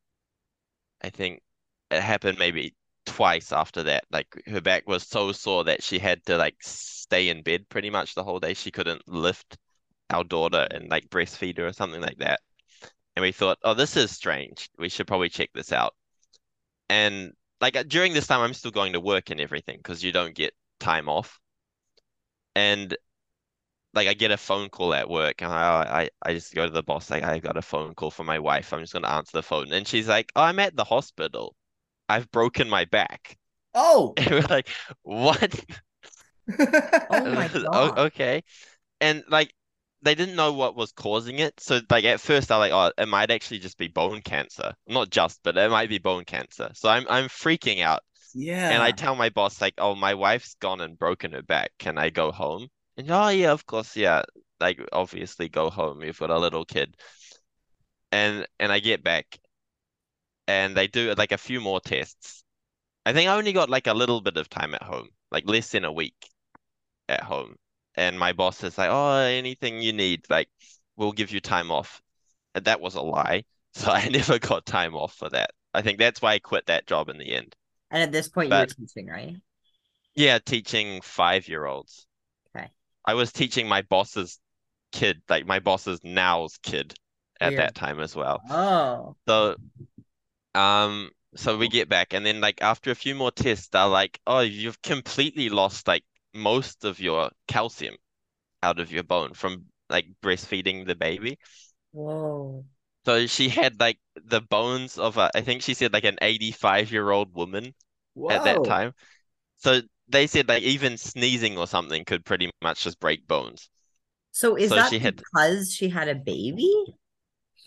I 1.02 1.10
think 1.10 1.44
it 1.92 2.02
happened 2.02 2.40
maybe 2.40 2.74
twice 3.10 3.52
after 3.52 3.84
that. 3.84 4.06
Like 4.12 4.28
her 4.48 4.62
back 4.62 4.88
was 4.88 5.08
so 5.08 5.32
sore 5.32 5.64
that 5.66 5.84
she 5.84 6.00
had 6.00 6.26
to 6.26 6.38
like 6.38 6.58
stay 6.62 7.30
in 7.30 7.44
bed 7.44 7.68
pretty 7.70 7.90
much 7.90 8.16
the 8.16 8.24
whole 8.24 8.40
day. 8.40 8.54
She 8.54 8.72
couldn't 8.72 9.08
lift 9.08 9.58
our 10.10 10.24
daughter 10.24 10.68
and 10.72 10.90
like 10.90 11.10
breastfeed 11.10 11.58
her 11.58 11.68
or 11.68 11.74
something 11.74 12.02
like 12.02 12.18
that. 12.20 12.42
And 13.16 13.24
we 13.24 13.32
thought, 13.32 13.60
oh, 13.64 13.74
this 13.74 13.98
is 13.98 14.12
strange. 14.12 14.70
We 14.78 14.90
should 14.90 15.08
probably 15.08 15.30
check 15.30 15.50
this 15.54 15.72
out. 15.74 15.96
And 16.90 17.34
like 17.62 17.76
uh, 17.76 17.84
during 17.84 18.14
this 18.14 18.28
time, 18.28 18.42
I'm 18.42 18.54
still 18.54 18.72
going 18.72 18.94
to 18.94 19.00
work 19.02 19.30
and 19.32 19.42
everything 19.42 19.78
because 19.78 20.04
you 20.04 20.12
don't 20.12 20.36
get 20.36 20.54
time 20.80 21.10
off. 21.10 21.40
And 22.56 22.96
like 23.94 24.08
I 24.08 24.14
get 24.14 24.32
a 24.32 24.38
phone 24.38 24.70
call 24.70 24.94
at 24.94 25.10
work, 25.10 25.42
and 25.42 25.52
I 25.52 26.10
I, 26.24 26.30
I 26.30 26.34
just 26.34 26.54
go 26.54 26.66
to 26.66 26.72
the 26.72 26.84
boss 26.84 27.10
like 27.10 27.24
I 27.24 27.40
got 27.40 27.58
a 27.58 27.62
phone 27.62 27.94
call 27.96 28.12
from 28.12 28.28
my 28.28 28.40
wife. 28.40 28.74
I'm 28.74 28.82
just 28.82 28.94
gonna 28.94 29.08
answer 29.10 29.32
the 29.34 29.44
phone, 29.44 29.72
and 29.74 29.88
she's 29.88 30.08
like, 30.08 30.32
"Oh, 30.36 30.44
I'm 30.44 30.60
at 30.60 30.76
the 30.76 30.84
hospital. 30.84 31.56
I've 32.10 32.32
broken 32.32 32.70
my 32.70 32.86
back." 32.86 33.38
oh 33.74 34.14
And 34.18 34.32
we're 34.32 34.42
like, 34.50 34.70
"What?" 35.04 35.66
Oh 37.10 37.26
my 37.28 37.50
God. 37.72 37.98
okay. 37.98 38.44
And 39.02 39.24
like 39.30 39.54
they 40.04 40.16
didn't 40.16 40.36
know 40.38 40.54
what 40.54 40.76
was 40.76 40.92
causing 40.94 41.40
it. 41.40 41.60
So 41.60 41.82
like 41.90 42.06
at 42.06 42.22
first 42.22 42.52
I 42.52 42.58
like, 42.58 42.74
oh, 42.74 42.92
it 42.98 43.08
might 43.08 43.32
actually 43.32 43.60
just 43.60 43.78
be 43.78 43.88
bone 43.90 44.22
cancer. 44.22 44.74
Not 44.88 45.10
just, 45.12 45.42
but 45.44 45.58
it 45.58 45.72
might 45.72 45.90
be 45.90 46.00
bone 46.00 46.26
cancer. 46.26 46.72
So 46.76 46.90
I'm 46.90 47.06
I'm 47.10 47.28
freaking 47.30 47.82
out. 47.82 48.02
yeah 48.34 48.70
And 48.70 48.84
I 48.84 48.92
tell 48.92 49.16
my 49.16 49.30
boss 49.30 49.62
like, 49.62 49.76
oh, 49.80 49.96
my 49.96 50.16
wife's 50.16 50.56
gone 50.56 50.82
and 50.82 50.98
broken 51.00 51.34
her 51.34 51.44
back. 51.44 51.72
Can 51.80 51.98
I 51.98 52.10
go 52.12 52.32
home? 52.32 52.70
And 52.98 53.10
oh 53.12 53.30
yeah, 53.30 53.52
of 53.52 53.66
course, 53.66 53.96
yeah. 53.96 54.24
Like 54.60 54.80
obviously 54.92 55.50
go 55.50 55.70
home. 55.72 56.04
You've 56.04 56.20
got 56.20 56.30
a 56.30 56.38
little 56.38 56.66
kid. 56.66 56.96
And 58.12 58.48
and 58.60 58.72
I 58.72 58.80
get 58.80 59.04
back 59.04 59.40
and 60.50 60.76
they 60.76 60.88
do 60.88 61.14
like 61.16 61.32
a 61.32 61.38
few 61.38 61.62
more 61.62 61.80
tests. 61.80 62.44
I 63.06 63.14
think 63.14 63.30
I 63.30 63.38
only 63.38 63.54
got 63.54 63.70
like 63.70 63.88
a 63.88 63.94
little 63.94 64.22
bit 64.22 64.38
of 64.38 64.50
time 64.50 64.74
at 64.76 64.84
home, 64.84 65.10
like 65.32 65.46
less 65.48 65.70
than 65.72 65.86
a 65.86 65.92
week 65.92 66.16
at 67.10 67.24
home. 67.24 67.56
And 67.96 68.20
my 68.20 68.34
boss 68.34 68.64
is 68.64 68.78
like, 68.78 68.90
oh, 68.92 69.18
anything 69.20 69.82
you 69.82 69.94
need, 69.94 70.26
like 70.30 70.50
we'll 70.98 71.12
give 71.12 71.32
you 71.32 71.40
time 71.42 71.72
off. 71.72 72.02
And 72.56 72.66
that 72.66 72.82
was 72.82 72.96
a 72.96 73.02
lie. 73.02 73.46
So 73.76 73.92
I 73.92 74.10
never 74.10 74.40
got 74.40 74.66
time 74.66 74.96
off 74.96 75.14
for 75.14 75.30
that. 75.30 75.52
I 75.76 75.84
think 75.84 76.00
that's 76.00 76.24
why 76.24 76.34
I 76.34 76.40
quit 76.40 76.66
that 76.66 76.88
job 76.88 77.08
in 77.08 77.20
the 77.20 77.34
end. 77.36 77.56
And 77.92 78.02
at 78.02 78.12
this 78.12 78.28
point, 78.28 78.52
you 78.52 78.58
were 78.58 78.66
teaching, 78.66 79.08
right? 79.08 79.36
Yeah, 80.16 80.40
teaching 80.40 81.02
five-year-olds. 81.02 82.08
Okay. 82.56 82.70
I 83.06 83.14
was 83.14 83.32
teaching 83.32 83.68
my 83.68 83.84
boss's 83.84 84.40
kid, 84.92 85.22
like 85.30 85.46
my 85.46 85.60
boss's 85.60 86.00
now's 86.04 86.58
kid 86.58 86.94
at 87.40 87.50
Weird. 87.50 87.60
that 87.60 87.76
time 87.76 88.00
as 88.00 88.16
well. 88.16 88.42
Oh, 88.50 89.16
So, 89.28 89.56
um, 90.56 91.12
so 91.36 91.58
we 91.58 91.68
get 91.70 91.90
back, 91.90 92.14
and 92.14 92.26
then 92.26 92.42
like 92.42 92.62
after 92.62 92.92
a 92.92 92.96
few 92.96 93.16
more 93.16 93.32
tests, 93.32 93.70
they're 93.70 93.88
like, 93.88 94.20
"Oh, 94.28 94.40
you've 94.42 94.82
completely 94.82 95.50
lost 95.50 95.88
like 95.88 96.04
most 96.34 96.86
of 96.86 97.00
your 97.00 97.32
calcium 97.48 97.96
out 98.64 98.80
of 98.80 98.92
your 98.92 99.04
bone 99.04 99.34
from 99.36 99.68
like 99.90 100.08
breastfeeding 100.24 100.88
the 100.88 100.96
baby." 100.96 101.40
whoa. 101.92 102.66
So 103.06 103.28
she 103.28 103.50
had 103.50 103.80
like 103.80 104.00
the 104.16 104.40
bones 104.42 104.98
of 104.98 105.18
a, 105.18 105.30
I 105.36 105.42
think 105.42 105.62
she 105.64 105.74
said 105.74 105.92
like 105.94 106.04
an 106.06 106.18
85-year-old 106.22 107.34
woman 107.34 107.74
at 108.30 108.44
that 108.44 108.64
Whoa. 108.64 108.64
time. 108.64 108.94
So 109.58 109.82
they 110.10 110.28
said 110.28 110.50
like 110.50 110.64
even 110.64 110.98
sneezing 110.98 111.58
or 111.58 111.68
something 111.68 112.06
could 112.06 112.26
pretty 112.26 112.52
much 112.62 112.84
just 112.84 113.00
break 113.00 113.28
bones. 113.28 113.70
So 114.32 114.56
is 114.58 114.74
So 114.74 114.76
that 114.76 114.94
she 114.94 115.00
had- 115.00 115.24
because 115.26 115.72
she 115.74 115.90
had 115.90 116.08
a 116.08 116.16
baby? 116.16 116.72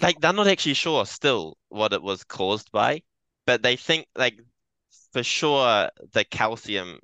Like 0.00 0.20
they're 0.20 0.32
not 0.34 0.48
actually 0.48 0.74
sure 0.74 1.06
still 1.06 1.56
what 1.68 1.92
it 1.94 2.02
was 2.02 2.24
caused 2.24 2.70
by, 2.72 3.02
but 3.46 3.62
they 3.62 3.76
think 3.76 4.06
like 4.14 4.38
for 5.12 5.22
sure 5.22 5.90
the 6.12 6.24
calcium, 6.24 7.00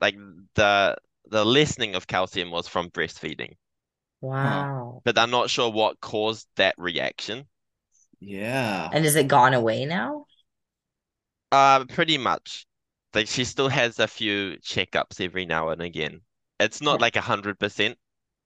like 0.00 0.16
the 0.54 0.96
the 1.26 1.44
lessening 1.44 1.94
of 1.96 2.06
calcium 2.08 2.50
was 2.50 2.68
from 2.68 2.90
breastfeeding, 2.90 3.56
Wow. 4.20 5.02
but 5.02 5.16
they're 5.16 5.26
not 5.26 5.50
sure 5.50 5.72
what 5.72 6.00
caused 6.00 6.46
that 6.54 6.76
reaction. 6.78 7.48
Yeah. 8.20 8.92
And 8.92 9.04
is 9.06 9.16
it 9.16 9.28
gone 9.28 9.54
away 9.54 9.84
now? 9.86 10.26
Uh, 11.52 11.84
pretty 11.86 12.18
much. 12.18 12.66
Like 13.14 13.28
she 13.28 13.44
still 13.44 13.68
has 13.68 13.98
a 13.98 14.08
few 14.08 14.58
checkups 14.62 15.20
every 15.20 15.44
now 15.46 15.70
and 15.70 15.82
again. 15.82 16.22
It's 16.60 16.80
not 16.80 17.00
Yeah. 17.00 17.02
like 17.02 17.16
a 17.16 17.20
hundred 17.22 17.58
percent, 17.58 17.98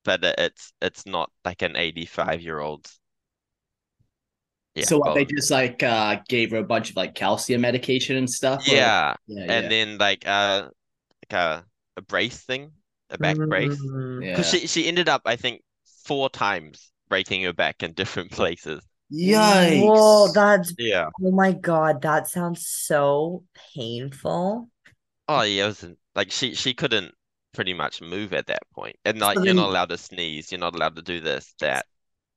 but 0.04 0.24
it's 0.24 0.72
it's 0.82 1.06
not 1.06 1.32
like 1.44 1.62
an 1.62 1.76
85 1.76 2.40
year 2.42 2.58
old's. 2.60 3.00
Yeah, 4.74 4.84
so 4.84 4.98
what 4.98 5.14
they 5.14 5.24
just 5.26 5.50
like 5.50 5.82
uh 5.82 6.16
gave 6.28 6.50
her 6.52 6.58
a 6.58 6.64
bunch 6.64 6.90
of 6.90 6.96
like 6.96 7.14
calcium 7.14 7.60
medication 7.60 8.16
and 8.16 8.28
stuff? 8.28 8.66
or- 8.68 8.74
Yeah, 8.74 9.14
Yeah, 9.26 9.40
and 9.48 9.64
yeah. 9.64 9.68
then 9.68 9.98
like 9.98 10.26
uh 10.26 10.68
like 11.30 11.38
a 11.38 11.64
a 11.96 12.02
brace 12.02 12.38
thing 12.42 12.72
a 13.10 13.18
back 13.18 13.36
brace. 13.36 13.76
Mm. 13.78 14.24
Yeah. 14.24 14.30
Because 14.30 14.48
she 14.50 14.66
she 14.66 14.88
ended 14.88 15.08
up, 15.08 15.22
I 15.26 15.36
think, 15.36 15.62
four 16.04 16.30
times 16.30 16.90
breaking 17.08 17.42
her 17.42 17.52
back 17.52 17.82
in 17.82 17.92
different 17.92 18.30
places. 18.38 18.82
Yikes. 19.12 19.82
Whoa, 19.86 20.32
that's 20.32 20.72
Yeah. 20.78 21.10
oh 21.22 21.30
my 21.32 21.52
God, 21.52 22.00
that 22.02 22.28
sounds 22.28 22.66
so 22.66 23.44
painful. 23.74 24.70
Oh 25.28 25.42
yeah, 25.42 25.64
it 25.64 25.66
was 25.66 25.84
like 26.14 26.30
she 26.30 26.54
she 26.54 26.72
couldn't 26.72 27.14
pretty 27.52 27.74
much 27.74 28.00
move 28.00 28.32
at 28.32 28.46
that 28.46 28.62
point. 28.74 28.96
And 29.04 29.18
like 29.20 29.36
So 29.36 29.44
you're 29.44 29.52
not 29.54 29.68
allowed 29.68 29.90
to 29.90 29.98
sneeze, 29.98 30.50
you're 30.50 30.58
not 30.58 30.74
allowed 30.74 30.96
to 30.96 31.02
do 31.02 31.20
this, 31.20 31.54
that. 31.60 31.84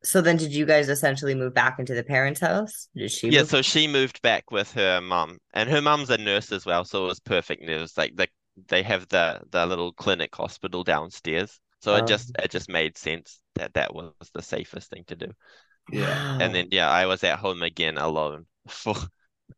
So 0.05 0.21
then 0.21 0.37
did 0.37 0.53
you 0.53 0.65
guys 0.65 0.87
essentially 0.89 1.35
move 1.35 1.53
back 1.53 1.79
into 1.79 1.93
the 1.93 2.03
parents' 2.03 2.39
house? 2.39 2.87
Did 2.95 3.11
she 3.11 3.29
Yeah, 3.29 3.41
move? 3.41 3.49
so 3.49 3.61
she 3.61 3.87
moved 3.87 4.21
back 4.21 4.51
with 4.51 4.71
her 4.73 5.01
mum, 5.01 5.39
and 5.53 5.69
her 5.69 5.81
mum's 5.81 6.09
a 6.09 6.17
nurse 6.17 6.51
as 6.51 6.65
well, 6.65 6.85
so 6.85 7.05
it 7.05 7.07
was 7.07 7.19
perfect. 7.19 7.61
And 7.61 7.69
It 7.71 7.81
was 7.81 7.97
like 7.97 8.15
the 8.15 8.27
they 8.67 8.83
have 8.83 9.07
the 9.09 9.41
the 9.49 9.65
little 9.65 9.91
clinic 9.93 10.33
hospital 10.35 10.83
downstairs, 10.83 11.59
so 11.81 11.95
it 11.95 12.05
just 12.07 12.31
oh. 12.31 12.35
it 12.39 12.51
just 12.51 12.69
made 12.69 12.97
sense 12.97 13.39
that 13.55 13.73
that 13.73 13.93
was 13.95 14.13
the 14.33 14.41
safest 14.41 14.89
thing 14.89 15.03
to 15.05 15.15
do. 15.15 15.31
Yeah. 15.91 16.39
And 16.39 16.53
then 16.55 16.67
yeah, 16.71 16.89
I 16.89 17.05
was 17.07 17.23
at 17.23 17.39
home 17.39 17.61
again 17.63 17.97
alone 17.97 18.45
for 18.67 18.95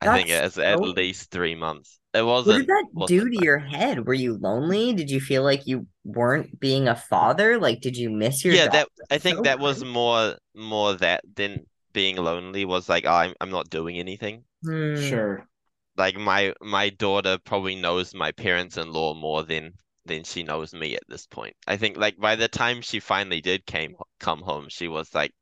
I 0.01 0.15
think 0.17 0.29
it 0.29 0.33
That's 0.33 0.55
was 0.57 0.63
at 0.65 0.77
so- 0.77 0.83
least 0.83 1.31
three 1.31 1.55
months. 1.55 1.99
It 2.13 2.21
wasn't 2.23 2.53
What 2.55 2.59
did 2.59 2.67
that 2.67 2.85
wasn't 2.93 3.19
do 3.19 3.29
to 3.29 3.35
fun. 3.35 3.43
your 3.43 3.57
head? 3.59 4.05
Were 4.07 4.13
you 4.13 4.37
lonely? 4.37 4.93
Did 4.93 5.11
you 5.11 5.19
feel 5.21 5.43
like 5.43 5.67
you 5.67 5.87
weren't 6.03 6.59
being 6.59 6.87
a 6.87 6.95
father? 6.95 7.59
Like, 7.59 7.81
did 7.81 7.95
you 7.95 8.09
miss 8.09 8.43
your 8.43 8.55
Yeah, 8.55 8.65
dog? 8.65 8.73
that 8.73 8.87
I 9.11 9.17
think 9.19 9.37
so 9.37 9.41
that 9.43 9.59
was 9.59 9.83
more 9.83 10.35
more 10.55 10.93
that 10.95 11.23
than 11.35 11.65
being 11.93 12.15
lonely 12.17 12.65
was 12.65 12.89
like 12.89 13.05
I'm 13.05 13.33
I'm 13.41 13.51
not 13.51 13.69
doing 13.69 13.99
anything. 13.99 14.45
Hmm. 14.63 14.95
Sure. 14.99 15.47
Like 15.95 16.15
my 16.15 16.53
my 16.61 16.89
daughter 16.89 17.37
probably 17.43 17.75
knows 17.75 18.13
my 18.15 18.31
parents-in-law 18.31 19.13
more 19.15 19.43
than 19.43 19.73
than 20.05 20.23
she 20.23 20.41
knows 20.43 20.73
me 20.73 20.95
at 20.95 21.03
this 21.07 21.27
point. 21.27 21.55
I 21.67 21.77
think 21.77 21.97
like 21.97 22.17
by 22.17 22.35
the 22.35 22.47
time 22.47 22.81
she 22.81 22.99
finally 22.99 23.41
did 23.41 23.65
came 23.65 23.95
come 24.19 24.41
home, 24.41 24.67
she 24.69 24.87
was 24.87 25.13
like 25.13 25.33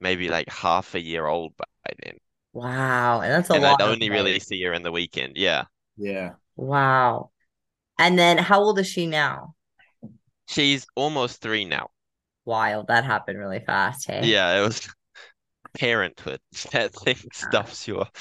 maybe 0.00 0.28
like 0.28 0.48
half 0.48 0.94
a 0.94 1.00
year 1.00 1.26
old 1.26 1.54
by 1.58 1.92
then. 2.04 2.16
Wow, 2.52 3.20
and 3.22 3.32
that's 3.32 3.50
a 3.50 3.54
And 3.54 3.62
lot 3.62 3.80
I'd 3.80 3.88
only 3.88 4.10
really 4.10 4.38
see 4.38 4.62
her 4.64 4.72
in 4.72 4.82
the 4.82 4.92
weekend. 4.92 5.36
Yeah. 5.36 5.64
Yeah. 5.96 6.32
Wow. 6.56 7.30
And 7.98 8.18
then 8.18 8.38
how 8.38 8.60
old 8.60 8.78
is 8.78 8.86
she 8.86 9.06
now? 9.06 9.54
She's 10.48 10.86
almost 10.96 11.40
three 11.40 11.64
now. 11.64 11.90
Wild. 12.44 12.88
That 12.88 13.04
happened 13.04 13.38
really 13.38 13.60
fast, 13.60 14.06
hey? 14.06 14.20
Yeah, 14.24 14.58
it 14.58 14.62
was 14.62 14.88
parenthood. 15.74 16.40
That 16.72 16.92
thing 16.94 17.16
stuffs 17.32 17.86
you. 17.88 18.04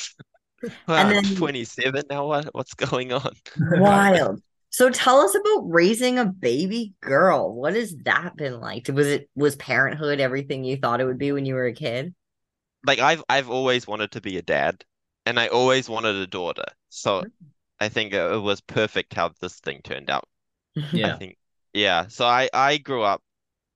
And 0.63 0.73
Wow, 0.87 1.09
then- 1.09 1.35
27 1.35 2.03
now. 2.09 2.27
What 2.27 2.49
what's 2.53 2.75
going 2.75 3.11
on? 3.11 3.33
Wild. 3.59 4.41
So 4.69 4.89
tell 4.91 5.19
us 5.19 5.33
about 5.35 5.63
raising 5.69 6.19
a 6.19 6.25
baby 6.25 6.93
girl. 7.01 7.53
What 7.53 7.73
has 7.75 7.95
that 8.05 8.35
been 8.37 8.59
like? 8.61 8.87
Was 8.93 9.07
it 9.07 9.27
was 9.35 9.55
parenthood 9.55 10.19
everything 10.19 10.63
you 10.63 10.77
thought 10.77 11.01
it 11.01 11.05
would 11.05 11.17
be 11.17 11.31
when 11.31 11.45
you 11.47 11.55
were 11.55 11.65
a 11.65 11.73
kid? 11.73 12.13
Like 12.85 12.99
I've 12.99 13.23
I've 13.29 13.49
always 13.49 13.87
wanted 13.87 14.11
to 14.13 14.21
be 14.21 14.37
a 14.37 14.41
dad, 14.41 14.85
and 15.25 15.39
I 15.39 15.47
always 15.47 15.89
wanted 15.89 16.15
a 16.15 16.27
daughter. 16.27 16.65
So 16.89 17.25
I 17.79 17.89
think 17.89 18.13
it, 18.13 18.33
it 18.33 18.39
was 18.39 18.61
perfect 18.61 19.13
how 19.15 19.29
this 19.41 19.59
thing 19.59 19.81
turned 19.83 20.09
out. 20.09 20.27
Yeah. 20.93 21.07
I 21.09 21.11
Yeah. 21.11 21.19
think 21.19 21.37
yeah. 21.73 22.07
So 22.07 22.25
I 22.25 22.49
I 22.53 22.77
grew 22.77 23.03
up. 23.03 23.23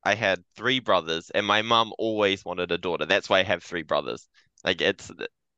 I 0.04 0.16
had 0.16 0.44
three 0.58 0.80
brothers, 0.80 1.32
and 1.32 1.46
my 1.48 1.62
mum 1.64 1.94
always 2.00 2.46
wanted 2.46 2.72
a 2.72 2.78
daughter. 2.78 3.06
That's 3.06 3.30
why 3.30 3.40
I 3.40 3.44
have 3.44 3.64
three 3.64 3.84
brothers. 3.84 4.28
Like 4.64 4.82
it's 4.82 5.12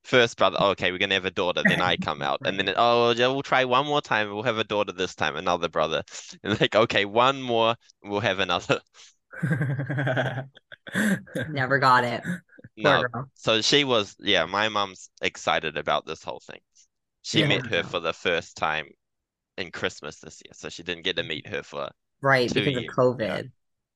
first 0.03 0.37
brother. 0.37 0.57
oh, 0.59 0.71
okay, 0.71 0.91
we're 0.91 0.97
gonna 0.99 1.15
have 1.15 1.25
a 1.25 1.31
daughter. 1.31 1.63
Then 1.65 1.81
I 1.81 1.97
come 1.97 2.21
out, 2.23 2.41
and 2.45 2.59
then 2.59 2.73
oh, 2.77 3.11
yeah, 3.11 3.27
we'll 3.27 3.43
try 3.43 3.65
one 3.65 3.85
more 3.87 4.01
time. 4.01 4.29
We'll 4.33 4.43
have 4.43 4.57
a 4.59 4.63
daughter 4.65 4.93
this 4.93 5.15
time. 5.15 5.35
Another 5.37 5.69
brother, 5.69 6.03
and 6.43 6.59
like 6.61 6.75
okay, 6.75 7.05
one 7.05 7.41
more, 7.41 7.75
we'll 8.03 8.21
have 8.21 8.39
another. 8.39 8.81
Never 11.47 11.79
got 11.79 12.03
it. 12.03 12.23
No, 12.77 13.03
so 13.33 13.61
she 13.61 13.83
was. 13.83 14.15
Yeah, 14.19 14.45
my 14.45 14.69
mom's 14.69 15.09
excited 15.21 15.77
about 15.77 16.05
this 16.05 16.23
whole 16.23 16.39
thing. 16.45 16.59
She 17.23 17.39
Yeah. 17.41 17.47
met 17.47 17.65
her 17.67 17.83
for 17.83 17.99
the 17.99 18.13
first 18.13 18.55
time 18.55 18.87
in 19.57 19.71
Christmas 19.71 20.19
this 20.19 20.41
year, 20.45 20.53
so 20.53 20.69
she 20.69 20.83
didn't 20.83 21.03
get 21.03 21.15
to 21.17 21.23
meet 21.23 21.47
her 21.47 21.63
for. 21.63 21.89
Right, 22.21 22.49
Two 22.49 22.61
because 22.63 22.75
of 22.77 22.81
years, 22.83 22.93
COVID. 22.95 23.51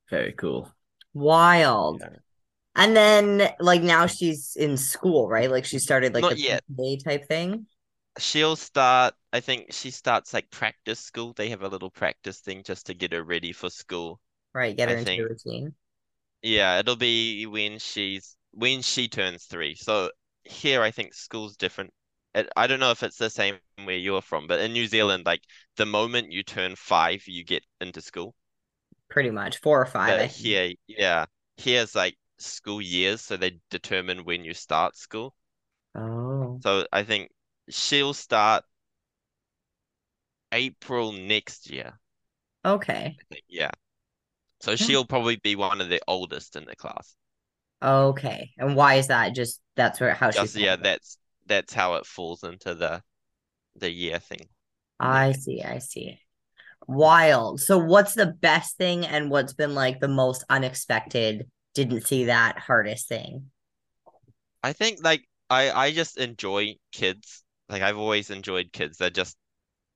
Very 0.09 0.33
cool. 0.33 0.71
Wild. 1.13 2.01
Yeah. 2.01 2.17
And 2.75 2.95
then 2.95 3.53
like 3.59 3.81
now 3.81 4.07
she's 4.07 4.55
in 4.55 4.77
school, 4.77 5.27
right? 5.29 5.49
Like 5.51 5.65
she 5.65 5.77
started 5.79 6.13
like 6.13 6.21
Not 6.23 6.33
the 6.33 6.39
yet. 6.41 6.63
PTA 6.71 7.03
type 7.03 7.27
thing. 7.27 7.67
She'll 8.17 8.55
start, 8.55 9.13
I 9.31 9.39
think 9.39 9.71
she 9.71 9.91
starts 9.91 10.33
like 10.33 10.49
practice 10.49 10.99
school. 10.99 11.33
They 11.33 11.49
have 11.49 11.61
a 11.63 11.67
little 11.67 11.89
practice 11.91 12.39
thing 12.39 12.63
just 12.63 12.87
to 12.87 12.93
get 12.93 13.13
her 13.13 13.23
ready 13.23 13.53
for 13.53 13.69
school. 13.69 14.19
Right, 14.53 14.75
get 14.75 14.89
I 14.89 14.93
her 14.93 14.97
into 14.97 15.05
think- 15.11 15.29
routine. 15.29 15.75
Yeah, 16.41 16.79
it'll 16.79 16.95
be 16.95 17.45
when 17.45 17.77
she's 17.79 18.35
when 18.51 18.81
she 18.81 19.07
turns 19.07 19.45
three. 19.45 19.75
So 19.75 20.11
here 20.43 20.81
I 20.81 20.91
think 20.91 21.13
school's 21.13 21.55
different. 21.55 21.93
It, 22.33 22.49
I 22.55 22.67
don't 22.67 22.79
know 22.79 22.91
if 22.91 23.03
it's 23.03 23.17
the 23.17 23.29
same 23.29 23.57
where 23.83 23.95
you're 23.95 24.21
from, 24.21 24.47
but 24.47 24.59
in 24.59 24.73
New 24.73 24.87
Zealand, 24.87 25.25
like 25.25 25.41
the 25.77 25.85
moment 25.85 26.31
you 26.31 26.43
turn 26.43 26.75
five, 26.75 27.27
you 27.27 27.43
get 27.43 27.63
into 27.79 28.01
school. 28.01 28.35
Pretty 29.09 29.31
much. 29.31 29.59
Four 29.59 29.81
or 29.81 29.85
five. 29.85 30.13
I 30.13 30.17
But 30.23 30.31
here, 30.31 30.73
yeah, 30.87 31.25
here's 31.57 31.95
like 31.95 32.17
school 32.37 32.81
years, 32.81 33.21
so 33.21 33.37
they 33.37 33.59
determine 33.69 34.23
when 34.23 34.45
you 34.45 34.53
start 34.53 34.95
school. 34.95 35.33
Oh. 35.95 36.59
So 36.63 36.85
I 36.93 37.03
think 37.03 37.31
she'll 37.69 38.13
start 38.13 38.63
April 40.51 41.11
next 41.11 41.69
year. 41.69 41.99
Okay. 42.63 43.17
Yeah. 43.47 43.71
So 44.61 44.75
she'll 44.75 45.05
probably 45.05 45.37
be 45.37 45.55
one 45.55 45.81
of 45.81 45.89
the 45.89 46.01
oldest 46.07 46.55
in 46.55 46.65
the 46.65 46.75
class. 46.75 47.15
Okay. 47.81 48.51
And 48.57 48.75
why 48.75 48.95
is 48.95 49.07
that? 49.07 49.33
Just 49.35 49.59
that's 49.75 49.99
where 49.99 50.13
how 50.13 50.31
Just 50.31 50.53
she's 50.53 50.57
yeah, 50.57 50.75
that's 50.75 51.17
that's 51.47 51.73
how 51.73 51.95
it 51.95 52.05
falls 52.05 52.43
into 52.43 52.75
the 52.75 53.01
the 53.75 53.89
year 53.91 54.19
thing. 54.19 54.49
I 54.99 55.31
see, 55.33 55.61
I 55.63 55.79
see. 55.79 56.19
Wild. 56.87 57.61
So 57.61 57.77
what's 57.77 58.15
the 58.15 58.27
best 58.27 58.77
thing 58.77 59.05
and 59.05 59.29
what's 59.31 59.53
been 59.53 59.75
like 59.75 59.99
the 59.99 60.07
most 60.07 60.43
unexpected, 60.49 61.49
didn't 61.75 62.07
see 62.07 62.25
that 62.25 62.59
hardest 62.59 63.07
thing? 63.07 63.51
I 64.63 64.73
think 64.73 65.03
like 65.03 65.23
I 65.51 65.69
I 65.71 65.91
just 65.91 66.17
enjoy 66.17 66.75
kids. 66.91 67.43
Like 67.69 67.83
I've 67.83 67.97
always 67.99 68.29
enjoyed 68.31 68.71
kids. 68.73 68.97
They're 68.97 69.11
just 69.11 69.37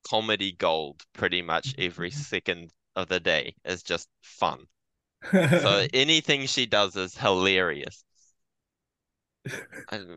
comedy 0.03 0.51
gold 0.53 1.03
pretty 1.13 1.41
much 1.41 1.75
every 1.77 2.11
second 2.31 2.71
of 2.95 3.07
the 3.09 3.19
day 3.19 3.55
is 3.65 3.83
just 3.83 4.09
fun. 4.23 4.67
So 5.31 5.85
anything 5.93 6.45
she 6.47 6.65
does 6.65 6.95
is 6.95 7.17
hilarious. 7.17 8.03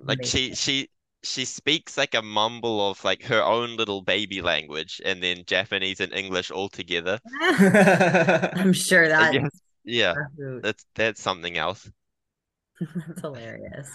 Like 0.04 0.24
she 0.24 0.54
she 0.54 0.88
she 1.22 1.44
speaks 1.44 1.96
like 1.96 2.14
a 2.14 2.22
mumble 2.22 2.90
of 2.90 3.02
like 3.04 3.22
her 3.24 3.42
own 3.42 3.76
little 3.76 4.02
baby 4.02 4.40
language 4.40 5.00
and 5.04 5.22
then 5.22 5.44
Japanese 5.46 6.00
and 6.00 6.12
English 6.12 6.50
all 6.50 6.68
together. 6.68 7.18
I'm 7.40 8.72
sure 8.72 9.09
that 9.09 9.34
Yes. 9.34 9.50
Yeah, 9.84 10.14
that's 10.36 10.62
that's 10.62 10.86
that's 10.94 11.22
something 11.22 11.56
else. 11.56 11.90
That's 13.06 13.20
hilarious. 13.22 13.90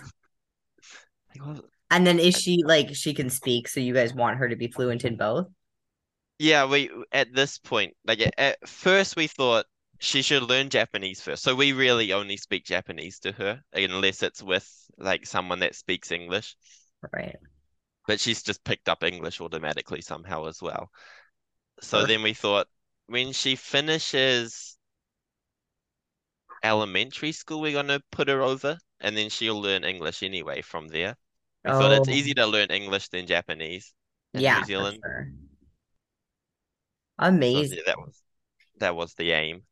And 1.92 2.08
then 2.08 2.20
is 2.20 2.36
she 2.36 2.64
like 2.66 2.96
she 2.96 3.14
can 3.14 3.30
speak, 3.30 3.68
so 3.68 3.80
you 3.80 3.94
guys 3.94 4.14
want 4.14 4.38
her 4.40 4.50
to 4.50 4.56
be 4.56 4.68
fluent 4.68 5.06
in 5.06 5.16
both? 5.16 5.48
Yeah, 6.40 6.66
we 6.66 6.90
at 7.12 7.34
this 7.34 7.60
point, 7.60 7.96
like 8.06 8.20
at, 8.22 8.34
at 8.38 8.68
first 8.68 9.16
we 9.16 9.28
thought 9.28 9.66
she 10.04 10.22
should 10.22 10.44
learn 10.44 10.70
Japanese 10.70 11.22
first. 11.22 11.42
So 11.44 11.56
we 11.56 11.74
really 11.74 12.14
only 12.14 12.38
speak 12.38 12.64
Japanese 12.66 13.18
to 13.22 13.32
her 13.34 13.64
unless 13.74 14.22
it's 14.22 14.44
with 14.44 14.70
like 15.00 15.26
someone 15.26 15.60
that 15.60 15.76
speaks 15.76 16.12
English. 16.12 16.56
Right. 17.12 17.38
But 18.08 18.22
she's 18.22 18.42
just 18.42 18.64
picked 18.64 18.88
up 18.88 19.04
English 19.04 19.42
automatically 19.42 20.00
somehow 20.00 20.46
as 20.46 20.62
well. 20.62 20.90
So 21.82 22.04
Perfect. 22.04 22.06
then 22.06 22.24
we 22.24 22.34
thought 22.34 22.70
when 23.08 23.34
she 23.34 23.56
finishes 23.58 24.78
elementary 26.64 27.32
school, 27.32 27.62
we're 27.62 27.72
gonna 27.74 28.00
put 28.12 28.28
her 28.28 28.42
over 28.42 28.78
and 29.00 29.16
then 29.16 29.30
she'll 29.30 29.62
learn 29.62 29.84
English 29.84 30.24
anyway 30.24 30.62
from 30.64 30.88
there. 30.88 31.16
We 31.64 31.72
thought 31.74 31.92
it's 31.92 32.08
Oh. 32.08 32.10
easier 32.10 32.34
to 32.36 32.46
learn 32.48 32.72
English 32.72 33.10
than 33.10 33.28
Japanese 33.28 33.94
in 34.34 34.48
Yeah, 34.48 34.50
New 34.50 34.64
Zealand. 34.64 35.04
sure. 35.04 35.30
So 37.46 37.60
Amazing. 37.60 37.70
yeah, 37.70 37.82
that 37.86 37.98
was 38.00 38.22
that 38.80 38.96
was 38.96 39.14
the 39.16 39.32
aim. 39.32 39.66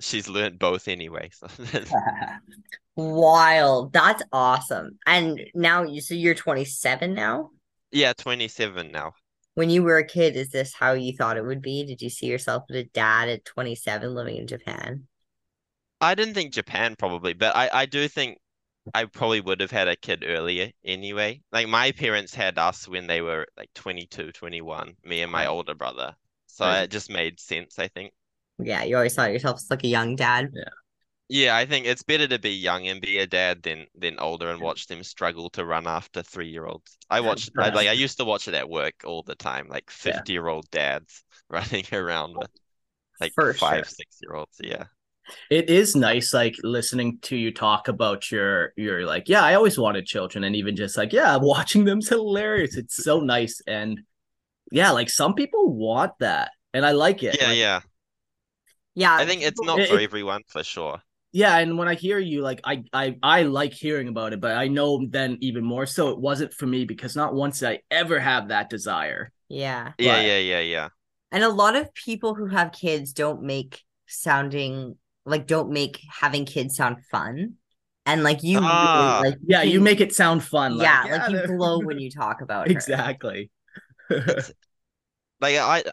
She's 0.00 0.28
learned 0.28 0.58
both 0.58 0.88
anyway. 0.88 1.30
So 1.32 1.46
Wild. 2.96 3.92
That's 3.92 4.22
awesome. 4.32 4.98
And 5.06 5.40
now 5.54 5.84
you 5.84 6.00
so 6.00 6.14
you're 6.14 6.34
27 6.34 7.14
now? 7.14 7.50
yeah, 7.92 8.12
27 8.14 8.90
now. 8.92 9.14
When 9.54 9.70
you 9.70 9.84
were 9.84 9.96
a 9.98 10.04
kid, 10.04 10.34
is 10.34 10.50
this 10.50 10.74
how 10.74 10.92
you 10.94 11.12
thought 11.16 11.36
it 11.36 11.44
would 11.46 11.62
be? 11.62 11.84
Did 11.84 12.02
you 12.02 12.10
see 12.10 12.26
yourself 12.26 12.64
as 12.68 12.76
a 12.76 12.84
dad 12.84 13.28
at 13.28 13.44
27 13.44 14.12
living 14.14 14.36
in 14.36 14.48
Japan? 14.48 15.06
I 16.02 16.14
didn't 16.14 16.34
think 16.34 16.52
Japan 16.52 16.94
probably, 16.94 17.32
but 17.32 17.56
I 17.56 17.70
I 17.72 17.86
do 17.86 18.06
think 18.06 18.38
I 18.94 19.06
probably 19.06 19.40
would 19.42 19.60
have 19.60 19.70
had 19.72 19.88
a 19.88 19.96
kid 19.96 20.24
earlier 20.26 20.72
anyway. 20.84 21.42
Like 21.52 21.68
my 21.68 21.92
parents 21.92 22.34
had 22.34 22.58
us 22.58 22.88
when 22.88 23.06
they 23.06 23.22
were 23.22 23.46
like 23.56 23.72
22, 23.74 24.32
21, 24.32 24.96
me 25.04 25.22
and 25.22 25.32
my 25.32 25.46
older 25.46 25.74
brother. 25.74 26.16
So 26.48 26.64
Right. 26.64 26.84
it 26.84 26.90
just 26.90 27.10
made 27.10 27.40
sense, 27.40 27.78
I 27.78 27.88
think. 27.88 28.14
Yeah, 28.64 28.84
you 28.84 28.96
always 28.96 29.14
saw 29.14 29.26
yourself 29.26 29.56
as 29.58 29.70
like 29.70 29.84
a 29.84 29.88
young 29.88 30.16
dad. 30.16 30.52
Yeah, 31.28 31.56
I 31.56 31.64
think 31.64 31.86
it's 31.86 32.02
better 32.02 32.26
to 32.26 32.38
be 32.40 32.50
young 32.50 32.88
and 32.88 33.00
be 33.00 33.18
a 33.18 33.26
dad 33.26 33.62
than 33.62 33.86
than 33.94 34.18
older 34.18 34.50
and 34.50 34.60
watch 34.60 34.86
them 34.88 35.04
struggle 35.04 35.48
to 35.50 35.64
run 35.64 35.86
after 35.86 36.22
three 36.22 36.48
year 36.48 36.66
olds. 36.66 36.98
I 37.08 37.20
watched 37.20 37.50
I, 37.56 37.68
like 37.70 37.86
I 37.88 37.92
used 37.92 38.18
to 38.18 38.24
watch 38.24 38.48
it 38.48 38.54
at 38.54 38.68
work 38.68 39.02
all 39.04 39.22
the 39.22 39.36
time, 39.36 39.68
like 39.68 39.90
Yeah. 40.04 40.24
fifty 40.24 40.32
year 40.32 40.48
old 40.48 40.68
dads 40.70 41.24
running 41.48 41.84
around 41.92 42.36
with 42.36 42.50
like 43.20 43.34
For 43.34 43.52
five, 43.52 43.86
sure. 43.86 43.88
six 43.88 44.18
year 44.22 44.34
olds. 44.36 44.58
Yeah. 44.62 44.86
It 45.50 45.70
is 45.70 45.94
nice, 45.94 46.32
like 46.34 46.56
listening 46.62 47.18
to 47.22 47.36
you 47.36 47.52
talk 47.52 47.88
about 47.88 48.30
your 48.30 48.72
your 48.76 49.04
like, 49.06 49.28
yeah, 49.28 49.42
I 49.42 49.54
always 49.54 49.78
wanted 49.78 50.06
children, 50.06 50.44
and 50.44 50.56
even 50.56 50.76
just 50.76 50.96
like, 50.96 51.12
yeah, 51.12 51.36
watching 51.40 51.84
them's 51.84 52.08
hilarious. 52.08 52.76
It's 52.76 52.96
so 52.96 53.20
nice, 53.20 53.60
and 53.66 54.00
yeah, 54.72 54.92
like 54.92 55.10
some 55.10 55.34
people 55.34 55.72
want 55.74 56.12
that, 56.20 56.52
and 56.74 56.86
I 56.86 56.92
like 56.92 57.22
it. 57.24 57.38
Yeah, 57.38 57.46
Like, 57.46 57.58
yeah. 57.58 57.80
Yeah, 58.94 59.14
I 59.14 59.24
think 59.24 59.42
it's 59.42 59.60
not 59.62 59.78
It- 59.78 59.88
for 59.88 59.98
it- 59.98 60.02
everyone 60.04 60.42
for 60.48 60.62
sure. 60.64 61.00
yeah, 61.32 61.56
and 61.58 61.78
when 61.78 61.88
I 61.88 61.94
hear 61.94 62.18
you, 62.18 62.42
like, 62.42 62.60
I 62.64 62.82
I 62.92 63.16
I 63.22 63.42
like 63.42 63.72
hearing 63.72 64.08
about 64.08 64.32
it, 64.32 64.40
but 64.40 64.56
I 64.56 64.68
know 64.68 65.06
then 65.08 65.38
even 65.40 65.64
more 65.64 65.86
so 65.86 66.08
it 66.10 66.18
wasn't 66.18 66.52
for 66.54 66.66
me 66.66 66.84
because 66.84 67.14
not 67.16 67.34
once 67.34 67.60
did 67.60 67.68
I 67.68 67.80
ever 67.90 68.18
have 68.18 68.48
that 68.48 68.68
desire. 68.70 69.30
yeah. 69.48 69.92
Yeah, 69.98 70.16
But- 70.16 70.24
yeah, 70.26 70.38
yeah, 70.38 70.60
yeah. 70.60 70.88
And 71.32 71.44
a 71.44 71.48
lot 71.48 71.76
of 71.76 71.92
people 71.94 72.34
who 72.34 72.46
have 72.46 72.72
kids 72.72 73.12
don't 73.12 73.42
make 73.42 73.82
sounding 74.06 74.96
like 75.24 75.46
don't 75.46 75.70
make 75.70 76.00
having 76.20 76.44
kids 76.44 76.74
sound 76.76 76.96
fun. 77.10 77.54
And 78.06 78.24
like 78.24 78.42
you 78.42 78.56
really, 78.58 78.70
Ah. 78.72 79.20
like 79.24 79.36
Yeah, 79.46 79.62
you 79.62 79.74
can- 79.78 79.84
make 79.84 80.00
it 80.00 80.12
sound 80.14 80.42
fun. 80.42 80.76
like, 80.78 80.86
yeah, 80.86 81.04
like 81.18 81.30
you 81.30 81.36
they're- 81.36 81.56
glow 81.56 81.78
when 81.80 81.98
you 82.00 82.10
talk 82.10 82.40
about 82.40 82.66
her. 82.66 82.72
exactly. 82.72 83.50
It's 84.10 84.52
like 85.40 85.56
I 85.56 85.84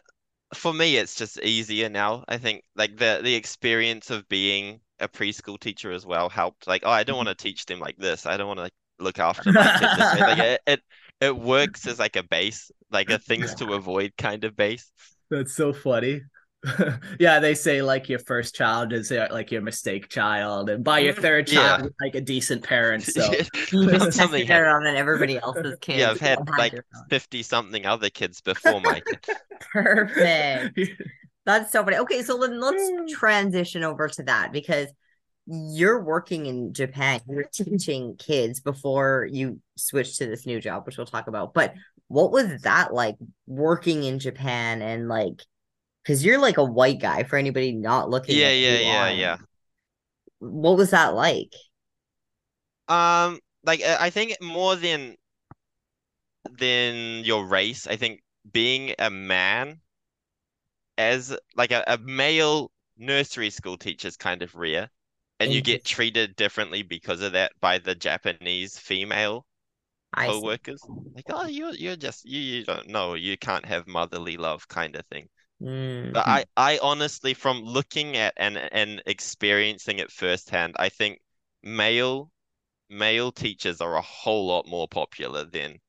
for 0.54 0.72
me 0.72 0.96
it's 0.96 1.14
just 1.14 1.40
easier 1.42 1.88
now. 1.88 2.24
I 2.28 2.38
think 2.38 2.64
like 2.76 2.96
the 2.96 3.20
the 3.22 3.34
experience 3.34 4.10
of 4.10 4.28
being 4.28 4.80
a 5.00 5.08
preschool 5.08 5.58
teacher 5.58 5.92
as 5.92 6.06
well 6.06 6.28
helped. 6.28 6.66
Like, 6.66 6.82
oh, 6.84 6.90
I 6.90 7.04
don't 7.04 7.16
mm-hmm. 7.16 7.26
want 7.26 7.38
to 7.38 7.42
teach 7.42 7.66
them 7.66 7.80
like 7.80 7.96
this. 7.96 8.26
I 8.26 8.36
don't 8.36 8.48
want 8.48 8.58
to 8.58 8.62
like 8.64 8.72
look 8.98 9.18
after 9.18 9.52
my 9.52 9.62
this 9.96 10.20
way. 10.20 10.26
Like 10.26 10.38
it, 10.38 10.60
it 10.66 10.80
it 11.20 11.36
works 11.36 11.86
as 11.86 11.98
like 11.98 12.16
a 12.16 12.22
base, 12.22 12.70
like 12.90 13.10
a 13.10 13.18
things 13.18 13.54
to 13.56 13.72
avoid 13.74 14.12
kind 14.16 14.44
of 14.44 14.56
base. 14.56 14.90
That's 15.30 15.54
so 15.54 15.72
funny. 15.72 16.22
yeah, 17.20 17.38
they 17.38 17.54
say 17.54 17.82
like 17.82 18.08
your 18.08 18.18
first 18.18 18.54
child 18.54 18.92
is 18.92 19.10
uh, 19.12 19.28
like 19.30 19.50
your 19.50 19.62
mistake 19.62 20.08
child, 20.08 20.70
and 20.70 20.84
by 20.84 21.00
your 21.00 21.12
third 21.12 21.46
child, 21.46 21.82
you're 21.84 21.94
like 22.00 22.14
a 22.14 22.20
decent 22.20 22.62
parent. 22.62 23.04
So 23.04 23.32
You 23.72 23.88
just 23.88 24.12
Something 24.12 24.50
on 24.50 24.86
everybody 24.86 25.38
else's 25.38 25.76
kids. 25.80 25.98
Yeah, 25.98 26.10
I've 26.10 26.20
had 26.20 26.38
You 26.38 26.44
don't 26.44 26.48
have 26.48 26.58
like 26.58 26.84
50 27.08 27.42
something 27.42 27.86
other 27.86 28.10
kids 28.10 28.40
before 28.40 28.80
my 28.80 29.02
perfect. 29.72 30.78
That's 31.44 31.72
so 31.72 31.82
funny. 31.82 31.96
Okay, 31.98 32.22
so 32.22 32.38
then 32.38 32.52
Mm. 32.52 32.60
let's 32.60 33.12
transition 33.12 33.82
over 33.84 34.08
to 34.08 34.22
that 34.24 34.52
because 34.52 34.88
you're 35.46 36.02
working 36.02 36.46
in 36.46 36.74
Japan. 36.74 37.20
You're 37.28 37.44
teaching 37.44 38.16
kids 38.18 38.60
before 38.60 39.26
you 39.30 39.60
switch 39.76 40.18
to 40.18 40.26
this 40.26 40.44
new 40.44 40.60
job, 40.60 40.84
which 40.84 40.98
we'll 40.98 41.06
talk 41.06 41.26
about. 41.26 41.54
But 41.54 41.74
what 42.08 42.32
was 42.32 42.62
that 42.62 42.92
like 42.92 43.16
working 43.46 44.04
in 44.04 44.18
Japan 44.18 44.82
and 44.82 45.08
like 45.08 45.42
because 46.08 46.24
you're 46.24 46.38
like 46.40 46.56
a 46.56 46.64
white 46.64 47.00
guy 47.00 47.22
for 47.24 47.36
anybody 47.36 47.72
not 47.72 48.08
looking 48.08 48.36
Yeah, 48.36 48.48
at 48.48 48.52
yeah, 48.52 48.78
you 48.78 48.80
yeah, 48.80 49.08
on- 49.10 49.18
yeah. 49.18 49.36
What 50.40 50.76
was 50.76 50.90
that 50.90 51.14
like? 51.14 51.52
Um, 52.88 53.40
like 53.64 53.82
I 53.82 54.10
think 54.10 54.40
more 54.40 54.76
than 54.76 55.16
than 56.50 57.24
your 57.24 57.46
race, 57.46 57.86
I 57.86 57.96
think 57.96 58.22
being 58.52 58.94
a 58.98 59.08
man 59.10 59.80
as 60.98 61.34
like 61.56 61.70
a, 61.70 61.84
a 61.86 61.98
male 61.98 62.70
nursery 62.96 63.50
school 63.50 63.76
teacher 63.78 64.08
is 64.08 64.16
kind 64.16 64.42
of 64.42 64.54
rare, 64.54 64.90
and 65.40 65.52
you 65.52 65.62
get 65.62 65.84
treated 65.84 66.36
differently 66.36 66.82
because 66.82 67.22
of 67.22 67.32
that 67.32 67.52
by 67.60 67.78
the 67.78 67.94
Japanese 67.94 68.78
female 68.78 69.46
I 70.12 70.26
co-workers. 70.26 70.88
Like, 71.14 71.26
oh, 71.30 71.46
you're 71.46 71.74
you're 71.74 71.96
just 71.96 72.24
you 72.26 72.40
you 72.40 72.64
don't 72.64 72.88
know, 72.88 73.14
you 73.14 73.38
can't 73.38 73.66
have 73.66 73.86
motherly 73.88 74.36
love 74.38 74.68
kind 74.68 74.96
of 74.96 75.06
thing. 75.06 75.28
Mm, 75.60 76.14
But 76.14 76.26
I, 76.28 76.44
I 76.56 76.78
honestly, 76.82 77.32
from 77.32 77.62
looking 77.62 78.14
at 78.14 78.34
and 78.36 78.58
and 78.58 79.02
experiencing 79.06 79.98
it 80.00 80.12
firsthand, 80.12 80.76
I 80.78 80.90
think 80.90 81.22
male 81.62 82.30
male 82.90 83.32
teachers 83.32 83.80
are 83.80 83.96
a 83.96 84.02
whole 84.02 84.46
lot 84.48 84.66
more 84.66 84.88
popular 84.88 85.44
than 85.44 85.80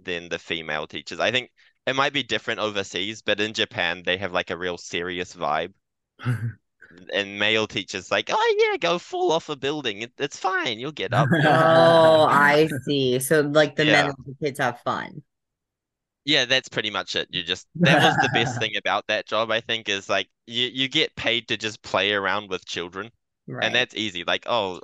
than 0.00 0.28
the 0.30 0.38
female 0.40 0.88
teachers. 0.88 1.20
I 1.20 1.30
think 1.30 1.52
it 1.86 1.94
might 1.96 2.12
be 2.12 2.24
different 2.24 2.60
overseas, 2.60 3.22
but 3.22 3.40
in 3.40 3.54
Japan 3.54 4.02
they 4.04 4.16
have 4.18 4.32
like 4.32 4.50
a 4.50 4.58
real 4.58 4.78
serious 4.78 5.32
vibe. 5.34 5.74
And 7.12 7.38
male 7.38 7.66
teachers 7.66 8.10
like, 8.10 8.30
oh 8.32 8.56
yeah, 8.58 8.76
go 8.76 8.98
fall 8.98 9.32
off 9.32 9.48
a 9.48 9.56
building. 9.56 10.02
It, 10.02 10.12
it's 10.18 10.38
fine, 10.38 10.78
you'll 10.78 10.92
get 10.92 11.12
up. 11.14 11.32
oh, 11.42 12.26
I 12.30 12.68
see. 12.84 13.18
So 13.20 13.40
like 13.42 13.76
the 13.76 13.84
men 13.84 14.06
Yeah. 14.06 14.10
and 14.10 14.16
the 14.26 14.34
kids 14.44 14.58
have 14.60 14.80
fun. 14.80 15.22
Yeah, 16.30 16.44
that's 16.44 16.68
pretty 16.68 16.90
much 16.90 17.16
it. 17.16 17.26
You 17.32 17.42
just 17.42 17.66
that 17.80 18.02
was 18.02 18.14
the 18.22 18.30
best 18.32 18.60
thing 18.60 18.76
about 18.76 19.04
that 19.08 19.26
job, 19.26 19.50
I 19.50 19.60
think, 19.60 19.88
is 19.88 20.08
like 20.08 20.28
you 20.46 20.68
you 20.72 20.88
get 20.88 21.16
paid 21.16 21.48
to 21.48 21.56
just 21.56 21.82
play 21.82 22.12
around 22.12 22.50
with 22.50 22.64
children. 22.64 23.10
Right. 23.48 23.64
And 23.64 23.74
that's 23.74 23.96
easy. 23.96 24.22
Like, 24.24 24.44
oh, 24.46 24.80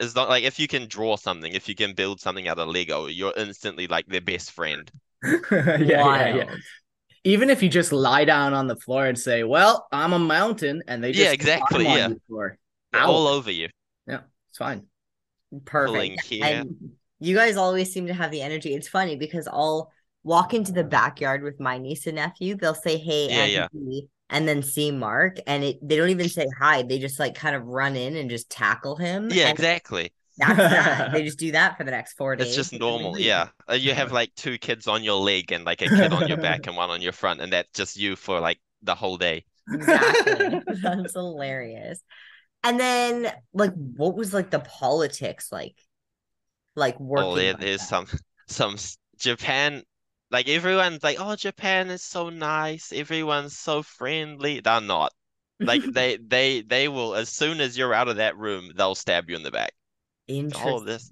it's 0.00 0.16
not 0.16 0.28
like 0.28 0.42
if 0.42 0.58
you 0.58 0.66
can 0.66 0.88
draw 0.88 1.14
something, 1.14 1.52
if 1.52 1.68
you 1.68 1.76
can 1.76 1.94
build 1.94 2.20
something 2.20 2.48
out 2.48 2.58
of 2.58 2.68
Lego, 2.68 3.06
you're 3.06 3.32
instantly 3.36 3.86
like 3.86 4.06
their 4.06 4.20
best 4.20 4.50
friend. 4.50 4.90
yeah, 5.22 5.78
yeah, 5.78 6.34
yeah. 6.34 6.54
Even 7.22 7.50
if 7.50 7.62
you 7.62 7.68
just 7.68 7.92
lie 7.92 8.24
down 8.24 8.52
on 8.52 8.66
the 8.66 8.76
floor 8.76 9.06
and 9.06 9.16
say, 9.16 9.44
"Well, 9.44 9.86
I'm 9.92 10.12
a 10.12 10.18
mountain," 10.18 10.82
and 10.88 11.04
they 11.04 11.12
just 11.12 11.24
Yeah, 11.24 11.30
exactly, 11.30 11.84
yeah. 11.84 12.08
you 12.08 12.20
for 12.28 12.58
all 12.92 13.28
over 13.28 13.52
you. 13.52 13.68
Yeah, 14.08 14.22
it's 14.48 14.58
fine. 14.58 14.86
Pulling 15.64 16.16
Perfect. 16.16 16.26
here. 16.26 16.44
And 16.44 16.90
you 17.20 17.36
guys 17.36 17.56
always 17.56 17.92
seem 17.92 18.08
to 18.08 18.14
have 18.14 18.32
the 18.32 18.42
energy. 18.42 18.74
It's 18.74 18.88
funny 18.88 19.14
because 19.14 19.46
I'll 19.46 19.93
walk 20.24 20.54
into 20.54 20.72
the 20.72 20.84
backyard 20.84 21.42
with 21.42 21.60
my 21.60 21.78
niece 21.78 22.06
and 22.06 22.16
nephew. 22.16 22.56
They'll 22.56 22.74
say, 22.74 22.96
Hey, 22.98 23.28
Yeah, 23.28 23.68
yeah. 23.70 24.00
And 24.30 24.48
then 24.48 24.62
see 24.62 24.90
Mark, 24.90 25.38
and 25.46 25.62
it 25.62 25.78
they 25.86 25.96
don't 25.96 26.08
even 26.08 26.28
say 26.28 26.46
hi. 26.58 26.82
They 26.82 26.98
just 26.98 27.20
like 27.20 27.34
kind 27.34 27.54
of 27.54 27.62
run 27.66 27.94
in 27.94 28.16
and 28.16 28.30
just 28.30 28.50
tackle 28.50 28.96
him. 28.96 29.28
Yeah, 29.30 29.50
exactly. 29.50 30.12
That's 30.38 30.56
that. 30.56 31.12
They 31.12 31.22
just 31.24 31.38
do 31.38 31.52
that 31.52 31.76
for 31.76 31.84
the 31.84 31.90
next 31.90 32.14
four 32.14 32.34
days. 32.34 32.48
It's 32.48 32.56
just 32.56 32.72
and 32.72 32.82
then 32.82 32.96
they 32.96 33.02
normal. 33.02 33.18
Yeah. 33.18 33.48
Uh, 33.70 33.74
You 33.74 33.94
have 33.94 34.12
like 34.12 34.34
two 34.34 34.58
kids 34.58 34.88
on 34.88 35.04
your 35.04 35.20
leg 35.20 35.52
and 35.52 35.64
like 35.64 35.82
a 35.82 35.88
kid 35.88 36.12
on 36.12 36.26
your 36.26 36.38
back 36.38 36.66
and 36.66 36.76
one 36.76 36.90
on 36.90 37.02
your 37.02 37.12
front, 37.12 37.40
and 37.40 37.52
that's 37.52 37.68
just 37.74 37.96
you 37.96 38.16
for 38.16 38.40
like 38.40 38.58
the 38.82 38.94
whole 38.94 39.18
day. 39.18 39.44
Exactly. 39.72 40.60
That's 40.82 41.14
hilarious. 41.14 42.00
And 42.62 42.80
then 42.80 43.32
like 43.52 43.72
what 43.74 44.16
was 44.16 44.34
like 44.34 44.50
the 44.50 44.60
politics 44.60 45.52
like? 45.52 45.76
Like 46.76 46.98
working. 46.98 47.28
Oh, 47.28 47.36
there, 47.36 47.52
like 47.52 47.60
there's 47.60 47.80
that? 47.80 47.88
some 47.88 48.06
some 48.48 48.76
Japan. 49.18 49.82
Like 50.34 50.48
everyone's 50.48 51.04
like, 51.04 51.18
oh, 51.20 51.36
Japan 51.36 51.90
is 51.90 52.02
so 52.02 52.28
nice. 52.28 52.92
Everyone's 52.92 53.56
so 53.56 53.84
friendly. 53.84 54.58
They're 54.58 54.80
not. 54.80 55.12
Like 55.60 55.84
they 55.92 56.16
they 56.16 56.62
they 56.62 56.88
will 56.88 57.14
as 57.14 57.28
soon 57.28 57.60
as 57.60 57.78
you're 57.78 57.94
out 57.94 58.08
of 58.08 58.16
that 58.16 58.36
room, 58.36 58.72
they'll 58.74 58.96
stab 58.96 59.30
you 59.30 59.36
in 59.36 59.44
the 59.44 59.52
back. 59.52 59.70
all 60.28 60.34
Interesting. 60.36 60.84
this, 60.86 61.08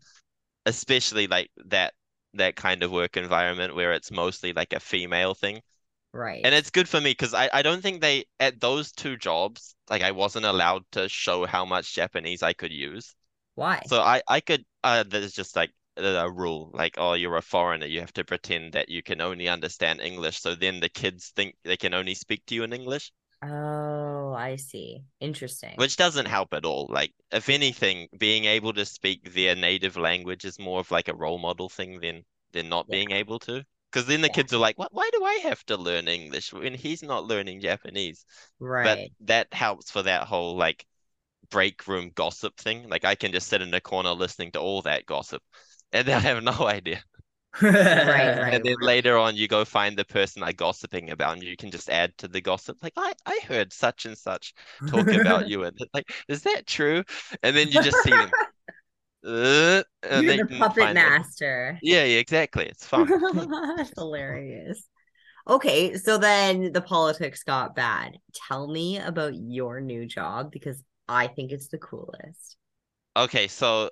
especially 0.66 1.28
like 1.28 1.52
that 1.66 1.94
that 2.34 2.56
kind 2.56 2.82
of 2.82 2.90
work 2.90 3.16
environment 3.16 3.76
where 3.76 3.92
it's 3.92 4.10
mostly 4.10 4.52
like 4.54 4.72
a 4.72 4.80
female 4.80 5.34
thing. 5.34 5.60
Right. 6.12 6.40
And 6.44 6.52
it's 6.52 6.70
good 6.70 6.88
for 6.88 7.00
me 7.00 7.12
because 7.12 7.32
I, 7.32 7.48
I 7.52 7.62
don't 7.62 7.80
think 7.80 8.00
they 8.00 8.24
at 8.40 8.60
those 8.60 8.90
two 8.90 9.16
jobs, 9.16 9.76
like 9.88 10.02
I 10.02 10.10
wasn't 10.10 10.46
allowed 10.46 10.82
to 10.92 11.08
show 11.08 11.46
how 11.46 11.64
much 11.64 11.94
Japanese 11.94 12.42
I 12.42 12.54
could 12.54 12.72
use. 12.72 13.14
Why? 13.54 13.82
So 13.86 14.00
I, 14.00 14.20
I 14.26 14.40
could 14.40 14.64
uh 14.82 15.04
there's 15.08 15.32
just 15.32 15.54
like 15.54 15.70
a, 15.96 16.30
rule 16.30 16.70
like 16.74 16.94
oh 16.98 17.14
you're 17.14 17.36
a 17.36 17.42
foreigner 17.42 17.86
you 17.86 18.00
have 18.00 18.12
to 18.12 18.24
pretend 18.24 18.72
that 18.74 18.88
you 18.88 19.02
can 19.02 19.20
only 19.20 19.48
understand 19.48 20.00
English 20.00 20.40
so 20.40 20.54
then 20.54 20.80
the 20.80 20.88
kids 20.88 21.30
think 21.36 21.56
they 21.64 21.76
can 21.76 21.94
only 21.94 22.14
speak 22.14 22.44
to 22.46 22.54
you 22.54 22.62
in 22.64 22.72
English 22.72 23.12
Oh, 23.42 24.32
I 24.36 24.56
see. 24.56 25.04
Interesting. 25.20 25.76
which 25.76 25.96
doesn't 25.96 26.26
help 26.26 26.52
at 26.54 26.64
all 26.64 26.86
like 26.90 27.12
if 27.30 27.48
anything 27.48 28.08
being 28.18 28.44
able 28.44 28.72
to 28.72 28.84
speak 28.86 29.32
their 29.34 29.54
native 29.54 29.96
language 29.96 30.44
is 30.44 30.58
more 30.58 30.80
of 30.80 30.90
like 30.90 31.08
a 31.08 31.14
role 31.14 31.38
model 31.38 31.68
thing 31.68 32.00
than 32.00 32.24
than 32.52 32.68
not 32.68 32.88
Yeah. 32.88 32.90
being 32.90 33.10
able 33.10 33.38
to 33.38 33.64
because 33.90 34.06
then 34.06 34.20
the 34.22 34.28
Yeah. 34.28 34.30
kids 34.30 34.52
are 34.52 34.58
like 34.58 34.78
what 34.78 34.92
why 34.92 35.08
do 35.12 35.24
I 35.24 35.34
have 35.44 35.64
to 35.66 35.76
learn 35.76 36.08
English 36.08 36.52
when 36.52 36.74
he's 36.74 37.02
not 37.02 37.24
learning 37.24 37.60
Japanese 37.60 38.24
Right. 38.60 38.78
but 38.82 39.00
that 39.20 39.52
helps 39.54 39.90
for 39.90 40.02
that 40.04 40.26
whole 40.28 40.56
like 40.56 40.86
break 41.50 41.86
room 41.88 42.10
gossip 42.14 42.56
thing 42.58 42.88
like 42.88 43.04
I 43.04 43.14
can 43.16 43.32
just 43.32 43.48
sit 43.48 43.62
in 43.62 43.74
a 43.74 43.80
corner 43.80 44.12
listening 44.12 44.52
to 44.52 44.60
all 44.60 44.82
that 44.82 45.06
gossip 45.06 45.42
and 45.92 46.06
they'll 46.06 46.20
have 46.20 46.42
no 46.42 46.52
idea 46.66 47.02
right. 47.60 48.38
and 48.54 48.64
then 48.64 48.76
later 48.80 49.16
on 49.18 49.36
you 49.36 49.46
go 49.46 49.64
find 49.64 49.96
the 49.96 50.04
person 50.04 50.42
they're 50.42 50.52
gossiping 50.52 51.10
about 51.10 51.34
and 51.34 51.42
you 51.42 51.56
can 51.56 51.70
just 51.70 51.90
add 51.90 52.16
to 52.18 52.28
the 52.28 52.40
gossip 52.40 52.78
like 52.82 52.94
I, 52.96 53.12
I 53.26 53.40
heard 53.46 53.72
such 53.72 54.06
and 54.06 54.16
such 54.16 54.54
talk 54.86 55.12
about 55.12 55.46
you 55.48 55.64
and 55.64 55.76
like 55.94 56.10
is 56.28 56.42
that 56.42 56.66
true 56.66 57.04
and 57.42 57.54
then 57.54 57.68
you 57.68 57.80
just 57.80 58.02
see 58.02 58.10
them 58.10 58.30
uh, 59.26 59.82
and 60.02 60.24
You're 60.24 60.36
they 60.36 60.36
the 60.38 60.58
puppet 60.58 60.78
find 60.82 60.98
out. 60.98 61.10
master. 61.10 61.78
yeah 61.82 62.04
yeah 62.04 62.18
exactly 62.18 62.66
it's 62.66 62.86
fun 62.86 63.08
That's 63.76 63.92
hilarious. 63.96 64.84
Okay, 65.48 65.96
so 65.96 66.18
then 66.18 66.72
the 66.72 66.80
politics 66.80 67.42
got 67.42 67.74
bad. 67.74 68.16
Tell 68.48 68.68
me 68.68 68.98
about 68.98 69.34
your 69.34 69.80
new 69.80 70.06
job 70.06 70.52
because 70.52 70.80
I 71.08 71.26
think 71.26 71.50
it's 71.50 71.66
the 71.68 71.78
coolest. 71.78 72.56
Okay, 73.16 73.48
so 73.48 73.90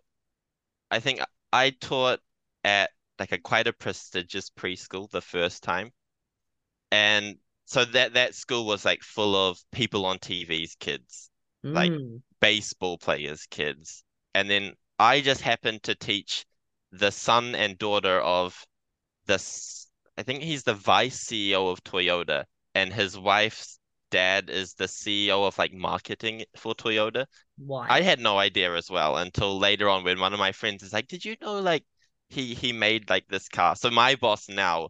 I 0.90 1.00
think 1.00 1.20
I 1.52 1.70
taught 1.70 2.20
at 2.64 2.90
like 3.18 3.32
a 3.32 3.38
quite 3.38 3.66
a 3.68 3.72
prestigious 3.72 4.50
preschool 4.50 5.10
the 5.10 5.22
first 5.22 5.62
time. 5.62 5.92
And 6.92 7.40
so 7.64 7.84
that 7.84 8.14
that 8.14 8.36
school 8.36 8.64
was 8.64 8.84
like 8.84 9.02
full 9.02 9.34
of 9.34 9.58
people 9.72 10.06
on 10.06 10.20
TV's 10.20 10.76
kids, 10.76 11.30
like 11.72 11.94
Mm. 11.94 12.22
baseball 12.40 12.96
players' 12.96 13.46
kids. 13.46 14.04
And 14.34 14.48
then 14.48 14.76
I 14.98 15.20
just 15.20 15.40
happened 15.40 15.82
to 15.84 15.96
teach 15.96 16.46
the 16.92 17.10
son 17.10 17.56
and 17.56 17.76
daughter 17.78 18.20
of 18.20 18.64
this, 19.26 19.88
I 20.18 20.24
think 20.24 20.44
he's 20.44 20.64
the 20.64 20.74
vice 20.74 21.24
CEO 21.26 21.70
of 21.72 21.84
Toyota, 21.84 22.46
and 22.76 22.94
his 22.94 23.18
wife's 23.18 23.79
dad 24.10 24.50
is 24.50 24.74
the 24.74 24.88
CEO 24.88 25.44
of 25.44 25.58
like 25.58 25.72
marketing 25.72 26.44
for 26.56 26.74
Toyota. 26.74 27.26
Why? 27.56 27.86
I 27.88 28.02
had 28.02 28.20
no 28.20 28.38
idea 28.38 28.74
as 28.74 28.90
well 28.90 29.16
until 29.16 29.58
later 29.58 29.88
on 29.88 30.04
when 30.04 30.20
one 30.20 30.32
of 30.32 30.38
my 30.38 30.52
friends 30.52 30.82
is 30.82 30.92
like, 30.92 31.08
"Did 31.08 31.24
you 31.24 31.36
know 31.40 31.60
like 31.60 31.84
he 32.28 32.54
he 32.54 32.72
made 32.72 33.10
like 33.10 33.26
this 33.28 33.48
car?" 33.48 33.76
So 33.76 33.90
my 33.90 34.14
boss 34.16 34.48
now 34.48 34.88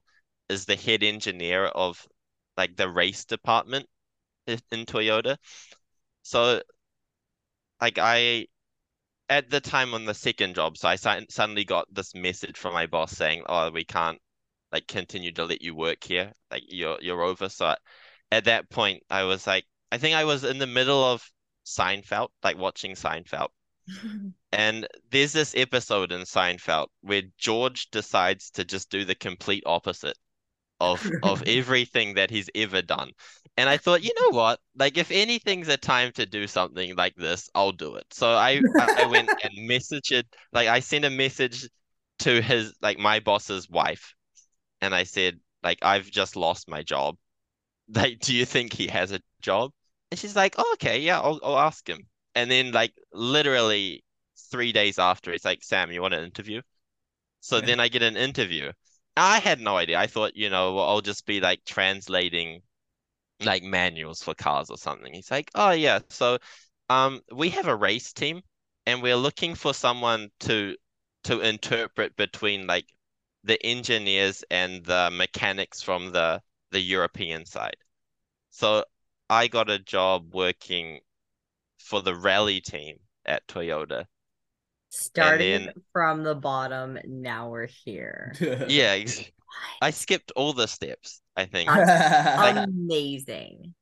is 0.48 0.66
the 0.66 0.76
head 0.76 1.02
engineer 1.02 1.66
of 1.66 2.06
like 2.56 2.76
the 2.76 2.88
race 2.90 3.24
department 3.24 3.88
in, 4.46 4.86
Toyota. 4.86 5.36
So 6.22 6.62
like 7.80 7.98
I 7.98 8.46
at 9.28 9.48
the 9.50 9.60
time 9.60 9.94
on 9.94 10.04
the 10.04 10.14
second 10.14 10.56
job, 10.56 10.76
so 10.76 10.88
I 10.88 10.96
suddenly 10.96 11.64
got 11.64 11.86
this 11.94 12.14
message 12.14 12.56
from 12.58 12.74
my 12.74 12.86
boss 12.86 13.12
saying, 13.12 13.44
"Oh, 13.48 13.70
we 13.70 13.84
can't 13.84 14.20
like 14.72 14.86
continue 14.88 15.32
to 15.32 15.44
let 15.44 15.62
you 15.62 15.74
work 15.74 16.04
here. 16.04 16.32
Like 16.50 16.64
you're 16.68 16.98
you're 17.00 17.22
over." 17.22 17.48
So 17.48 17.74
at 18.32 18.44
that 18.44 18.70
point, 18.70 19.02
I 19.10 19.24
was 19.24 19.46
like, 19.46 19.64
I 19.92 19.98
think 19.98 20.14
I 20.14 20.24
was 20.24 20.44
in 20.44 20.58
the 20.58 20.66
middle 20.66 21.02
of 21.04 21.28
Seinfeld, 21.64 22.28
like 22.42 22.58
watching 22.58 22.92
Seinfeld. 22.92 23.48
And 24.52 24.88
there's 25.10 25.32
this 25.32 25.54
episode 25.56 26.10
in 26.10 26.22
Seinfeld 26.22 26.88
where 27.02 27.22
George 27.38 27.88
decides 27.90 28.50
to 28.52 28.64
just 28.64 28.90
do 28.90 29.04
the 29.04 29.14
complete 29.14 29.62
opposite 29.64 30.18
of 30.80 31.08
of 31.22 31.42
everything 31.46 32.14
that 32.14 32.30
he's 32.30 32.50
ever 32.54 32.82
done. 32.82 33.12
And 33.56 33.68
I 33.68 33.76
thought, 33.76 34.02
you 34.02 34.12
know 34.18 34.36
what? 34.36 34.58
Like 34.76 34.98
if 34.98 35.12
anything's 35.12 35.68
a 35.68 35.76
time 35.76 36.10
to 36.12 36.26
do 36.26 36.48
something 36.48 36.96
like 36.96 37.14
this, 37.14 37.48
I'll 37.54 37.72
do 37.72 37.94
it. 37.94 38.06
So 38.12 38.30
I 38.32 38.60
I 38.96 39.06
went 39.06 39.30
and 39.44 39.70
messaged 39.70 40.12
it, 40.12 40.26
like 40.52 40.68
I 40.68 40.80
sent 40.80 41.04
a 41.04 41.10
message 41.10 41.68
to 42.20 42.42
his 42.42 42.74
like 42.82 42.98
my 42.98 43.20
boss's 43.20 43.68
wife, 43.70 44.14
and 44.80 44.94
I 44.94 45.04
said, 45.04 45.38
like, 45.62 45.78
I've 45.82 46.10
just 46.10 46.36
lost 46.36 46.68
my 46.68 46.82
job. 46.82 47.16
Like, 47.92 48.20
do 48.20 48.34
you 48.34 48.44
think 48.46 48.72
he 48.72 48.86
has 48.88 49.12
a 49.12 49.20
job? 49.42 49.72
And 50.10 50.18
she's 50.18 50.36
like, 50.36 50.54
oh, 50.58 50.70
okay, 50.74 51.00
yeah, 51.00 51.20
I'll 51.20 51.40
I'll 51.42 51.58
ask 51.58 51.86
him. 51.88 52.06
And 52.34 52.50
then 52.50 52.72
like 52.72 52.94
literally 53.12 54.04
three 54.50 54.72
days 54.72 54.98
after, 54.98 55.32
it's 55.32 55.44
like, 55.44 55.62
Sam, 55.62 55.90
you 55.92 56.00
want 56.02 56.14
an 56.14 56.24
interview? 56.24 56.62
So 57.40 57.60
Yeah. 57.60 57.62
then 57.62 57.80
I 57.80 57.88
get 57.88 58.02
an 58.02 58.16
interview. 58.16 58.72
I 59.16 59.40
had 59.40 59.60
no 59.60 59.76
idea. 59.76 59.98
I 59.98 60.06
thought, 60.08 60.36
you 60.36 60.50
know, 60.50 60.74
well, 60.74 60.88
I'll 60.88 61.00
just 61.02 61.26
be 61.26 61.40
like 61.40 61.64
translating 61.66 62.62
like 63.40 63.62
manuals 63.62 64.22
for 64.22 64.34
cars 64.34 64.70
or 64.70 64.78
something. 64.78 65.12
He's 65.14 65.30
like, 65.30 65.50
oh 65.54 65.70
yeah, 65.72 66.00
so 66.10 66.38
um 66.90 67.20
we 67.32 67.50
have 67.50 67.66
a 67.68 67.76
race 67.76 68.12
team 68.12 68.42
and 68.86 69.02
we're 69.02 69.16
looking 69.16 69.54
for 69.54 69.74
someone 69.74 70.30
to 70.40 70.76
to 71.24 71.40
interpret 71.40 72.16
between 72.16 72.66
like 72.66 72.86
the 73.44 73.64
engineers 73.64 74.44
and 74.50 74.84
the 74.84 75.10
mechanics 75.12 75.82
from 75.82 76.12
the 76.12 76.42
the 76.70 76.80
European 76.80 77.44
side. 77.44 77.76
So 78.50 78.84
I 79.28 79.48
got 79.48 79.70
a 79.70 79.78
job 79.78 80.34
working 80.34 81.00
for 81.78 82.02
the 82.02 82.14
rally 82.14 82.60
team 82.60 82.98
at 83.24 83.46
Toyota. 83.46 84.04
Starting 84.90 85.66
then- 85.66 85.74
from 85.92 86.24
the 86.24 86.34
bottom, 86.34 86.98
now 87.06 87.48
we're 87.48 87.68
here. 87.84 88.34
Yeah, 88.68 89.04
I 89.80 89.90
skipped 89.90 90.32
all 90.36 90.52
the 90.52 90.66
steps, 90.66 91.22
I 91.36 91.46
think. 91.46 91.70
Amazing. 92.68 93.74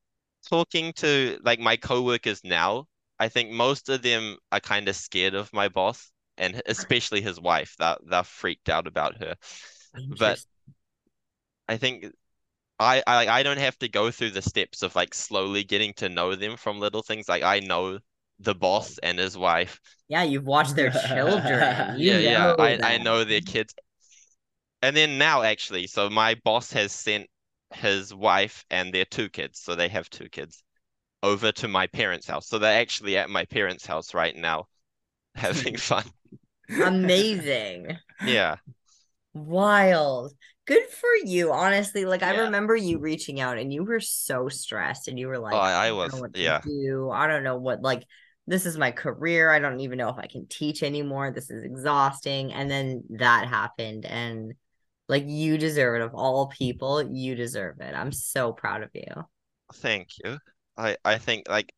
talking 0.49 0.93
to 0.95 1.39
like 1.45 1.61
my 1.61 1.77
coworkers 1.77 2.43
now, 2.45 2.87
I 3.19 3.29
think 3.29 3.51
most 3.51 3.89
of 3.89 4.03
them 4.03 4.37
are 4.53 4.61
kind 4.61 4.89
of 4.89 4.97
scared 4.97 5.35
of 5.35 5.53
my 5.53 5.69
boss 5.69 6.11
and 6.37 6.63
especially 6.67 7.21
his 7.21 7.41
wife. 7.41 7.75
That 7.79 7.99
they're 8.07 8.23
freaked 8.23 8.69
out 8.69 8.87
about 8.87 9.19
her. 9.19 9.35
But 10.19 10.41
I 11.69 11.77
think 11.77 12.07
I 12.79 13.03
I 13.07 13.17
like 13.17 13.29
I 13.29 13.43
don't 13.43 13.59
have 13.59 13.79
to 13.81 13.89
go 13.89 14.11
through 14.11 14.31
the 14.31 14.43
steps 14.43 14.83
of 14.83 14.95
like 14.97 15.15
slowly 15.15 15.65
getting 15.65 15.95
to 15.95 16.09
know 16.09 16.35
them 16.35 16.57
from 16.57 16.79
little 16.81 17.03
things. 17.03 17.29
Like 17.29 17.43
I 17.43 17.61
know 17.61 17.99
the 18.41 18.55
boss 18.55 18.99
and 19.03 19.19
his 19.19 19.37
wife. 19.37 19.81
yeah, 20.09 20.23
you've 20.23 20.45
watched 20.45 20.77
their 20.77 20.91
children. 20.91 21.97
Yeah, 21.99 22.19
yeah. 22.19 22.55
I 22.59 22.79
I 22.83 22.99
know 22.99 23.25
their 23.25 23.41
kids. 23.41 23.75
And 24.83 24.97
then 24.97 25.19
now 25.19 25.43
actually, 25.43 25.87
so 25.87 26.11
my 26.11 26.35
boss 26.35 26.73
has 26.73 26.93
sent 26.93 27.29
his 27.75 28.13
wife 28.15 28.65
and 28.71 28.93
their 28.93 29.05
two 29.05 29.29
kids, 29.29 29.61
so 29.61 29.75
they 29.75 29.89
have 29.89 30.09
two 30.11 30.29
kids, 30.29 30.63
over 31.23 31.53
to 31.53 31.69
my 31.69 31.87
parents' 31.89 32.27
house. 32.29 32.49
So 32.49 32.59
they're 32.59 32.81
actually 32.81 33.17
at 33.19 33.31
my 33.31 33.45
parents' 33.47 33.87
house 33.87 34.15
right 34.15 34.37
now, 34.37 34.69
having 35.37 35.77
fun. 35.79 36.05
Amazing. 36.71 37.99
Yeah. 38.25 38.57
Wild. 39.35 40.35
Good 40.69 40.87
for 40.91 41.09
you, 41.25 41.51
honestly. 41.51 42.05
Like 42.05 42.23
I 42.23 42.37
remember 42.37 42.77
you 42.77 42.99
reaching 42.99 43.41
out 43.41 43.57
and 43.57 43.73
you 43.73 43.85
were 43.85 44.01
so 44.01 44.51
stressed 44.51 45.09
and 45.09 45.19
you 45.19 45.29
were 45.29 45.37
oh, 45.37 45.41
like, 45.41 45.55
Oh, 45.55 45.59
I- 45.59 45.87
I 45.87 45.93
was- 45.93 46.13
to 46.13 46.31
yeah. 46.35 46.61
do. 46.63 47.11
I 47.11 47.27
don't 47.27 47.43
know 47.43 47.57
what 47.57 47.81
like 47.81 48.05
this 48.47 48.67
is 48.67 48.77
my 48.77 48.91
career. 48.91 49.51
I 49.51 49.61
don't 49.61 49.81
even 49.81 49.97
know 49.97 50.11
if 50.11 50.19
I 50.19 50.27
can 50.27 50.47
teach 50.47 50.83
anymore. 50.83 51.31
This 51.31 51.51
is 51.51 51.65
exhausting. 51.65 52.53
And 52.53 52.71
then 52.71 53.03
that 53.17 53.49
happened 53.49 54.05
and 54.05 54.53
like 55.09 55.25
you 55.27 55.57
deserve 55.57 56.03
it 56.03 56.05
of 56.05 56.15
all 56.15 56.49
people, 56.49 57.03
you 57.03 57.35
deserve 57.35 57.81
it. 57.81 57.95
I'm 57.95 58.13
so 58.13 58.53
proud 58.53 58.83
of 58.83 58.91
you. 58.93 59.25
Thank 59.73 60.09
you. 60.23 60.37
I 60.77 60.99
I 61.03 61.17
think 61.17 61.49
like 61.49 61.73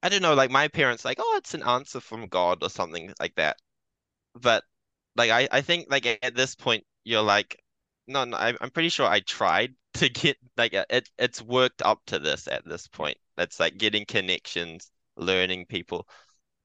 I 0.00 0.10
don't 0.10 0.22
know, 0.22 0.34
like 0.34 0.52
my 0.52 0.68
parents 0.68 1.04
like, 1.04 1.18
oh, 1.20 1.34
it's 1.38 1.54
an 1.54 1.64
answer 1.64 1.98
from 1.98 2.28
God 2.28 2.62
or 2.62 2.70
something 2.70 3.12
like 3.18 3.34
that. 3.34 3.56
But 4.40 4.62
like 5.16 5.30
I 5.30 5.48
I 5.50 5.60
think 5.60 5.86
like 5.90 6.06
at 6.22 6.36
this 6.36 6.54
point 6.54 6.84
you're 7.02 7.22
like, 7.22 7.60
no, 8.06 8.24
no, 8.24 8.36
I, 8.36 8.54
I'm 8.60 8.70
pretty 8.70 8.88
sure 8.88 9.06
I 9.06 9.20
tried 9.20 9.74
to 9.94 10.08
get 10.08 10.36
like 10.56 10.74
uh, 10.74 10.84
it 10.90 11.08
it's 11.18 11.42
worked 11.42 11.82
up 11.82 12.00
to 12.06 12.18
this 12.18 12.48
at 12.48 12.64
this 12.66 12.86
point. 12.88 13.18
It's 13.38 13.60
like 13.60 13.78
getting 13.78 14.04
connections, 14.04 14.90
learning 15.16 15.66
people, 15.66 16.08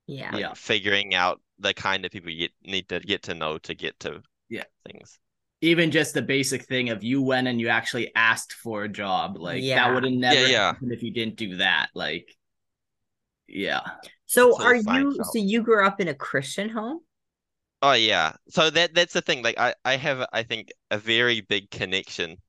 Yeah. 0.08 0.32
like 0.32 0.42
Yeah. 0.42 0.54
figuring 0.54 1.14
out 1.16 1.42
the 1.60 1.74
kind 1.74 2.06
of 2.06 2.12
people 2.12 2.32
you 2.32 2.50
need 2.64 2.89
to 2.89 3.00
get 3.00 3.24
to 3.24 3.34
know 3.36 3.58
to 3.60 3.76
get 3.76 4.00
to 4.02 4.22
Yeah. 4.50 4.64
things. 4.86 5.20
Even 5.62 5.92
just 5.92 6.14
the 6.16 6.22
basic 6.24 6.64
thing 6.64 6.89
of 6.89 7.04
you 7.04 7.22
went 7.22 7.48
and 7.48 7.60
you 7.62 7.68
actually 7.68 8.14
asked 8.16 8.54
for 8.54 8.84
a 8.84 8.89
job, 8.89 9.38
like 9.38 9.62
Yeah. 9.62 9.76
that 9.88 9.94
would 9.94 10.04
have 10.04 10.14
never 10.14 10.48
yeah. 10.48 10.74
happened 10.74 10.92
if 10.92 11.04
you 11.04 11.12
didn't 11.12 11.36
do 11.36 11.58
that. 11.58 11.89
Like, 11.94 12.36
yeah. 13.48 13.82
So 14.26 14.52
So 14.52 14.64
are 14.64 14.76
you 14.76 14.84
Seinfeld. 14.86 15.24
so 15.24 15.38
you 15.38 15.62
grew 15.62 15.86
up 15.86 16.00
in 16.02 16.08
a 16.08 16.14
Christian 16.16 16.70
home? 16.70 17.02
Oh 17.84 17.93
yeah. 17.93 18.36
So 18.49 18.69
that 18.71 18.95
that's 18.95 19.13
the 19.13 19.21
thing. 19.21 19.43
Like 19.43 19.59
I 19.59 19.75
I 19.86 19.95
have 19.97 20.27
I 20.34 20.41
think 20.43 20.71
a 20.89 20.97
very 20.97 21.41
big 21.41 21.69
connection, 21.69 22.41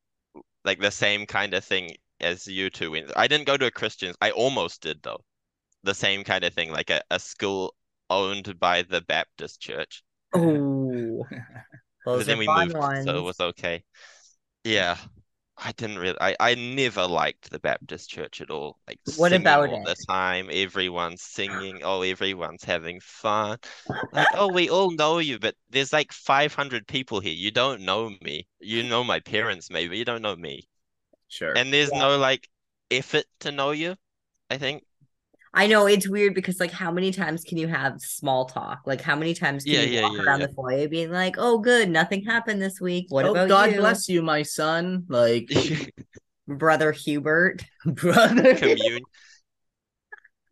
like 0.64 0.80
the 0.80 0.90
same 0.92 1.26
kind 1.26 1.54
of 1.54 1.64
thing 1.64 1.96
as 2.20 2.46
you 2.48 2.70
two 2.70 2.92
went. 2.92 3.12
I 3.16 3.28
didn't 3.28 3.46
go 3.46 3.56
to 3.58 3.66
a 3.66 3.70
Christian. 3.72 4.14
I 4.22 4.32
almost 4.32 4.82
did 4.82 5.02
though. 5.02 5.24
The 5.84 5.94
same 5.94 6.24
kind 6.24 6.44
of 6.44 6.54
thing, 6.54 6.72
like 6.72 6.90
a, 6.90 7.02
a 7.10 7.20
school 7.20 7.76
owned 8.10 8.58
by 8.60 8.82
the 8.82 9.00
Baptist 9.02 9.60
church. 9.60 10.04
Oh, 10.34 11.26
But 12.12 12.26
then 12.26 12.38
we 12.38 12.48
moved, 12.48 12.76
ones. 12.76 13.06
so 13.06 13.18
it 13.18 13.22
was 13.22 13.40
okay. 13.40 13.84
Yeah. 14.64 14.98
I 15.64 15.72
didn't 15.72 15.98
really 15.98 16.18
I, 16.20 16.36
I 16.40 16.54
never 16.56 17.06
liked 17.06 17.50
the 17.50 17.58
Baptist 17.58 18.10
church 18.10 18.40
at 18.40 18.50
all. 18.50 18.78
Like 18.88 19.00
What 19.04 19.32
singing 19.32 19.32
about 19.32 19.70
all 19.70 19.80
the 19.84 19.94
time, 19.94 20.48
everyone's 20.52 21.22
singing, 21.22 21.82
oh 21.84 22.02
everyone's 22.02 22.64
having 22.64 23.00
fun. 23.00 23.58
Like, 24.12 24.30
oh, 24.34 24.48
we 24.50 24.68
all 24.70 24.90
know 24.92 25.18
you, 25.18 25.38
but 25.38 25.56
there's 25.70 25.92
like 25.92 26.12
500 26.12 26.86
people 26.86 27.20
here. 27.20 27.32
You 27.32 27.50
don't 27.50 27.82
know 27.82 28.10
me. 28.20 28.46
You 28.60 28.82
know 28.82 29.04
my 29.04 29.20
parents 29.20 29.70
maybe, 29.70 29.96
you 29.98 30.04
don't 30.04 30.22
know 30.22 30.36
me. 30.36 30.68
Sure. 31.28 31.56
And 31.56 31.72
there's 31.72 31.92
Yeah. 31.92 31.94
no 31.94 32.18
like 32.18 32.48
effort 32.90 33.26
to 33.40 33.52
know 33.52 33.72
you, 33.72 33.96
I 34.50 34.58
think. 34.58 34.84
I 35.55 35.66
know 35.66 35.86
it's 35.86 36.09
weird 36.09 36.34
because 36.34 36.59
like 36.59 36.70
how 36.70 36.90
many 36.90 37.12
times 37.12 37.44
can 37.44 37.59
you 37.59 37.68
have 37.68 38.00
small 38.00 38.46
talk? 38.46 38.80
Like 38.86 39.03
how 39.03 39.16
many 39.16 39.34
times 39.34 39.64
can 39.64 39.74
Yeah, 39.74 39.80
you 39.82 39.92
yeah, 39.92 40.03
walk 40.03 40.16
yeah, 40.16 40.22
around 40.22 40.40
yeah. 40.40 40.46
the 40.46 40.53
foyer 40.55 40.88
being 40.88 41.11
like, 41.11 41.34
"Oh, 41.38 41.59
good, 41.59 41.90
nothing 41.90 42.24
happened 42.24 42.62
this 42.62 42.80
week. 42.80 43.07
What 43.11 43.26
oh, 43.26 43.32
about 43.32 43.44
oh, 43.44 43.48
God 43.48 43.72
you, 43.72 43.78
bless 43.78 44.09
you, 44.09 44.22
my 44.22 44.42
son. 44.42 45.05
Like, 45.09 45.50
brother 46.48 46.92
Hubert?" 46.92 47.64
brother. 47.84 48.55
Commune. 48.55 49.03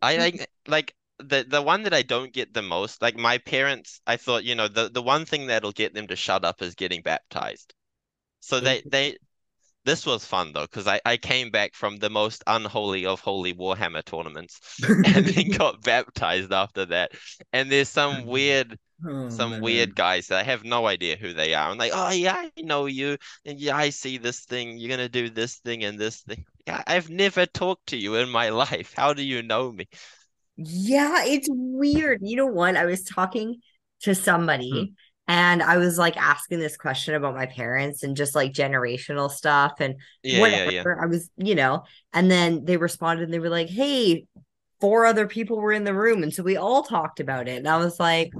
I 0.03 0.17
like 0.17 0.47
like 0.67 0.95
the 1.17 1.45
the 1.47 1.61
one 1.61 1.83
that 1.83 1.93
I 1.93 2.03
don't 2.03 2.31
get 2.31 2.53
the 2.53 2.61
most, 2.61 3.01
like 3.01 3.15
my 3.15 3.39
parents, 3.39 4.01
I 4.05 4.17
thought, 4.17 4.43
you 4.43 4.55
know, 4.55 4.67
the 4.67 4.89
the 4.89 5.01
one 5.01 5.25
thing 5.25 5.47
that'll 5.47 5.71
get 5.71 5.93
them 5.93 6.07
to 6.07 6.15
shut 6.15 6.45
up 6.45 6.61
is 6.61 6.75
getting 6.75 7.01
baptized. 7.01 7.73
So 8.39 8.59
they 8.59 8.83
they 8.85 9.17
this 9.85 10.05
was 10.05 10.25
fun 10.25 10.51
though, 10.53 10.61
because 10.61 10.87
I, 10.87 11.01
I 11.05 11.17
came 11.17 11.49
back 11.49 11.73
from 11.73 11.97
the 11.97 12.09
most 12.09 12.43
unholy 12.47 13.05
of 13.05 13.19
holy 13.19 13.53
Warhammer 13.53 14.03
tournaments 14.03 14.59
and 14.87 15.25
then 15.25 15.49
got 15.57 15.81
baptized 15.81 16.51
after 16.51 16.85
that. 16.87 17.11
And 17.53 17.71
there's 17.71 17.89
some 17.89 18.23
oh, 18.23 18.25
weird 18.25 18.77
Oh, 19.03 19.29
some 19.29 19.51
man. 19.51 19.61
weird 19.61 19.95
guys 19.95 20.27
that 20.27 20.39
I 20.39 20.43
have 20.43 20.63
no 20.63 20.85
idea 20.85 21.15
who 21.15 21.33
they 21.33 21.55
are. 21.55 21.71
I'm 21.71 21.77
like, 21.77 21.91
oh 21.93 22.11
yeah, 22.11 22.35
I 22.35 22.61
know 22.61 22.85
you, 22.85 23.17
and 23.45 23.59
yeah, 23.59 23.75
I 23.75 23.89
see 23.89 24.19
this 24.19 24.41
thing. 24.41 24.77
You're 24.77 24.89
gonna 24.91 25.09
do 25.09 25.29
this 25.29 25.57
thing 25.57 25.83
and 25.83 25.97
this 25.97 26.21
thing. 26.21 26.45
Yeah, 26.67 26.83
I've 26.85 27.09
never 27.09 27.47
talked 27.47 27.87
to 27.87 27.97
you 27.97 28.15
in 28.15 28.29
my 28.29 28.49
life. 28.63 28.93
How 28.95 29.13
do 29.13 29.23
you 29.23 29.41
know 29.41 29.71
me? 29.71 29.87
Yeah, 30.55 31.23
it's 31.25 31.47
weird. 31.49 32.19
You 32.21 32.35
know 32.35 32.45
what? 32.45 32.75
I 32.75 32.85
was 32.85 33.03
talking 33.03 33.61
to 34.01 34.13
somebody 34.13 34.69
hmm. 34.69 34.93
And 35.31 35.63
I 35.63 35.77
was 35.77 35.97
like 35.97 36.17
asking 36.17 36.59
this 36.59 36.75
question 36.77 37.15
about 37.15 37.35
my 37.35 37.45
parents 37.45 38.03
and 38.03 38.17
just 38.17 38.35
like 38.35 38.51
generational 38.53 39.31
stuff 39.31 39.73
and 39.79 39.95
Yeah, 40.23 40.47
yeah, 40.47 40.69
whatever. 40.69 40.69
yeah. 40.69 41.03
I 41.03 41.05
was, 41.07 41.29
you 41.37 41.55
know, 41.55 41.83
and 42.13 42.29
then 42.29 42.65
they 42.65 42.77
responded 42.77 43.23
and 43.23 43.33
they 43.33 43.39
were 43.39 43.49
like, 43.49 43.69
hey, 43.69 44.25
four 44.81 45.05
other 45.05 45.27
people 45.27 45.57
were 45.61 45.71
in 45.71 45.83
the 45.85 45.93
room. 45.93 46.23
And 46.23 46.33
so 46.33 46.43
we 46.43 46.57
all 46.57 46.83
talked 46.83 47.19
about 47.19 47.47
it. 47.47 47.57
And 47.57 47.67
I 47.67 47.77
was 47.77 47.99
like, 47.99 48.31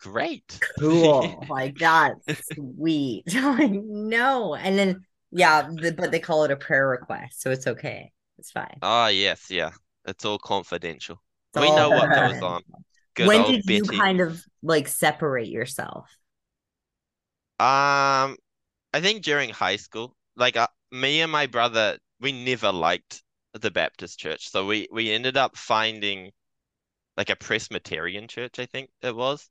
Great. 0.00 0.60
cool. 0.78 1.44
like, 1.48 1.78
that's 1.78 2.42
sweet. 2.54 3.24
I'm 3.34 3.58
like, 3.58 3.70
no. 3.72 4.54
And 4.54 4.78
then, 4.78 5.04
yeah, 5.30 5.68
the, 5.72 5.92
but 5.92 6.10
they 6.10 6.20
call 6.20 6.44
it 6.44 6.50
a 6.50 6.56
prayer 6.56 6.88
request. 6.88 7.40
So 7.40 7.50
it's 7.50 7.66
okay. 7.66 8.12
It's 8.38 8.50
fine. 8.50 8.82
Oh 8.82 9.06
yes, 9.06 9.50
yeah. 9.50 9.70
It's 10.04 10.24
all 10.24 10.38
confidential. 10.38 11.22
It's 11.50 11.56
We 11.56 11.70
all 11.70 11.76
know 11.76 11.90
what 11.90 12.12
goes 12.14 12.42
on. 12.42 12.62
Good 13.14 13.26
when 13.26 13.44
did 13.44 13.68
you 13.68 13.82
kind 13.84 14.20
of 14.20 14.42
like 14.62 14.88
separate 14.88 15.48
yourself? 15.48 16.08
Um, 17.58 18.36
I 18.92 19.00
think 19.00 19.22
during 19.22 19.50
high 19.50 19.76
school, 19.76 20.16
like 20.36 20.56
uh, 20.56 20.68
me 20.90 21.20
and 21.20 21.30
my 21.30 21.46
brother, 21.46 21.98
we 22.20 22.32
never 22.32 22.72
liked 22.72 23.22
the 23.52 23.70
Baptist 23.70 24.18
church, 24.18 24.48
so 24.50 24.66
we 24.66 24.88
we 24.90 25.12
ended 25.12 25.36
up 25.36 25.56
finding 25.56 26.32
like 27.16 27.30
a 27.30 27.36
Presbyterian 27.36 28.28
church, 28.28 28.58
I 28.58 28.66
think 28.66 28.90
it 29.02 29.14
was, 29.14 29.48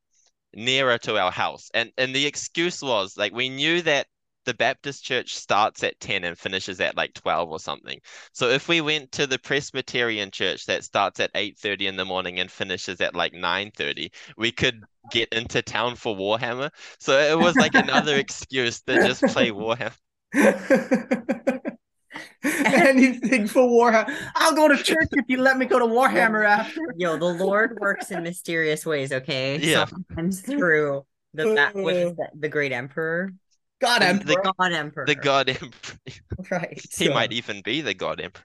nearer 0.54 0.98
to 1.00 1.18
our 1.18 1.32
house. 1.32 1.70
And 1.74 1.92
and 1.98 2.16
the 2.16 2.26
excuse 2.26 2.82
was 2.82 3.18
like 3.18 3.34
we 3.34 3.50
knew 3.50 3.82
that 3.84 4.08
the 4.46 4.54
Baptist 4.54 5.04
church 5.04 5.36
starts 5.36 5.84
at 5.84 6.00
10 6.00 6.24
and 6.24 6.38
finishes 6.38 6.80
at 6.80 6.98
like 6.98 7.14
12 7.14 7.50
or 7.50 7.60
something. 7.60 8.00
So 8.34 8.50
if 8.50 8.68
we 8.68 8.82
went 8.82 9.12
to 9.14 9.28
the 9.28 9.40
Presbyterian 9.40 10.32
church 10.32 10.66
that 10.66 10.84
starts 10.84 11.20
at 11.20 11.32
8:30 11.34 11.88
in 11.88 11.96
the 11.96 12.06
morning 12.06 12.40
and 12.40 12.52
finishes 12.52 13.02
at 13.02 13.16
like 13.16 13.34
9:30, 13.34 14.12
we 14.38 14.52
could 14.52 14.82
get 15.12 15.30
into 15.32 15.62
town 15.62 15.96
for 15.96 16.16
Warhammer. 16.16 16.70
So 17.00 17.20
it 17.20 17.38
was 17.38 17.56
like 17.56 17.76
another 17.76 18.16
excuse 18.18 18.82
to 18.82 18.96
just 18.96 19.22
play 19.24 19.52
Warhammer. 19.52 19.98
Anything 22.44 23.48
for 23.48 23.64
Warhammer. 23.64 24.16
I'll 24.36 24.56
go 24.56 24.68
to 24.68 24.78
church 24.78 25.10
if 25.12 25.26
you 25.28 25.38
let 25.38 25.58
me 25.58 25.66
go 25.66 25.80
to 25.80 25.86
Warhammer 25.86 26.46
after. 26.46 26.82
Yo, 26.98 27.18
the 27.18 27.26
Lord 27.26 27.78
works 27.80 28.12
in 28.12 28.24
mysterious 28.24 28.86
ways, 28.86 29.12
okay? 29.12 29.58
Yeah. 29.58 29.86
Sometimes 29.86 30.42
through 30.42 31.06
the 31.34 31.54
that 31.54 31.76
what 31.76 31.96
is 31.96 32.12
uh. 32.12 32.16
that, 32.18 32.32
the 32.40 32.50
great 32.50 32.72
emperor. 32.72 33.32
God, 33.82 34.02
The- 34.02 34.08
I'm 34.08 34.20
the- 34.20 34.54
God 34.58 34.72
emperor. 34.72 35.06
The 35.06 35.16
God 35.16 35.50
Emperor. 35.50 35.98
right. 36.52 36.80
He 36.98 37.06
So- 37.08 37.14
might 37.14 37.34
even 37.34 37.62
be 37.62 37.82
the 37.82 37.94
God 37.94 38.22
Emperor. 38.22 38.44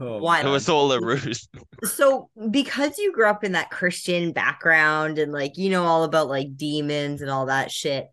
Oh, 0.00 0.18
Why 0.18 0.42
It 0.42 0.46
was 0.46 0.68
all 0.68 0.92
a 0.92 1.00
ruse. 1.00 1.48
So 1.84 2.30
because 2.50 2.98
you 2.98 3.12
grew 3.12 3.28
up 3.28 3.42
in 3.44 3.52
that 3.52 3.70
Christian 3.70 4.32
background 4.32 5.18
and 5.18 5.32
like 5.32 5.56
you 5.56 5.70
know 5.70 5.84
all 5.84 6.04
about 6.04 6.28
like 6.28 6.56
demons 6.56 7.20
and 7.22 7.30
all 7.30 7.46
that 7.46 7.70
shit, 7.72 8.08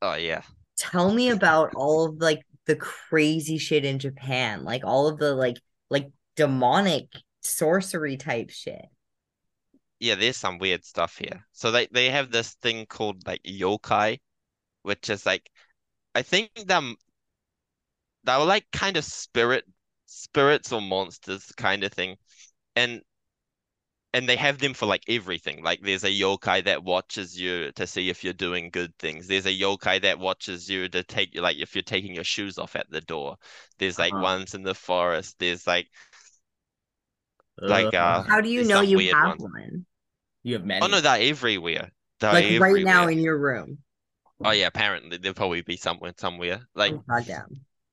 Oh 0.00 0.14
yeah. 0.14 0.42
tell 0.78 1.12
me 1.12 1.28
about 1.30 1.74
all 1.74 2.06
of 2.06 2.16
like 2.16 2.40
the 2.66 2.76
crazy 2.76 3.58
shit 3.58 3.84
in 3.84 3.98
Japan, 3.98 4.64
like 4.64 4.84
all 4.84 5.06
of 5.08 5.18
the 5.18 5.34
like 5.34 5.56
like 5.90 6.10
demonic 6.36 7.08
sorcery 7.42 8.16
type 8.16 8.48
shit. 8.50 8.86
Yeah, 10.00 10.14
there's 10.14 10.36
some 10.36 10.58
weird 10.58 10.84
stuff 10.84 11.18
here. 11.18 11.44
So 11.52 11.70
they 11.72 11.88
they 11.92 12.08
have 12.10 12.30
this 12.30 12.54
thing 12.62 12.86
called 12.86 13.26
like 13.26 13.42
yokai, 13.42 14.18
which 14.82 15.10
is 15.10 15.26
like 15.26 15.50
I 16.14 16.22
think 16.22 16.52
them 16.66 16.96
they 18.24 18.36
were 18.36 18.44
like 18.44 18.70
kind 18.70 18.96
of 18.96 19.04
spirit 19.04 19.64
spirits 20.06 20.72
or 20.72 20.80
monsters 20.80 21.52
kind 21.56 21.82
of 21.84 21.92
thing. 21.92 22.16
And 22.76 23.02
and 24.14 24.26
they 24.28 24.36
have 24.36 24.58
them 24.58 24.72
for 24.74 24.86
like 24.86 25.02
everything. 25.08 25.62
Like 25.62 25.80
there's 25.82 26.04
a 26.04 26.08
yokai 26.08 26.64
that 26.64 26.82
watches 26.82 27.38
you 27.38 27.70
to 27.72 27.86
see 27.86 28.08
if 28.08 28.24
you're 28.24 28.32
doing 28.32 28.70
good 28.70 28.96
things. 28.98 29.26
There's 29.26 29.46
a 29.46 29.56
yokai 29.56 30.00
that 30.02 30.18
watches 30.18 30.68
you 30.68 30.88
to 30.88 31.02
take 31.02 31.34
like 31.38 31.58
if 31.58 31.74
you're 31.74 31.82
taking 31.82 32.14
your 32.14 32.24
shoes 32.24 32.58
off 32.58 32.74
at 32.74 32.90
the 32.90 33.02
door. 33.02 33.36
There's 33.78 33.98
like 33.98 34.14
Uh-huh. 34.14 34.16
ones 34.16 34.54
in 34.54 34.62
the 34.62 34.74
forest. 34.74 35.36
There's 35.38 35.66
like 35.66 35.88
like 37.66 37.94
uh 37.94 38.24
How 38.28 38.40
do 38.40 38.48
you 38.48 38.64
know 38.64 38.80
you 38.80 39.00
have 39.10 39.18
ones. 39.22 39.38
one? 39.38 39.86
you 40.42 40.54
have 40.54 40.64
many. 40.64 40.80
Oh 40.80 40.86
no, 40.88 41.00
they're 41.00 41.20
everywhere. 41.30 41.92
They're 42.20 42.30
Like 42.30 42.46
right 42.50 42.80
now 42.80 43.06
in 43.06 43.20
your 43.20 43.36
room. 43.38 43.78
Oh 44.42 44.50
yeah, 44.50 44.66
apparently 44.66 45.16
there'll 45.16 45.34
probably 45.34 45.62
be 45.62 45.76
somewhere 45.76 46.12
somewhere. 46.16 46.66
Like 46.74 46.96
Oh. 46.96 47.06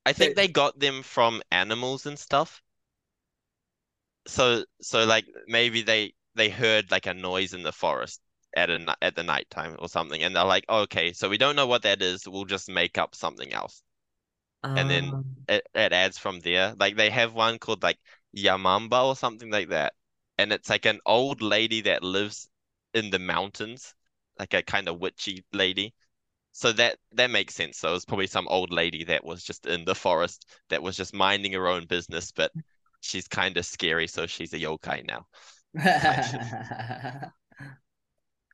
I 0.06 0.12
think 0.14 0.34
they 0.34 0.48
got 0.48 0.78
them 0.78 1.02
from 1.02 1.42
animals 1.52 2.06
and 2.06 2.18
stuff. 2.18 2.62
So 4.26 4.64
so 4.80 5.04
like 5.04 5.26
maybe 5.46 5.82
they 5.82 6.14
they 6.34 6.48
heard 6.50 6.90
like 6.90 7.06
a 7.06 7.14
noise 7.14 7.54
in 7.54 7.62
the 7.62 7.72
forest 7.72 8.20
at 8.56 8.70
a 8.70 8.96
at 9.02 9.14
the 9.16 9.22
nighttime 9.22 9.76
or 9.78 9.88
something, 9.88 10.22
and 10.22 10.34
they're 10.34 10.44
like, 10.44 10.64
okay, 10.68 11.12
so 11.12 11.28
we 11.28 11.38
don't 11.38 11.56
know 11.56 11.66
what 11.66 11.82
that 11.82 12.02
is. 12.02 12.26
We'll 12.28 12.44
just 12.44 12.68
make 12.68 12.98
up 12.98 13.14
something 13.14 13.52
else. 13.52 13.82
And 14.76 14.90
then- 14.90 15.14
Um, 15.14 15.36
It 15.48 15.66
it 15.74 15.92
adds 15.92 16.18
from 16.18 16.40
there. 16.40 16.74
Like 16.76 16.96
they 16.96 17.10
have 17.10 17.34
one 17.34 17.58
called 17.60 17.82
like 17.82 18.00
Yamamba 18.36 19.04
or 19.06 19.16
something 19.16 19.50
like 19.50 19.70
that, 19.70 19.94
and 20.38 20.52
it's 20.52 20.70
like 20.70 20.86
an 20.86 21.00
old 21.06 21.42
lady 21.42 21.82
that 21.82 22.02
lives 22.04 22.48
in 22.94 23.10
the 23.10 23.18
mountains, 23.20 23.94
like 24.38 24.54
a 24.54 24.62
kind 24.62 24.88
of 24.88 25.00
witchy 25.00 25.44
lady. 25.52 25.94
So 26.56 26.72
that 26.72 26.98
that 27.12 27.30
makes 27.30 27.54
sense. 27.54 27.78
So 27.78 27.90
it 27.90 27.92
was 27.92 28.04
probably 28.06 28.26
some 28.26 28.48
old 28.48 28.72
lady 28.72 29.04
that 29.04 29.24
was 29.24 29.44
just 29.44 29.66
in 29.66 29.84
the 29.84 29.94
forest 29.94 30.46
that 30.70 30.82
was 30.82 30.96
just 30.96 31.14
minding 31.14 31.52
her 31.52 31.68
own 31.68 31.84
business, 31.86 32.32
but 32.32 32.50
she's 33.00 33.28
kind 33.28 33.56
of 33.58 33.66
scary, 33.66 34.06
so 34.06 34.26
she's 34.26 34.54
a 34.54 34.58
yokai 34.58 35.06
now. 35.06 35.26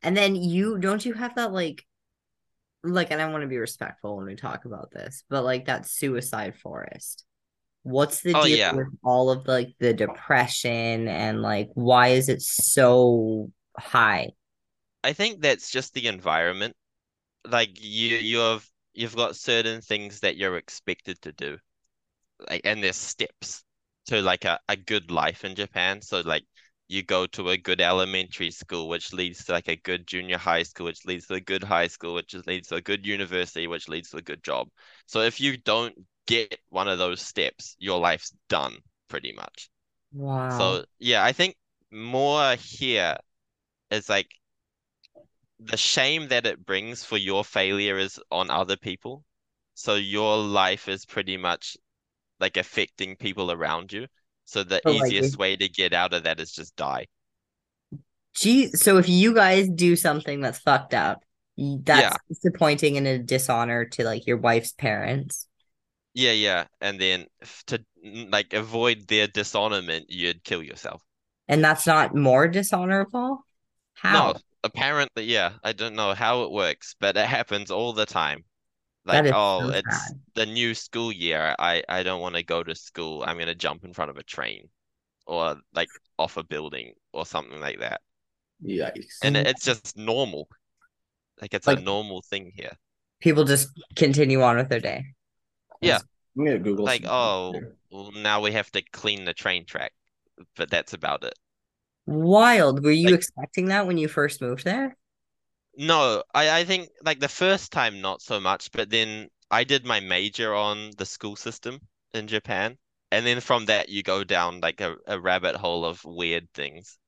and 0.03 0.17
then 0.17 0.35
you 0.35 0.79
don't 0.79 1.05
you 1.05 1.15
have 1.15 1.35
that 1.37 1.53
like 1.53 1.85
like 2.85 3.11
and 3.11 3.21
I 3.23 3.29
want 3.29 3.43
to 3.43 3.49
be 3.49 3.59
respectful 3.59 4.17
when 4.17 4.27
we 4.27 4.35
talk 4.35 4.65
about 4.65 4.91
this, 4.93 5.25
but 5.29 5.45
like 5.45 5.67
that 5.67 5.87
suicide 5.87 6.57
forest. 6.57 7.25
What's 7.85 8.23
the 8.23 8.35
Oh, 8.35 8.45
deal 8.45 8.59
yeah. 8.59 8.73
with 8.73 8.89
all 9.05 9.31
of 9.31 9.47
like 9.49 9.75
the 9.81 9.95
depression 9.95 11.09
and 11.09 11.43
like 11.43 11.71
why 11.75 12.09
is 12.09 12.29
it 12.29 12.43
so 12.43 13.51
high? 13.79 14.31
I 15.05 15.13
think 15.13 15.41
that's 15.43 15.71
just 15.71 15.95
the 15.95 16.09
environment. 16.09 16.75
Like 17.47 17.71
you 17.81 18.17
you 18.19 18.39
have 18.39 18.69
you've 18.95 19.17
got 19.17 19.37
certain 19.37 19.81
things 19.81 20.21
that 20.21 20.37
you're 20.37 20.57
expected 20.57 21.21
to 21.23 21.33
do. 21.33 21.59
Like 22.49 22.63
and 22.65 22.83
there's 22.83 22.97
steps 22.97 23.65
to 24.07 24.23
like 24.23 24.45
a, 24.45 24.61
a 24.69 24.77
good 24.77 25.11
life 25.11 25.45
in 25.45 25.55
Japan. 25.55 26.03
So 26.03 26.21
like 26.21 26.45
you 26.89 27.03
go 27.03 27.27
to 27.29 27.51
a 27.51 27.57
good 27.59 27.81
elementary 27.81 28.51
school, 28.51 28.89
which 28.89 29.13
leads 29.13 29.45
to 29.47 29.53
like 29.53 29.69
a 29.69 29.77
good 29.77 30.07
junior 30.07 30.39
high 30.39 30.63
school, 30.65 30.87
which 30.87 31.05
leads 31.07 31.27
to 31.29 31.35
a 31.35 31.41
good 31.41 31.65
high 31.65 31.89
school, 31.89 32.15
which 32.15 32.35
leads 32.47 32.69
to 32.69 32.77
a 32.77 32.81
good 32.83 33.07
university, 33.07 33.67
which 33.67 33.89
leads 33.89 34.11
to 34.11 34.19
a 34.19 34.23
good 34.23 34.43
job. 34.45 34.69
So 35.07 35.21
if 35.23 35.41
you 35.41 35.57
don't 35.57 35.97
get 36.27 36.59
one 36.71 36.89
of 36.89 36.99
those 36.99 37.23
steps, 37.23 37.77
your 37.79 38.01
life's 38.01 38.33
done 38.49 38.79
pretty 39.09 39.33
much. 39.33 39.71
Wow. 40.13 40.45
So 40.49 40.85
yeah, 40.99 41.25
I 41.25 41.33
think 41.33 41.57
more 41.91 42.55
here 42.57 43.17
is 43.91 44.09
like 44.09 44.31
the 45.65 45.77
shame 45.77 46.29
that 46.29 46.47
it 46.47 46.65
brings 46.65 47.05
for 47.05 47.17
your 47.17 47.45
failure 47.45 47.99
is 47.99 48.19
on 48.31 48.51
other 48.51 48.77
people. 48.77 49.25
So 49.75 49.95
your 49.95 50.37
life 50.39 50.89
is 50.89 51.07
pretty 51.07 51.37
much 51.37 51.77
like 52.41 52.57
affecting 52.57 53.17
people 53.17 53.51
around 53.51 53.93
you. 53.93 54.07
So 54.45 54.65
the 54.65 54.81
oh, 54.85 54.93
like, 54.93 55.13
easiest 55.13 55.39
way 55.39 55.57
to 55.57 55.69
get 55.69 55.93
out 55.93 56.13
of 56.13 56.25
that 56.25 56.41
is 56.41 56.53
just 56.53 56.77
die. 56.77 57.07
Gee, 58.35 58.69
so 58.69 58.99
if 58.99 59.09
you 59.09 59.35
guys 59.35 59.69
do 59.69 59.95
something 59.95 60.41
that's 60.41 60.59
fucked 60.59 60.95
up, 60.95 61.23
that's 61.57 62.03
Yeah. 62.03 62.17
disappointing 62.29 62.97
and 62.97 63.07
a 63.07 63.19
dishonor 63.19 63.85
to 63.85 64.05
like 64.05 64.27
your 64.27 64.39
wife's 64.39 64.73
parents. 64.73 65.47
Yeah, 66.15 66.33
yeah. 66.33 66.65
And 66.81 67.01
then 67.01 67.27
to 67.67 67.85
like 68.03 68.53
avoid 68.53 69.07
their 69.09 69.27
dishonorment, 69.27 70.07
you'd 70.09 70.45
kill 70.45 70.63
yourself. 70.63 71.03
And 71.49 71.65
that's 71.65 71.87
not 71.87 72.15
more 72.15 72.49
dishonorable? 72.49 73.47
How? 73.95 74.33
No, 74.33 74.39
apparently, 74.65 75.25
yeah. 75.25 75.53
I 75.65 75.73
don't 75.73 75.95
know 75.95 76.15
how 76.15 76.43
it 76.45 76.51
works, 76.53 76.95
but 77.01 77.17
it 77.17 77.27
happens 77.27 77.71
all 77.71 77.93
the 77.93 78.07
time. 78.07 78.45
Like, 79.05 79.27
oh, 79.35 79.61
so 79.63 79.69
it's 79.71 80.09
sad. 80.09 80.21
the 80.35 80.47
new 80.47 80.75
school 80.75 81.11
year. 81.13 81.55
I 81.59 81.83
I 81.89 82.03
don't 82.03 82.21
want 82.21 82.37
to 82.37 82.43
go 82.43 82.63
to 82.63 82.75
school. 82.75 83.25
I'm 83.27 83.39
gonna 83.39 83.55
jump 83.55 83.85
in 83.85 83.93
front 83.95 84.11
of 84.11 84.17
a 84.17 84.23
train, 84.23 84.69
or 85.27 85.57
like 85.75 85.89
off 86.19 86.37
a 86.37 86.45
building, 86.45 86.95
or 87.13 87.27
something 87.27 87.61
like 87.61 87.81
that. 87.81 88.01
Yikes. 88.65 89.19
And 89.23 89.37
it's 89.37 89.65
just 89.65 89.97
normal. 89.97 90.49
Like 91.41 91.55
it's 91.55 91.67
Like- 91.67 91.79
a 91.79 91.83
normal 91.83 92.23
thing 92.23 92.53
here. 92.55 92.77
People 93.21 93.45
just 93.45 93.69
continue 93.97 94.43
on 94.43 94.57
with 94.57 94.69
their 94.69 94.81
day. 94.81 95.05
Yeah. 95.81 95.99
I'm 96.37 96.45
gonna 96.45 96.59
Google 96.59 96.85
like, 96.85 97.05
oh, 97.07 97.55
well, 97.91 98.11
now 98.13 98.41
we 98.41 98.53
have 98.53 98.71
to 98.73 98.83
clean 98.93 99.25
the 99.25 99.35
train 99.35 99.65
track, 99.67 99.93
but 100.57 100.71
that's 100.71 100.93
about 100.93 101.25
it. 101.25 101.35
Wild. 102.07 102.85
Were 102.85 102.93
you 102.93 103.11
Like- 103.11 103.15
expecting 103.15 103.67
that 103.67 103.87
when 103.87 103.99
you 103.99 104.09
first 104.09 104.41
moved 104.41 104.65
there? 104.65 104.97
No, 105.77 106.23
I, 106.35 106.61
I 106.61 106.65
think 106.65 106.91
like 107.03 107.21
the 107.21 107.29
first 107.29 107.73
time 107.73 108.01
not 108.01 108.23
so 108.23 108.41
much, 108.41 108.71
but 108.73 108.89
then 108.91 109.29
I 109.51 109.65
did 109.65 109.85
my 109.85 110.01
major 110.01 110.55
on 110.55 110.93
the 110.97 111.05
school 111.07 111.37
system 111.37 111.81
in 112.15 112.27
Japan. 112.29 112.79
And 113.11 113.27
then 113.27 113.41
from 113.41 113.67
that 113.67 113.89
you 113.91 114.03
go 114.03 114.25
down 114.25 114.61
like 114.61 114.81
a, 114.81 114.97
a 115.07 115.21
rabbit 115.21 115.57
hole 115.57 115.85
of 115.85 116.03
weird 116.05 116.51
things. 116.55 116.99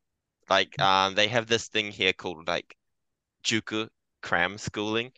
Like 0.51 0.79
um 0.81 1.15
they 1.15 1.29
have 1.29 1.47
this 1.47 1.69
thing 1.69 1.93
here 1.93 2.13
called 2.15 2.49
like 2.49 2.77
Juku 3.45 3.89
cram 4.23 4.59
schooling. 4.59 5.13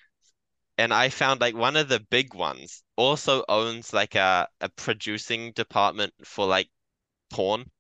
And 0.78 0.94
I 0.94 1.10
found 1.10 1.40
like 1.40 1.56
one 1.56 1.76
of 1.76 1.88
the 1.88 2.00
big 2.00 2.34
ones 2.34 2.82
also 2.96 3.44
owns 3.48 3.92
like 3.92 4.14
a, 4.16 4.48
a 4.60 4.68
producing 4.70 5.52
department 5.52 6.14
for 6.24 6.46
like 6.46 6.70
porn. 7.30 7.70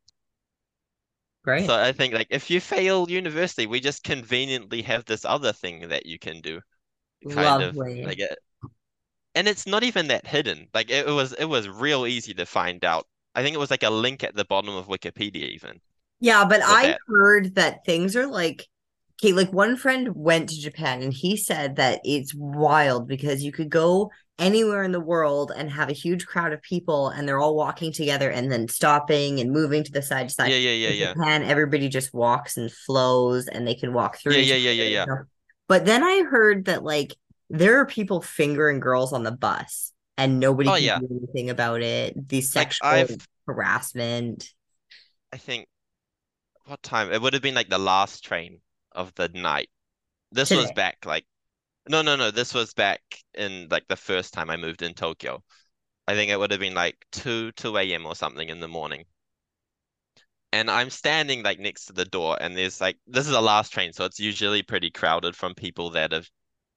Great. 1.46 1.66
So 1.66 1.80
I 1.80 1.92
think 1.92 2.12
like 2.12 2.26
if 2.30 2.50
you 2.50 2.60
fail 2.60 3.08
university, 3.08 3.66
we 3.66 3.78
just 3.80 4.02
conveniently 4.02 4.82
have 4.82 5.04
this 5.04 5.24
other 5.24 5.52
thing 5.52 5.88
that 5.88 6.04
you 6.04 6.18
can 6.18 6.40
do. 6.40 6.60
Kind 7.28 7.62
Lovely. 7.62 8.02
of 8.02 8.06
like 8.08 8.18
it. 8.18 8.38
And 9.36 9.46
it's 9.46 9.66
not 9.66 9.84
even 9.84 10.08
that 10.08 10.26
hidden. 10.26 10.68
Like 10.74 10.90
it, 10.90 11.06
it 11.06 11.12
was 11.12 11.32
it 11.34 11.44
was 11.44 11.68
real 11.68 12.06
easy 12.06 12.34
to 12.34 12.46
find 12.46 12.84
out. 12.84 13.06
I 13.36 13.42
think 13.44 13.54
it 13.54 13.60
was 13.60 13.70
like 13.70 13.84
a 13.84 13.90
link 13.90 14.24
at 14.24 14.34
the 14.34 14.44
bottom 14.44 14.74
of 14.74 14.88
Wikipedia 14.88 15.48
even. 15.50 15.80
Yeah, 16.20 16.44
but 16.48 16.62
I 16.64 16.88
that. 16.88 17.00
heard 17.08 17.54
that 17.56 17.84
things 17.84 18.16
are 18.16 18.26
like 18.26 18.66
okay, 19.22 19.32
like 19.32 19.52
one 19.52 19.76
friend 19.76 20.14
went 20.14 20.50
to 20.50 20.60
Japan 20.60 21.02
and 21.02 21.12
he 21.12 21.36
said 21.36 21.76
that 21.76 22.00
it's 22.04 22.34
wild 22.34 23.08
because 23.08 23.42
you 23.42 23.52
could 23.52 23.70
go 23.70 24.10
anywhere 24.38 24.82
in 24.82 24.92
the 24.92 25.00
world 25.00 25.50
and 25.56 25.70
have 25.70 25.88
a 25.88 25.92
huge 25.94 26.26
crowd 26.26 26.52
of 26.52 26.60
people 26.62 27.08
and 27.08 27.26
they're 27.26 27.38
all 27.38 27.56
walking 27.56 27.92
together 27.92 28.30
and 28.30 28.52
then 28.52 28.68
stopping 28.68 29.40
and 29.40 29.50
moving 29.50 29.82
to 29.82 29.92
the 29.92 30.02
side 30.02 30.28
to 30.28 30.34
side. 30.34 30.50
Yeah, 30.50 30.58
yeah, 30.58 30.70
yeah, 30.72 30.88
In 30.88 30.96
yeah. 30.96 31.12
Japan, 31.14 31.42
everybody 31.44 31.88
just 31.88 32.12
walks 32.12 32.56
and 32.56 32.70
flows 32.70 33.48
and 33.48 33.66
they 33.66 33.74
can 33.74 33.92
walk 33.92 34.18
through. 34.18 34.34
Yeah, 34.34 34.54
yeah, 34.56 34.70
yeah, 34.72 34.84
yeah, 34.84 35.04
yeah. 35.06 35.16
But 35.68 35.84
then 35.84 36.02
I 36.04 36.22
heard 36.22 36.66
that 36.66 36.84
like 36.84 37.14
there 37.48 37.78
are 37.80 37.86
people 37.86 38.20
fingering 38.20 38.80
girls 38.80 39.12
on 39.12 39.22
the 39.22 39.32
bus 39.32 39.92
and 40.18 40.38
nobody 40.38 40.68
Oh, 40.68 40.74
can 40.74 40.82
yeah. 40.82 40.98
do 40.98 41.08
anything 41.10 41.50
about 41.50 41.82
it. 41.82 42.14
Like 42.30 42.42
sexual 42.44 42.88
I've 42.88 43.16
harassment. 43.46 44.50
I 45.32 45.38
think 45.38 45.66
what 46.66 46.82
time? 46.82 47.12
It 47.12 47.22
would 47.22 47.32
have 47.32 47.42
been 47.42 47.54
like 47.54 47.68
the 47.68 47.78
last 47.78 48.24
train 48.24 48.60
of 48.92 49.14
the 49.14 49.28
night. 49.28 49.70
This 50.32 50.50
was 50.50 50.70
back 50.72 50.98
like 51.06 51.24
no, 51.88 52.02
no, 52.02 52.16
no. 52.16 52.30
This 52.30 52.54
was 52.54 52.74
back 52.74 53.02
in 53.34 53.68
like 53.70 53.88
the 53.88 53.96
first 53.96 54.32
time 54.34 54.50
I 54.50 54.56
moved 54.56 54.82
in 54.82 54.94
Tokyo. 54.94 55.42
I 56.08 56.14
think 56.14 56.30
it 56.30 56.38
would 56.38 56.50
have 56.52 56.60
been 56.60 56.74
like 56.74 57.06
2 57.12 57.52
2 57.52 57.94
a.m. 57.94 58.06
or 58.06 58.16
something 58.16 58.48
in 58.50 58.60
the 58.60 58.68
morning. 58.68 59.06
And 60.52 60.68
I'm 60.70 60.90
standing 60.90 61.42
like 61.44 61.58
next 61.60 61.84
to 61.86 61.92
the 61.92 62.04
door, 62.04 62.36
and 62.40 62.56
there's 62.56 62.80
like 62.80 62.98
this 63.06 63.26
is 63.26 63.32
the 63.32 63.40
last 63.40 63.72
train, 63.72 63.92
so 63.92 64.04
it's 64.04 64.18
usually 64.18 64.62
pretty 64.62 64.90
crowded 64.90 65.36
from 65.36 65.54
people 65.54 65.90
that 65.90 66.10
have 66.12 66.28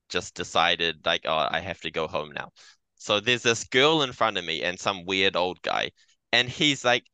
just 0.10 0.36
decided 0.36 1.06
like, 1.06 1.24
oh, 1.26 1.48
I 1.52 1.60
have 1.62 1.82
to 1.82 1.92
go 1.92 2.08
home 2.08 2.32
now. 2.34 2.52
So 2.96 3.20
there's 3.22 3.44
this 3.44 3.64
girl 3.66 4.04
in 4.04 4.14
front 4.14 4.38
of 4.38 4.46
me 4.46 4.64
and 4.64 4.80
some 4.80 5.06
weird 5.06 5.36
old 5.36 5.62
guy, 5.64 5.92
and 6.34 6.50
he's 6.50 6.86
like 6.86 7.06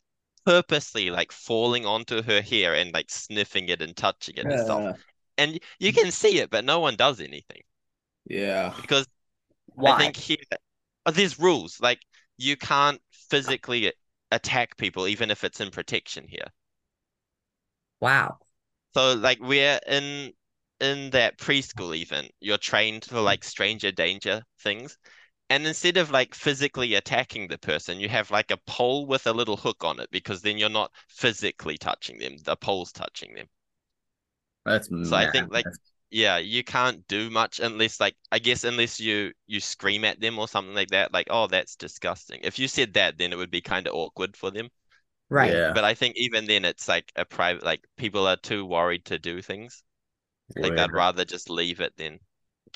purposely 0.46 1.10
like 1.12 1.32
falling 1.32 1.86
onto 1.86 2.24
her 2.24 2.41
hair 2.41 2.76
and 2.76 2.93
like 2.93 3.12
sniffing 3.12 3.70
it 3.70 3.82
and 3.82 3.96
touching 3.98 4.36
it 4.38 4.50
and 4.50 4.60
stuff. 4.60 4.84
And 5.38 5.60
you 5.80 5.93
can 5.93 6.12
see 6.12 6.39
it, 6.39 6.50
but 6.52 6.66
no 6.66 6.80
one 6.82 6.96
does 6.98 7.20
anything 7.22 7.64
yeah. 8.28 8.74
because 8.82 9.08
Why? 9.76 9.92
I 9.94 9.98
think 9.98 10.18
here 10.18 10.38
uh, 11.06 11.12
there's 11.12 11.40
rules. 11.40 11.80
Like 11.82 12.02
you 12.38 12.58
can't 12.58 13.02
physically 13.12 13.94
attack 14.32 14.78
people 14.78 15.08
even 15.08 15.32
if 15.32 15.44
it's 15.44 15.62
in 15.62 15.72
protection 15.72 16.28
here. 16.28 16.48
wow. 18.00 18.38
So 18.96 19.14
like 19.14 19.40
we're 19.42 19.80
in 19.86 20.34
in 20.80 21.12
that 21.12 21.38
preschool 21.38 21.96
even, 21.96 22.32
you're 22.40 22.58
trained 22.58 23.06
for 23.06 23.22
like 23.22 23.44
stranger 23.44 23.92
danger 23.92 24.44
things. 24.60 24.98
And 25.50 25.68
instead 25.68 25.98
of 25.98 26.12
like 26.12 26.36
physically 26.36 26.96
attacking 26.96 27.50
the 27.50 27.58
person, 27.60 28.00
you 28.00 28.10
have 28.10 28.32
like 28.32 28.52
a 28.52 28.58
pole 28.68 29.08
with 29.08 29.28
a 29.28 29.34
little 29.34 29.58
hook 29.58 29.84
on 29.84 30.00
it 30.00 30.12
because 30.12 30.44
then 30.44 30.60
you're 30.60 30.70
not 30.70 30.94
physically 31.10 31.78
touching 31.80 32.20
them. 32.20 32.38
The 32.38 32.56
pole's 32.56 32.92
touching 32.94 33.36
them. 33.36 33.50
That's 34.66 34.90
So 35.02 35.16
I 35.16 35.26
think, 35.26 35.48
like, 35.52 35.66
madness. 35.66 35.80
Yeah, 36.12 36.38
you 36.38 36.64
can't 36.64 37.06
do 37.08 37.30
much 37.30 37.60
unless 37.60 37.99
like 37.99 38.16
I 38.32 38.39
guess 38.39 38.64
unless 38.64 38.99
you 38.99 39.34
you 39.47 39.60
scream 39.60 40.06
at 40.06 40.20
them 40.22 40.39
or 40.39 40.47
something 40.47 40.76
like 40.76 40.89
that, 40.89 41.14
like, 41.14 41.28
oh, 41.30 41.47
that's 41.47 41.76
disgusting. 41.76 42.39
If 42.43 42.60
you 42.60 42.68
said 42.68 42.93
that, 42.93 43.18
then 43.18 43.34
it 43.34 43.38
would 43.38 43.51
be 43.51 43.62
kind 43.62 43.88
of 43.88 43.93
awkward 43.95 44.38
for 44.38 44.51
them. 44.51 44.70
Right. 45.30 45.51
Yeah. 45.53 45.72
But 45.74 45.84
I 45.84 45.93
think 45.95 46.16
even 46.18 46.45
then 46.45 46.66
it's 46.66 46.88
like 46.88 47.12
a 47.16 47.26
private 47.26 47.64
like 47.64 47.82
people 47.97 48.28
are 48.28 48.38
too 48.38 48.66
worried 48.66 49.06
to 49.06 49.20
do 49.20 49.41
things. 49.41 49.84
Like 50.56 50.76
they'd 50.76 50.91
rather 50.91 51.26
just 51.26 51.49
leave 51.49 51.80
it 51.82 51.93
then. 51.97 52.20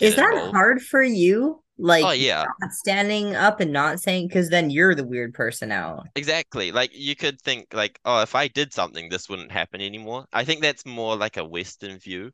Is 0.01 0.15
that 0.15 0.31
involved. 0.33 0.53
hard 0.53 0.81
for 0.81 1.03
you? 1.03 1.63
Like 1.77 2.03
Oh 2.05 2.11
yeah, 2.11 2.43
not 2.59 2.71
standing 2.73 3.35
up 3.35 3.59
and 3.61 3.71
not 3.71 3.99
saying 4.01 4.27
because 4.27 4.49
then 4.49 4.69
you're 4.69 4.95
the 4.95 5.05
weird 5.05 5.33
person 5.33 5.71
out. 5.71 6.07
exactly. 6.15 6.71
Like 6.71 6.91
you 6.93 7.15
could 7.15 7.41
think 7.41 7.73
like, 7.73 7.99
oh, 8.05 8.21
if 8.21 8.35
I 8.35 8.47
did 8.49 8.73
something, 8.73 9.09
this 9.09 9.29
wouldn't 9.29 9.51
happen 9.51 9.81
anymore. 9.81 10.25
I 10.33 10.43
think 10.43 10.61
that's 10.61 10.85
more 10.85 11.15
like 11.15 11.37
a 11.37 11.45
Western 11.45 11.97
view. 11.99 12.31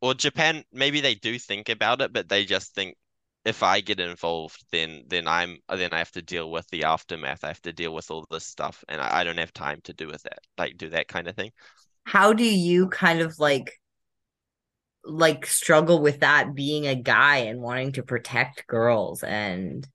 Or 0.00 0.14
Japan, 0.14 0.64
maybe 0.72 1.00
they 1.00 1.14
do 1.14 1.38
think 1.38 1.68
about 1.68 2.00
it, 2.02 2.12
but 2.12 2.28
they 2.28 2.44
just 2.44 2.74
think 2.74 2.96
if 3.44 3.62
I 3.62 3.80
get 3.80 4.00
involved, 4.00 4.64
then 4.72 5.04
then 5.08 5.26
I'm 5.28 5.58
then 5.68 5.92
I 5.94 5.98
have 5.98 6.12
to 6.12 6.22
deal 6.22 6.50
with 6.50 6.68
the 6.68 6.84
aftermath. 6.84 7.44
I 7.44 7.48
have 7.48 7.62
to 7.62 7.72
deal 7.72 7.94
with 7.94 8.10
all 8.10 8.26
this 8.30 8.46
stuff, 8.46 8.84
and 8.88 9.00
I, 9.00 9.20
I 9.20 9.24
don't 9.24 9.38
have 9.38 9.52
time 9.52 9.80
to 9.82 9.92
do 9.94 10.06
with 10.08 10.22
that, 10.24 10.40
like 10.58 10.76
do 10.76 10.90
that 10.90 11.08
kind 11.08 11.28
of 11.28 11.36
thing. 11.36 11.52
How 12.04 12.32
do 12.34 12.44
you 12.44 12.88
kind 12.88 13.20
of 13.20 13.38
like 13.38 13.80
like 15.04 15.46
struggle 15.46 16.00
with 16.00 16.20
that 16.20 16.54
being 16.54 16.86
a 16.86 16.94
guy 16.94 17.38
and 17.38 17.60
wanting 17.60 17.92
to 17.92 18.02
protect 18.02 18.66
girls 18.66 19.22
and 19.22 19.88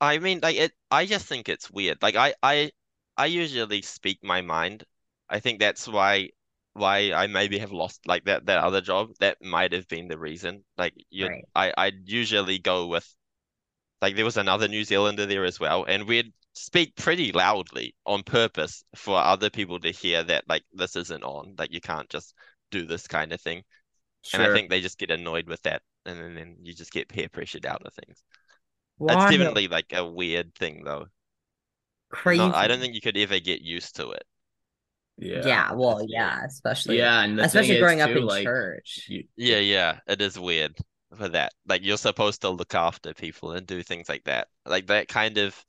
I 0.00 0.18
mean, 0.18 0.40
like 0.42 0.56
it, 0.56 0.72
I 0.90 1.06
just 1.06 1.26
think 1.26 1.48
it's 1.48 1.70
weird. 1.70 1.98
Like 2.02 2.16
I, 2.16 2.34
I, 2.42 2.70
I 3.16 3.26
usually 3.26 3.82
speak 3.82 4.22
my 4.22 4.40
mind. 4.42 4.84
I 5.28 5.40
think 5.40 5.58
that's 5.60 5.88
why, 5.88 6.30
why 6.76 7.12
I 7.12 7.26
maybe 7.26 7.58
have 7.58 7.72
lost 7.72 8.06
like 8.06 8.24
that 8.24 8.46
that 8.46 8.58
other 8.64 8.80
job. 8.80 9.10
That 9.20 9.38
might 9.42 9.72
have 9.72 9.88
been 9.88 10.08
the 10.08 10.18
reason. 10.18 10.64
Like 10.76 10.94
you, 11.10 11.28
Right. 11.28 11.44
I, 11.54 11.72
I 11.76 11.92
usually 12.04 12.58
go 12.58 12.86
with, 12.88 13.06
like 14.02 14.16
there 14.16 14.24
was 14.24 14.36
another 14.36 14.68
New 14.68 14.84
Zealander 14.84 15.26
there 15.26 15.44
as 15.44 15.60
well, 15.60 15.84
and 15.84 16.06
we'd 16.08 16.32
speak 16.54 16.96
pretty 16.96 17.32
loudly 17.32 17.94
on 18.06 18.22
purpose 18.22 18.84
for 18.94 19.18
other 19.18 19.50
people 19.50 19.80
to 19.80 19.90
hear 19.90 20.22
that 20.24 20.44
like 20.48 20.64
this 20.72 20.96
isn't 20.96 21.24
on. 21.24 21.54
Like 21.58 21.72
you 21.72 21.80
can't 21.80 22.08
just 22.10 22.34
do 22.70 22.86
this 22.86 23.06
kind 23.06 23.32
of 23.32 23.40
thing. 23.40 23.62
And 24.32 24.42
I 24.42 24.52
think 24.52 24.70
they 24.70 24.80
just 24.80 24.98
get 24.98 25.10
annoyed 25.10 25.46
with 25.48 25.62
that, 25.62 25.82
and 26.04 26.18
then, 26.18 26.34
then 26.34 26.56
you 26.62 26.74
just 26.74 26.92
get 26.92 27.08
peer 27.08 27.28
pressured 27.28 27.66
out 27.66 27.82
of 27.84 27.94
things. 27.94 28.22
It's 29.08 29.26
definitely 29.30 29.68
like 29.68 29.92
a 29.92 30.04
weird 30.04 30.54
thing 30.54 30.84
though. 30.84 31.06
crazy. 32.10 32.38
No, 32.38 32.52
I 32.52 32.66
don't 32.66 32.80
think 32.80 32.94
you 32.94 33.00
could 33.00 33.16
ever 33.16 33.38
get 33.38 33.62
used 33.62 33.96
to 33.96 34.10
it. 34.10 34.24
Yeah. 35.18 35.42
Yeah, 35.42 35.72
well, 35.72 36.02
yeah, 36.08 36.44
especially 36.44 36.98
Yeah, 36.98 37.22
and 37.22 37.38
especially 37.40 37.74
thing 37.74 37.78
is, 37.78 37.80
growing 37.80 38.00
up 38.00 38.10
too, 38.10 38.20
in 38.20 38.26
like, 38.26 38.44
church. 38.44 39.04
you- 39.08 39.28
Yeah, 39.36 39.58
yeah, 39.58 40.00
it 40.06 40.20
is 40.20 40.38
weird 40.38 40.76
for 41.16 41.28
that. 41.30 41.52
Like 41.66 41.82
you're 41.84 41.98
supposed 41.98 42.42
to 42.42 42.50
look 42.50 42.74
after 42.74 43.14
people 43.14 43.52
and 43.52 43.66
do 43.66 43.82
things 43.82 44.08
like 44.08 44.24
that. 44.24 44.48
Like 44.66 44.86
that 44.88 45.08
kind 45.08 45.38
of 45.38 45.64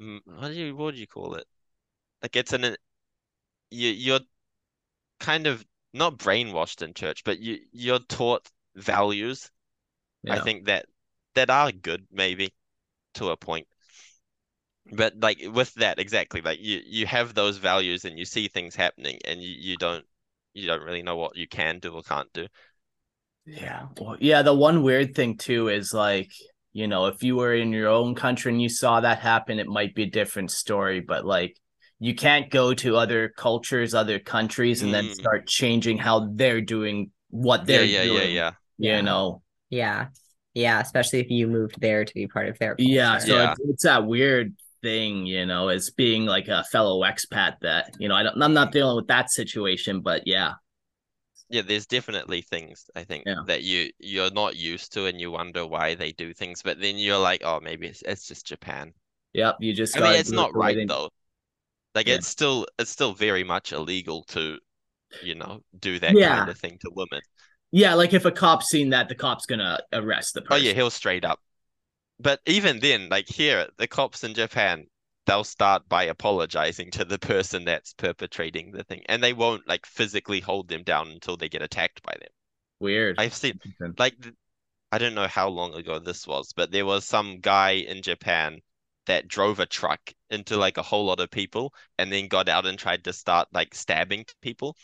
mm, 0.00 0.20
what 0.26 0.48
do 0.48 0.54
you 0.54 0.76
what 0.76 0.94
do 0.94 1.00
you 1.00 1.06
call 1.06 1.34
it? 1.34 1.46
Like 2.22 2.36
it's 2.36 2.52
an 2.52 2.76
you 3.70 3.90
you're 3.90 4.20
kind 5.20 5.46
of 5.46 5.64
not 5.92 6.18
brainwashed 6.18 6.82
in 6.82 6.94
church, 6.94 7.24
but 7.24 7.38
you 7.40 7.60
you're 7.72 7.98
taught 8.00 8.50
values. 8.76 9.50
I 10.28 10.40
think 10.40 10.66
that 10.66 10.86
that 11.34 11.50
are 11.50 11.72
good 11.72 12.06
maybe 12.12 12.54
to 13.14 13.30
a 13.30 13.36
point. 13.38 13.68
But 14.92 15.14
like 15.18 15.40
with 15.52 15.74
that, 15.74 15.98
exactly, 15.98 16.40
like 16.40 16.60
you 16.60 16.80
you 16.86 17.06
have 17.06 17.34
those 17.34 17.58
values 17.58 18.04
and 18.04 18.18
you 18.18 18.24
see 18.24 18.48
things 18.48 18.76
happening 18.76 19.18
and 19.24 19.42
you, 19.42 19.54
you 19.58 19.76
don't 19.76 20.04
you 20.54 20.66
don't 20.66 20.82
really 20.82 21.02
know 21.02 21.16
what 21.16 21.36
you 21.36 21.48
can 21.48 21.78
do 21.78 21.92
or 21.92 22.02
can't 22.02 22.32
do. 22.32 22.46
Yeah. 23.44 23.86
Well, 24.00 24.16
yeah, 24.20 24.42
the 24.42 24.54
one 24.54 24.82
weird 24.82 25.14
thing 25.14 25.36
too 25.36 25.68
is 25.68 25.92
like, 25.94 26.30
you 26.72 26.88
know, 26.88 27.06
if 27.06 27.22
you 27.22 27.36
were 27.36 27.54
in 27.54 27.72
your 27.72 27.88
own 27.88 28.14
country 28.14 28.52
and 28.52 28.60
you 28.60 28.68
saw 28.68 29.00
that 29.00 29.18
happen, 29.20 29.58
it 29.58 29.66
might 29.66 29.94
be 29.94 30.02
a 30.04 30.10
different 30.10 30.50
story, 30.50 31.00
but 31.00 31.24
like 31.24 31.56
you 31.98 32.14
can't 32.14 32.50
go 32.50 32.74
to 32.74 32.96
other 32.96 33.28
cultures, 33.36 33.94
other 33.94 34.18
countries 34.18 34.82
and 34.82 34.92
then 34.92 35.04
Mm. 35.06 35.14
start 35.14 35.46
changing 35.46 35.98
how 35.98 36.28
they're 36.34 36.60
doing 36.60 37.10
what 37.30 37.66
they're 37.66 37.84
yeah, 37.84 38.02
yeah, 38.02 38.20
doing. 38.20 38.34
yeah. 38.34 38.50
Yeah. 38.78 38.96
You 38.96 39.02
know. 39.02 39.42
Yeah. 39.70 40.08
Yeah, 40.54 40.80
especially 40.80 41.20
if 41.20 41.30
you 41.30 41.48
moved 41.48 41.80
there 41.80 42.04
to 42.04 42.14
be 42.14 42.26
part 42.28 42.48
of 42.48 42.58
their 42.58 42.74
Yeah, 42.78 43.18
so 43.18 43.34
Yeah. 43.36 43.52
It's, 43.52 43.60
it's 43.68 43.82
that 43.84 44.06
weird 44.06 44.54
thing, 44.82 45.26
you 45.26 45.46
know, 45.46 45.68
as 45.68 45.90
being 45.90 46.26
like 46.26 46.48
a 46.48 46.64
fellow 46.64 47.00
expat 47.02 47.56
that, 47.62 47.94
you 47.98 48.08
know, 48.08 48.14
I 48.14 48.22
don't 48.22 48.40
I'm 48.42 48.54
not 48.54 48.72
dealing 48.72 48.96
with 48.96 49.08
that 49.08 49.30
situation, 49.30 50.00
but 50.00 50.22
yeah. 50.26 50.54
yeah, 51.48 51.62
there's 51.62 51.86
definitely 51.86 52.42
things 52.42 52.86
I 52.96 53.04
think 53.04 53.24
Yeah. 53.26 53.42
that 53.46 53.62
you 53.62 53.90
you're 53.98 54.30
not 54.32 54.56
used 54.56 54.92
to 54.94 55.06
and 55.06 55.20
you 55.20 55.30
wonder 55.30 55.66
why 55.66 55.94
they 55.94 56.12
do 56.12 56.32
things, 56.34 56.62
but 56.62 56.80
then 56.80 56.98
you're 56.98 57.18
like, 57.18 57.42
oh, 57.44 57.60
maybe 57.60 57.86
it's 57.88 58.02
it's 58.02 58.26
just 58.26 58.46
Japan. 58.46 58.92
Yep, 59.34 59.56
you 59.60 59.72
just 59.74 59.96
I 59.96 60.00
mean, 60.00 60.20
it's 60.20 60.30
not 60.32 60.54
right 60.54 60.76
they- 60.76 60.86
though. 60.86 61.10
Like 61.94 62.08
Yeah. 62.08 62.16
it's 62.16 62.28
still 62.28 62.66
it's 62.78 62.90
still 62.90 63.14
very 63.14 63.44
much 63.44 63.72
illegal 63.72 64.24
to, 64.24 64.58
you 65.22 65.34
know, 65.34 65.62
do 65.78 65.98
that 66.00 66.14
Yeah. 66.14 66.36
kind 66.36 66.50
of 66.50 66.58
thing 66.58 66.78
to 66.82 66.90
women. 66.94 67.22
Yeah, 67.72 67.94
like 67.94 68.12
if 68.14 68.24
a 68.24 68.32
cop's 68.32 68.68
seen 68.68 68.90
that, 68.90 69.08
the 69.08 69.14
cop's 69.14 69.46
gonna 69.46 69.80
arrest 69.92 70.34
the 70.34 70.42
person. 70.42 70.64
Oh 70.64 70.68
yeah, 70.68 70.72
he'll 70.74 70.90
straight 70.90 71.24
up. 71.24 71.40
But 72.18 72.40
even 72.46 72.80
then, 72.80 73.08
like 73.08 73.28
here, 73.28 73.68
the 73.76 73.86
cops 73.86 74.24
in 74.24 74.34
Japan, 74.34 74.86
they'll 75.26 75.44
start 75.44 75.88
by 75.88 76.04
apologizing 76.04 76.90
to 76.92 77.04
the 77.04 77.18
person 77.32 77.64
that's 77.64 77.92
perpetrating 77.94 78.72
the 78.72 78.84
thing, 78.84 79.02
and 79.06 79.22
they 79.22 79.32
won't 79.32 79.68
like 79.68 79.86
physically 79.86 80.40
hold 80.40 80.68
them 80.68 80.82
down 80.82 81.08
until 81.08 81.36
they 81.36 81.48
get 81.48 81.62
attacked 81.62 82.02
by 82.02 82.14
them. 82.18 82.30
Weird. 82.80 83.16
I've 83.18 83.34
seen 83.34 83.60
like 83.98 84.14
I 84.92 84.98
don't 84.98 85.14
know 85.14 85.28
how 85.28 85.48
long 85.48 85.74
ago 85.74 85.98
this 85.98 86.26
was, 86.26 86.52
but 86.52 86.70
there 86.70 86.86
was 86.86 87.04
some 87.04 87.40
guy 87.40 87.72
in 87.72 88.02
Japan 88.02 88.60
that 89.06 89.28
drove 89.28 89.60
a 89.60 89.66
truck 89.66 90.12
into 90.30 90.56
like 90.56 90.76
a 90.78 90.82
whole 90.82 91.06
lot 91.06 91.20
of 91.20 91.30
people 91.30 91.72
and 91.98 92.12
then 92.12 92.28
got 92.28 92.48
out 92.48 92.66
and 92.66 92.78
tried 92.78 93.04
to 93.04 93.12
start 93.12 93.48
like 93.52 93.74
stabbing 93.74 94.26
people. 94.40 94.76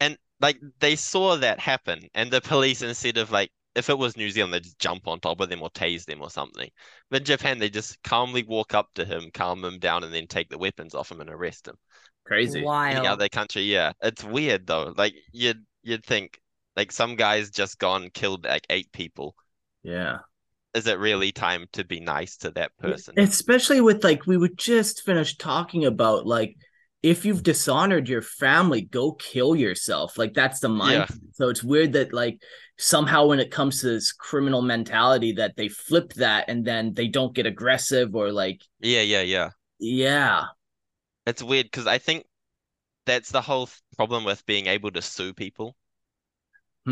And 0.00 0.18
like 0.40 0.58
they 0.80 0.96
saw 0.96 1.36
that 1.36 1.60
happen 1.60 2.08
and 2.14 2.30
the 2.30 2.40
police 2.40 2.82
instead 2.82 3.18
of 3.18 3.30
like 3.30 3.50
if 3.76 3.90
it 3.90 3.98
was 3.98 4.16
New 4.16 4.30
Zealand 4.30 4.54
they'd 4.54 4.64
just 4.64 4.78
jump 4.80 5.06
on 5.06 5.20
top 5.20 5.40
of 5.40 5.48
them 5.48 5.62
or 5.62 5.70
tase 5.70 6.04
them 6.06 6.22
or 6.22 6.30
something. 6.30 6.68
But 7.10 7.20
in 7.22 7.24
Japan 7.26 7.58
they 7.60 7.70
just 7.70 8.02
calmly 8.02 8.42
walk 8.42 8.74
up 8.74 8.88
to 8.94 9.04
him, 9.04 9.30
calm 9.34 9.64
him 9.64 9.78
down 9.78 10.04
and 10.04 10.12
then 10.14 10.26
take 10.26 10.48
the 10.48 10.58
weapons 10.58 10.94
off 10.94 11.10
him 11.12 11.20
and 11.20 11.30
arrest 11.30 11.68
him. 11.68 11.76
Crazy. 12.26 12.66
Any 12.90 13.06
Wild. 13.06 13.06
other 13.06 13.28
country, 13.28 13.62
yeah. 13.62 13.92
It's 14.02 14.24
weird 14.24 14.66
though. 14.66 14.92
Like 14.96 15.14
you'd 15.32 15.64
you'd 15.82 16.04
think 16.04 16.40
like 16.76 16.90
some 16.92 17.16
guy's 17.16 17.50
just 17.50 17.78
gone 17.78 18.10
killed 18.12 18.44
like 18.44 18.66
eight 18.70 18.90
people 18.92 19.34
Yeah. 19.82 20.18
is 20.74 20.86
it 20.86 20.98
really 20.98 21.32
time 21.32 21.66
to 21.72 21.84
be 21.84 22.00
nice 22.00 22.36
to 22.38 22.50
that 22.52 22.76
person? 22.78 23.14
Especially 23.16 23.80
with 23.80 24.04
like 24.04 24.26
we 24.26 24.36
would 24.36 24.58
just 24.58 25.02
finish 25.02 25.36
talking 25.36 25.84
about 25.84 26.26
like 26.26 26.56
if 27.06 27.24
you've 27.24 27.42
dishonored 27.42 28.08
your 28.08 28.22
family, 28.22 28.82
go 28.82 29.12
kill 29.12 29.54
yourself. 29.56 30.18
Like 30.18 30.34
that's 30.34 30.60
the 30.60 30.68
Yeah. 30.80 31.06
mindset. 31.06 31.34
So 31.34 31.48
it's 31.48 31.62
weird 31.64 31.92
that 31.92 32.12
like 32.12 32.42
somehow 32.78 33.26
when 33.26 33.40
it 33.40 33.50
comes 33.50 33.80
to 33.80 33.86
this 33.88 34.12
criminal 34.12 34.62
mentality 34.62 35.32
that 35.34 35.56
they 35.56 35.68
flip 35.68 36.12
that 36.14 36.48
and 36.48 36.64
then 36.64 36.94
they 36.94 37.08
don't 37.08 37.34
get 37.34 37.46
aggressive 37.46 38.14
or 38.14 38.32
like 38.32 38.60
Yeah, 38.80 39.02
yeah, 39.02 39.22
yeah. 39.22 39.50
yeah. 39.78 40.46
It's 41.26 41.42
weird 41.42 41.66
because 41.66 41.86
I 41.86 41.98
think 41.98 42.26
that's 43.06 43.30
the 43.30 43.42
whole 43.42 43.70
problem 43.96 44.24
with 44.24 44.46
being 44.46 44.66
able 44.68 44.90
to 44.92 45.02
sue 45.02 45.34
people. 45.34 45.76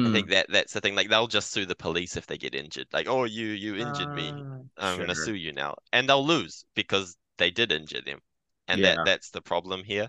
I 0.05 0.09
Hmm. 0.09 0.15
think 0.15 0.31
that 0.31 0.47
that's 0.51 0.73
the 0.73 0.81
thing. 0.81 0.95
Like 0.95 1.09
they'll 1.09 1.27
just 1.27 1.51
sue 1.51 1.67
the 1.67 1.75
police 1.75 2.17
if 2.17 2.27
they 2.27 2.39
get 2.39 2.55
injured. 2.55 2.87
Like, 2.93 3.09
oh, 3.09 3.25
you 3.25 3.47
you 3.49 3.77
injured 3.77 4.13
me. 4.13 4.37
Ah. 4.37 4.61
I'm 4.77 4.99
gonna 4.99 5.15
sue 5.15 5.35
you 5.35 5.53
now, 5.53 5.77
and 5.93 6.09
they'll 6.09 6.25
lose 6.27 6.65
because 6.75 7.17
they 7.39 7.51
did 7.51 7.73
injure 7.73 8.01
them, 8.03 8.21
and 8.69 8.83
Yeah. 8.83 8.85
that 8.85 9.05
that's 9.05 9.31
the 9.31 9.43
problem 9.43 9.85
here. 9.85 10.09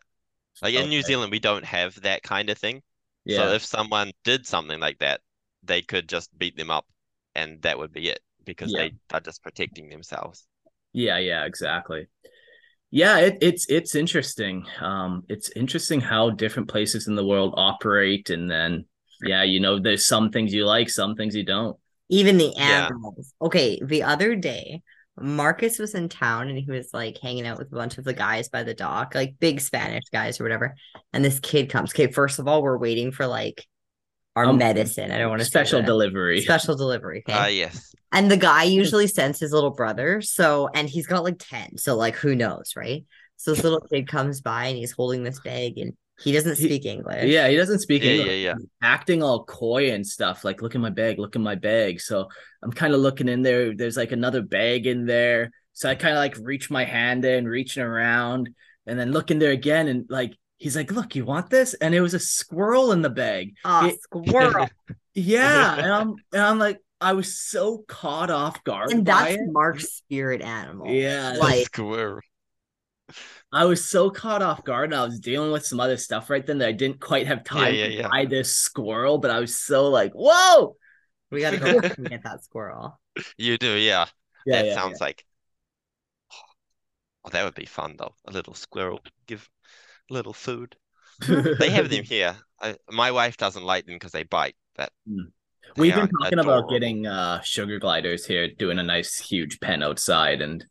Like 0.62 0.76
in 0.76 0.90
New 0.90 1.02
Zealand, 1.04 1.32
we 1.32 1.40
don't 1.40 1.66
have 1.66 2.02
that 2.02 2.24
kind 2.24 2.50
of 2.50 2.58
thing. 2.58 2.84
Yeah. 3.26 3.50
So 3.50 3.54
if 3.54 3.66
someone 3.66 4.12
did 4.26 4.46
something 4.48 4.80
like 4.82 5.00
that, 5.00 5.22
they 5.64 5.82
could 5.82 6.10
just 6.10 6.38
beat 6.38 6.58
them 6.58 6.72
up, 6.72 6.88
and 7.36 7.62
that 7.64 7.78
would 7.80 7.94
be 7.94 8.10
it 8.10 8.22
because 8.46 8.74
Yeah. 8.74 8.76
they 8.76 8.96
are 9.14 9.22
just 9.22 9.44
protecting 9.44 9.90
themselves. 9.90 10.48
Yeah, 10.94 11.18
yeah, 11.18 11.46
exactly. 11.46 12.08
Yeah, 12.92 13.20
it, 13.20 13.38
it's 13.42 13.68
it's 13.70 13.96
interesting. 13.96 14.66
Um, 14.82 15.24
it's 15.30 15.52
interesting 15.56 16.02
how 16.02 16.32
different 16.32 16.70
places 16.70 17.08
in 17.08 17.16
the 17.16 17.26
world 17.26 17.56
operate, 17.58 18.30
and 18.32 18.50
then 18.52 18.86
yeah, 19.24 19.44
you 19.44 19.60
know, 19.62 19.80
there's 19.80 20.06
some 20.08 20.32
things 20.32 20.54
you 20.54 20.66
like, 20.66 20.90
some 20.90 21.16
things 21.16 21.36
you 21.36 21.46
don't. 21.46 21.78
Even 22.10 22.38
the 22.38 22.56
Yeah. 22.58 22.92
animals. 22.92 23.34
Okay, 23.42 23.80
the 23.84 24.04
other 24.04 24.36
day, 24.36 24.84
Marcus 25.20 25.80
was 25.80 25.96
in 25.96 26.10
town 26.10 26.50
and 26.50 26.58
he 26.58 26.70
was 26.70 26.90
like 26.94 27.18
hanging 27.20 27.48
out 27.48 27.58
with 27.58 27.72
a 27.72 27.76
bunch 27.76 27.98
of 27.98 28.04
the 28.04 28.14
guys 28.14 28.50
by 28.50 28.64
the 28.64 28.74
dock, 28.74 29.16
like 29.16 29.36
big 29.40 29.62
Spanish 29.62 30.04
guys 30.12 30.40
or 30.40 30.44
whatever. 30.44 30.76
And 31.14 31.24
this 31.24 31.40
kid 31.40 31.70
comes. 31.70 31.92
Okay, 31.92 32.12
first 32.12 32.40
of 32.40 32.48
all, 32.48 32.62
we're 32.62 32.78
waiting 32.78 33.12
for 33.12 33.26
like 33.26 33.66
our 34.36 34.46
Um, 34.48 34.58
medicine. 34.58 35.12
I 35.12 35.18
don't 35.18 35.30
want 35.30 35.40
to 35.40 35.46
Special 35.46 35.82
delivery. 35.82 36.42
special 36.42 36.76
delivery. 36.76 37.24
Okay. 37.28 37.38
Ah, 37.38 37.48
yes. 37.48 37.94
And 38.12 38.30
the 38.30 38.38
guy 38.38 38.64
usually 38.64 39.08
sends 39.08 39.40
his 39.40 39.52
little 39.54 39.72
brother. 39.72 40.22
So, 40.22 40.70
and 40.74 40.90
he's 40.90 41.08
got 41.08 41.24
like 41.24 41.38
10. 41.40 41.78
So, 41.78 41.96
like, 41.96 42.16
who 42.16 42.36
knows, 42.36 42.74
right? 42.76 43.06
So, 43.38 43.54
this 43.54 43.64
little 43.64 43.82
kid 43.82 44.08
comes 44.10 44.42
by 44.42 44.66
and 44.68 44.78
he's 44.78 44.92
holding 44.92 45.24
this 45.24 45.40
bag 45.40 45.78
and 45.78 45.94
he 46.24 46.32
doesn't 46.32 46.58
He- 46.58 46.66
speak 46.66 46.86
English. 46.86 47.26
Yeah, 47.26 47.48
he 47.48 47.56
doesn't 47.56 47.80
speak 47.80 48.04
Yeah, 48.04 48.12
English. 48.12 48.28
yeah, 48.28 48.34
yeah. 48.34 48.54
He's 48.58 48.68
acting 48.82 49.22
all 49.24 49.44
coy 49.46 49.92
and 49.92 50.06
stuff. 50.06 50.44
Like, 50.44 50.62
look 50.62 50.76
at 50.76 50.82
my 50.82 50.90
bag, 50.90 51.20
look 51.20 51.36
at 51.36 51.42
my 51.42 51.56
bag. 51.56 52.00
So 52.02 52.30
I'm 52.64 52.72
kind 52.72 52.94
of 52.94 53.00
looking 53.02 53.28
in 53.28 53.42
there. 53.42 53.76
There's 53.76 53.98
like 53.98 54.12
another 54.12 54.42
bag 54.42 54.88
in 54.88 55.06
there. 55.06 55.52
So 55.74 55.90
I 55.90 55.96
kind 55.96 56.14
of 56.14 56.20
like 56.20 56.38
reach 56.42 56.70
my 56.72 56.86
hand 56.86 57.26
in, 57.26 57.46
reaching 57.48 57.84
around, 57.84 58.50
and 58.88 58.98
then 58.98 59.12
look 59.12 59.30
in 59.32 59.40
there 59.40 59.52
again. 59.52 59.88
And 59.90 60.06
like, 60.10 60.34
he's 60.58 60.76
like, 60.76 60.90
look, 60.92 61.16
you 61.16 61.26
want 61.26 61.50
this? 61.50 61.74
And 61.76 61.94
it 61.94 62.00
was 62.02 62.14
a 62.14 62.20
squirrel 62.20 62.92
in 62.94 63.02
the 63.02 63.10
bag. 63.10 63.56
Ah, 63.66 63.88
It- 63.88 64.02
squirrel. 64.02 64.68
Yeah, 65.18 65.76
and 65.78 65.92
I'm 65.94 66.10
and 66.34 66.42
I'm 66.42 66.60
like, 66.60 66.80
I 67.00 67.14
was 67.14 67.40
so 67.40 67.86
caught 67.88 68.30
off 68.30 68.62
guard. 68.66 68.92
and 68.92 69.06
by 69.06 69.12
that's 69.14 69.36
it. 69.36 69.40
Mark's 69.52 69.86
spirit 69.94 70.42
animal. 70.42 70.88
Yeah, 70.88 71.38
Like, 71.40 71.68
Squirrel. 71.68 72.20
I 73.56 73.64
was 73.64 73.90
so 73.90 74.10
caught 74.10 74.42
off 74.42 74.66
guard, 74.66 74.92
and 74.92 74.96
I 74.96 75.06
was 75.06 75.18
dealing 75.18 75.52
with 75.52 75.66
some 75.66 75.80
other 75.80 75.96
stuff 75.96 76.30
right 76.30 76.46
then 76.46 76.58
that 76.58 76.68
I 76.68 76.74
didn't 76.74 77.00
quite 77.00 77.26
have 77.28 77.46
time 77.46 77.74
yeah, 77.74 77.88
to 77.88 77.94
yeah. 77.94 78.08
buy 78.10 78.26
this 78.26 78.58
squirrel. 78.58 79.18
But 79.18 79.32
I 79.32 79.40
was 79.40 79.58
so 79.58 79.88
like, 79.88 80.12
whoa! 80.12 80.76
we 81.32 81.40
got 81.40 81.52
to 81.52 81.58
go 81.58 81.80
back 81.80 81.98
and 81.98 82.10
get 82.10 82.24
that 82.24 82.44
squirrel. 82.44 83.00
You 83.38 83.58
do, 83.58 83.78
yeah. 83.78 84.08
Yeah, 84.46 84.58
That 84.58 84.66
yeah, 84.66 84.76
sounds 84.76 85.00
like. 85.00 85.24
Oh, 87.24 87.30
that 87.30 87.46
would 87.46 87.56
be 87.56 87.66
fun 87.66 87.96
though. 87.98 88.14
A 88.26 88.32
little 88.34 88.54
squirrel, 88.54 89.00
give 89.26 89.50
a 90.12 90.14
little 90.14 90.34
food. 90.34 90.76
They 91.26 91.70
have 91.70 91.90
them 91.90 92.04
here. 92.04 92.36
I, 92.60 92.76
my 92.92 93.12
wife 93.12 93.38
doesn't 93.38 93.64
like 93.64 93.86
them 93.86 93.96
because 93.96 94.12
they 94.12 94.24
bite, 94.24 94.58
but 94.76 94.92
they 95.08 95.24
We've 95.78 95.96
been 95.96 96.04
are 96.04 96.10
talking 96.22 96.40
about 96.40 96.70
getting 96.70 97.08
uh 97.08 97.40
sugar 97.40 97.80
gliders 97.80 98.26
here, 98.26 98.50
doing 98.50 98.80
a 98.80 98.84
nice 98.84 99.18
huge 99.18 99.62
pen 99.62 99.82
outside, 99.82 100.42
and 100.42 100.66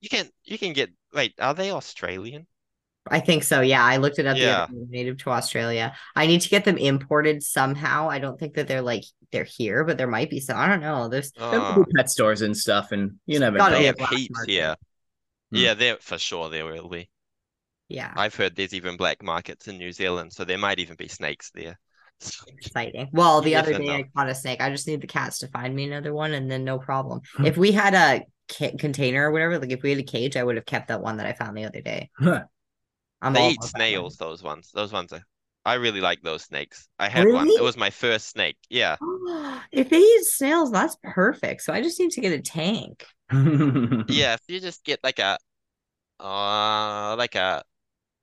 You 0.00 0.08
can 0.08 0.28
you 0.44 0.58
can 0.58 0.72
get. 0.72 0.90
Wait, 1.12 1.34
are 1.38 1.54
they 1.54 1.70
Australian? 1.70 2.46
I 3.08 3.20
think 3.20 3.44
so. 3.44 3.60
Yeah, 3.60 3.82
I 3.84 3.96
looked 3.96 4.18
it 4.18 4.26
up. 4.26 4.36
Yeah. 4.36 4.66
The 4.70 4.86
native 4.88 5.16
to 5.18 5.30
Australia. 5.30 5.94
I 6.14 6.26
need 6.26 6.42
to 6.42 6.48
get 6.48 6.64
them 6.64 6.76
imported 6.78 7.42
somehow. 7.42 8.08
I 8.08 8.18
don't 8.18 8.38
think 8.38 8.54
that 8.54 8.68
they're 8.68 8.82
like 8.82 9.04
they're 9.32 9.44
here, 9.44 9.84
but 9.84 9.98
there 9.98 10.06
might 10.06 10.30
be 10.30 10.40
some. 10.40 10.56
I 10.56 10.68
don't 10.68 10.80
know. 10.80 11.08
There's 11.08 11.32
be 11.32 11.84
pet 11.96 12.10
stores 12.10 12.42
and 12.42 12.56
stuff, 12.56 12.92
and 12.92 13.18
you 13.26 13.38
never 13.38 13.58
know. 13.58 13.70
they 13.70 13.80
be 13.80 13.84
a 13.86 13.86
have 13.88 13.98
heaps 14.10 14.30
market. 14.36 14.50
here. 14.52 14.76
Hmm. 15.50 15.56
Yeah, 15.56 15.74
there 15.74 15.96
for 16.00 16.18
sure 16.18 16.48
there 16.50 16.66
will 16.66 16.88
be. 16.88 17.10
yeah, 17.88 18.12
I've 18.16 18.34
heard 18.34 18.54
there's 18.54 18.74
even 18.74 18.96
black 18.96 19.22
markets 19.22 19.66
in 19.68 19.78
New 19.78 19.92
Zealand, 19.92 20.32
so 20.32 20.44
there 20.44 20.58
might 20.58 20.78
even 20.78 20.96
be 20.96 21.08
snakes 21.08 21.50
there. 21.54 21.78
exciting. 22.46 23.08
Well, 23.12 23.40
the 23.40 23.50
You 23.50 23.56
other 23.56 23.72
day 23.74 23.88
I 23.90 24.04
caught 24.14 24.28
a 24.28 24.34
snake. 24.34 24.60
I 24.60 24.70
just 24.70 24.86
need 24.86 25.00
the 25.00 25.06
cats 25.06 25.38
to 25.40 25.48
find 25.48 25.74
me 25.74 25.84
another 25.84 26.12
one, 26.12 26.32
and 26.34 26.50
then 26.50 26.64
no 26.64 26.78
problem. 26.78 27.20
Hmm. 27.36 27.46
if 27.46 27.56
we 27.56 27.72
had 27.72 27.94
a 27.94 28.22
ca- 28.50 28.76
container 28.76 29.28
or 29.28 29.32
whatever, 29.32 29.58
like 29.58 29.70
if 29.70 29.82
we 29.82 29.90
had 29.90 29.98
a 29.98 30.04
cage, 30.04 30.36
I 30.36 30.44
would 30.44 30.56
have 30.56 30.66
kept 30.66 30.88
that 30.88 31.02
one 31.02 31.16
that 31.16 31.26
I 31.26 31.32
found 31.32 31.56
the 31.56 31.64
other 31.64 31.80
day. 31.80 32.10
I'm 32.20 33.32
They 33.32 33.50
eat 33.50 33.56
about 33.58 33.72
that 33.72 33.78
snails, 33.78 34.16
those 34.16 34.42
ones. 34.42 34.70
Those 34.72 34.92
ones 34.92 35.12
are. 35.12 35.22
I 35.64 35.74
really 35.74 36.00
like 36.00 36.22
those 36.22 36.44
snakes. 36.44 36.88
I 36.98 37.08
had 37.08 37.28
one. 37.28 37.48
It 37.48 37.62
was 37.62 37.76
my 37.76 37.90
first 37.90 38.28
snake. 38.28 38.56
Yeah. 38.70 38.96
if 39.72 39.90
they 39.90 39.98
eat 39.98 40.24
snails, 40.24 40.70
that's 40.72 40.96
perfect. 41.02 41.62
So 41.62 41.72
I 41.72 41.82
just 41.82 42.00
need 42.00 42.10
to 42.12 42.20
get 42.20 42.32
a 42.32 42.40
tank. 42.40 43.06
Yeah, 43.30 44.34
if 44.34 44.40
you 44.48 44.58
just 44.58 44.84
get 44.84 44.98
like 45.04 45.20
a 45.20 45.38
uh 46.18 47.14
like 47.16 47.36
a 47.36 47.62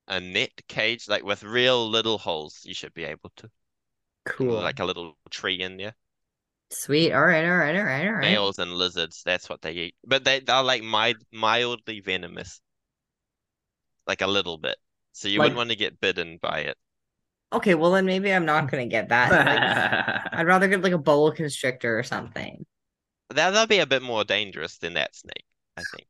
a 0.07 0.19
net 0.19 0.51
cage 0.67 1.07
like 1.07 1.23
with 1.23 1.43
real 1.43 1.89
little 1.89 2.17
holes, 2.17 2.61
you 2.65 2.73
should 2.73 2.93
be 2.93 3.05
able 3.05 3.31
to. 3.37 3.49
Cool. 4.25 4.55
Like 4.55 4.79
a 4.79 4.85
little 4.85 5.17
tree 5.29 5.61
in 5.61 5.77
there. 5.77 5.95
Sweet. 6.69 7.13
All 7.13 7.25
right. 7.25 7.45
All 7.45 7.57
right. 7.57 7.75
All 7.77 7.83
right. 7.83 8.07
All 8.07 8.13
right. 8.13 8.23
Snails 8.25 8.59
and 8.59 8.73
lizards, 8.73 9.21
that's 9.25 9.49
what 9.49 9.61
they 9.61 9.71
eat. 9.71 9.95
But 10.05 10.23
they 10.25 10.41
they're 10.41 10.61
like 10.63 10.83
mild, 10.83 11.17
mildly 11.31 12.01
venomous. 12.01 12.59
Like 14.05 14.21
a 14.21 14.27
little 14.27 14.57
bit. 14.57 14.77
So 15.13 15.27
you 15.27 15.39
Like- 15.39 15.45
wouldn't 15.45 15.57
want 15.57 15.69
to 15.71 15.75
get 15.75 15.99
bitten 15.99 16.37
by 16.41 16.59
it. 16.61 16.77
Okay. 17.53 17.75
Well, 17.75 17.91
then 17.91 18.05
maybe 18.05 18.31
I'm 18.33 18.45
not 18.45 18.69
gonna 18.69 18.85
get 18.87 19.09
that. 19.09 19.31
Like, 19.31 20.33
I'd 20.39 20.47
rather 20.47 20.67
get 20.67 20.81
like 20.81 20.93
a 20.93 20.97
boa 20.97 21.33
constrictor 21.33 21.97
or 21.97 22.03
something. 22.03 22.65
That 23.29 23.51
that'll 23.51 23.67
be 23.67 23.79
a 23.79 23.85
bit 23.85 24.01
more 24.01 24.23
dangerous 24.25 24.77
than 24.77 24.93
that 24.95 25.15
snake, 25.15 25.45
I 25.77 25.83
think. 25.95 26.07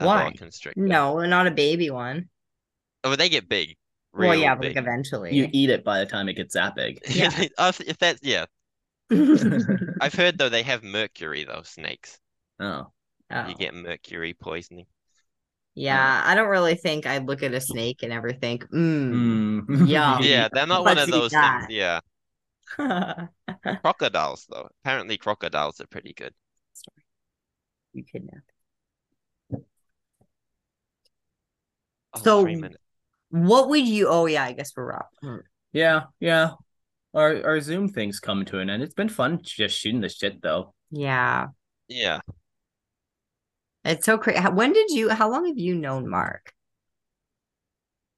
A 0.00 0.06
Why? 0.06 0.22
boa 0.24 0.32
constrictor. 0.34 0.80
No, 0.80 1.20
not 1.26 1.46
a 1.46 1.50
baby 1.52 1.90
one. 1.90 2.28
Oh, 3.04 3.10
but 3.10 3.18
they 3.18 3.28
get 3.28 3.48
big. 3.48 3.76
well, 4.12 4.30
Real 4.32 4.40
yeah, 4.40 4.54
but 4.56 4.62
big. 4.62 4.76
like 4.76 4.84
eventually. 4.84 5.34
you 5.34 5.48
eat 5.52 5.70
it 5.70 5.84
by 5.84 6.00
the 6.00 6.06
time 6.06 6.28
it 6.28 6.34
gets 6.34 6.54
that 6.54 6.74
big. 6.74 6.98
Yeah. 7.08 7.30
If 7.58 7.80
if 7.80 7.98
that's 7.98 8.20
yeah. 8.22 8.46
I've 10.00 10.14
heard 10.14 10.38
though 10.38 10.48
they 10.48 10.62
have 10.62 10.82
mercury 10.82 11.44
though, 11.44 11.62
snakes. 11.64 12.18
Oh, 12.60 12.92
Oh. 13.32 13.46
You 13.48 13.54
get 13.54 13.74
mercury 13.74 14.34
poisoning. 14.34 14.86
Yeah, 15.76 16.22
I 16.24 16.34
don't 16.34 16.48
really 16.48 16.74
think 16.74 17.06
I'd 17.06 17.26
look 17.26 17.44
at 17.44 17.54
a 17.54 17.60
snake 17.60 18.02
and 18.02 18.12
ever 18.12 18.32
think, 18.32 18.64
mm, 18.70 19.60
Mm. 19.62 19.88
Yum. 19.88 20.18
Yeah, 20.22 20.48
they're 20.52 20.66
not 20.66 20.84
one 20.84 20.96
Let's 20.96 21.06
of 21.12 21.12
those 21.12 21.30
that. 21.30 21.66
things. 21.68 21.72
Yeah. 21.72 22.00
Crocodiles, 23.82 24.46
though. 24.50 24.68
Apparently, 24.82 25.16
crocodiles 25.16 25.80
are 25.80 25.86
pretty 25.86 26.12
good. 26.12 26.34
Sorry. 26.72 27.04
you 27.92 28.02
kidnapped. 28.04 28.50
Oh, 32.14 32.20
So- 32.22 32.42
three. 32.42 32.62
What 33.30 33.68
would 33.68 33.86
you? 33.86 34.08
Oh 34.08 34.26
yeah, 34.26 34.42
I 34.42 34.52
guess 34.52 34.72
we're 34.76 34.92
up. 34.92 35.10
Yeah, 35.72 36.06
yeah. 36.18 36.54
Our 37.14 37.44
our 37.44 37.60
Zoom 37.60 37.88
thing's 37.88 38.20
coming 38.20 38.44
to 38.46 38.58
an 38.60 38.70
end. 38.70 38.82
It's 38.82 38.94
been 38.94 39.08
fun 39.08 39.40
just 39.42 39.78
shooting 39.78 40.00
the 40.00 40.08
shit 40.08 40.40
though. 40.42 40.74
Yeah, 40.90 41.48
Yeah. 41.88 42.20
it's 43.84 44.06
so 44.06 44.18
crazy. 44.18 44.40
When 44.40 44.72
did 44.72 44.90
you? 44.90 45.08
How 45.10 45.30
long 45.30 45.46
have 45.46 45.58
you 45.58 45.74
known 45.74 46.08
Mark? 46.08 46.52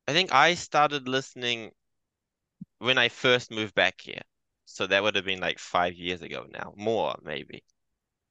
I 0.08 0.12
think 0.12 0.34
I 0.34 0.54
started 0.54 1.08
listening 1.08 1.70
when 2.78 2.98
I 2.98 3.08
first 3.08 3.50
moved 3.50 3.74
back 3.74 4.00
here. 4.00 4.22
So 4.66 4.86
that 4.86 5.02
would 5.02 5.14
have 5.16 5.24
been 5.24 5.40
like 5.40 5.58
five 5.58 5.94
years 5.94 6.22
ago 6.22 6.46
now. 6.52 6.72
More, 6.76 7.14
maybe. 7.22 7.62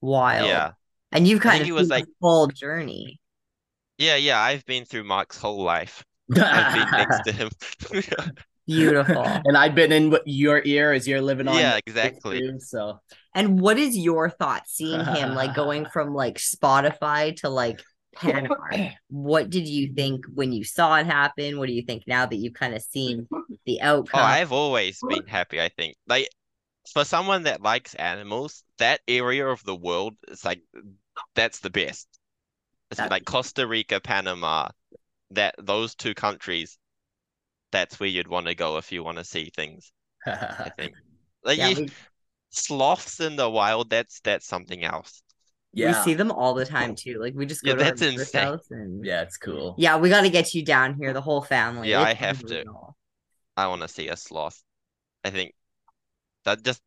Wild. 0.02 0.48
Yeah. 0.48 0.72
And 1.12 1.28
you've 1.28 1.40
I 1.42 1.44
kind 1.44 1.58
think 1.60 1.72
of 1.72 1.78
it 1.78 1.80
was 1.80 1.84
seen 1.84 1.90
the 1.90 1.96
like- 1.96 2.06
full 2.20 2.48
journey. 2.48 3.20
Yeah, 3.98 4.16
yeah. 4.16 4.40
I've 4.40 4.66
been 4.66 4.86
through 4.86 5.04
Mark's 5.04 5.38
whole 5.38 5.64
life. 5.64 6.04
I've 6.36 6.74
been 6.74 6.92
next 6.92 7.22
to 7.26 7.32
him. 7.32 7.50
Beautiful. 8.76 9.24
and 9.46 9.58
I've 9.58 9.76
been 9.76 9.92
in 9.92 10.16
your 10.26 10.62
ear 10.66 10.94
as 10.94 11.08
you're 11.08 11.22
living 11.22 11.48
on. 11.48 11.58
Yeah, 11.58 11.80
exactly. 11.86 12.40
too, 12.40 12.60
so 12.60 13.00
And 13.36 13.60
what 13.60 13.78
is 13.78 13.98
your 13.98 14.30
thought 14.30 14.64
seeing 14.68 15.04
him 15.04 15.34
like 15.36 15.56
going 15.56 15.86
from 15.88 16.14
like 16.14 16.38
Spotify 16.38 17.36
to 17.38 17.50
like 17.50 17.82
Panama? 18.16 18.56
what 19.10 19.50
did 19.50 19.68
you 19.68 19.94
think 19.94 20.26
when 20.34 20.52
you 20.52 20.64
saw 20.64 20.96
it 20.98 21.06
happen? 21.06 21.58
What 21.60 21.68
do 21.68 21.74
you 21.74 21.84
think 21.84 22.04
now 22.08 22.26
that 22.26 22.36
you've 22.36 22.54
kind 22.54 22.74
of 22.74 22.82
seen 22.82 23.28
the 23.66 23.80
Oh, 23.82 24.00
outcome? 24.00 24.22
I've 24.24 24.52
always 24.52 25.00
been 25.08 25.28
happy, 25.28 25.62
I 25.62 25.70
think. 25.70 25.96
Like 26.08 26.30
for 26.94 27.06
someone 27.06 27.44
that 27.44 27.62
likes 27.62 27.94
animals, 27.96 28.64
that 28.80 29.02
area 29.08 29.48
of 29.48 29.64
the 29.64 29.76
world 29.76 30.16
is 30.28 30.44
like 30.44 30.62
that's 31.36 31.60
the 31.60 31.70
best. 31.70 32.08
It's 32.90 32.98
That- 33.00 33.12
like 33.12 33.26
Costa 33.26 33.66
Rica, 33.68 34.00
Panama, 34.02 34.70
that 35.32 35.56
those 35.58 35.96
two 35.96 36.14
countries, 36.14 36.78
that's 37.72 38.00
where 38.00 38.10
you'd 38.10 38.28
want 38.28 38.48
to 38.48 38.56
go 38.56 38.78
if 38.78 38.92
you 38.92 39.04
want 39.04 39.18
to 39.18 39.24
see 39.26 39.52
things, 39.56 39.92
I 40.66 40.70
think. 40.78 40.96
Like 41.44 41.58
yeah, 41.58 41.70
you, 41.70 41.76
we, 41.76 41.96
sloths 42.52 43.20
in 43.22 43.36
the 43.38 43.50
wild, 43.50 43.90
that's 43.92 44.22
that's 44.22 44.48
something 44.48 44.84
else. 44.84 45.24
we 45.82 45.94
see 45.94 46.14
them 46.14 46.32
all 46.32 46.54
the 46.54 46.66
time 46.66 46.96
too. 46.96 47.20
Like 47.20 47.34
we 47.36 47.46
just 47.46 47.64
go 47.64 47.74
Yeah, 47.74 47.76
to 47.76 47.82
our 47.84 47.94
that's 47.94 48.02
neighbor's 48.16 48.32
insane. 48.32 48.34
house 48.34 48.70
and 48.72 49.06
yeah, 49.06 49.22
it's 49.22 49.38
cool. 49.38 49.76
yeah, 49.78 49.98
we 49.98 50.10
got 50.10 50.22
to 50.22 50.30
get 50.30 50.54
you 50.54 50.64
down 50.64 50.96
here, 50.96 51.14
the 51.14 51.22
whole 51.22 51.42
family. 51.42 51.94
Yeah, 51.94 52.02
I 52.02 52.14
It's 52.14 52.14
have 52.14 52.44
to. 52.46 52.66
I 53.58 53.68
want 53.68 53.82
to 53.84 53.88
see 53.88 54.08
a 54.10 54.18
sloth. 54.18 54.64
I 55.24 55.32
think 55.32 55.56
that 56.46 56.64
just 56.64 56.82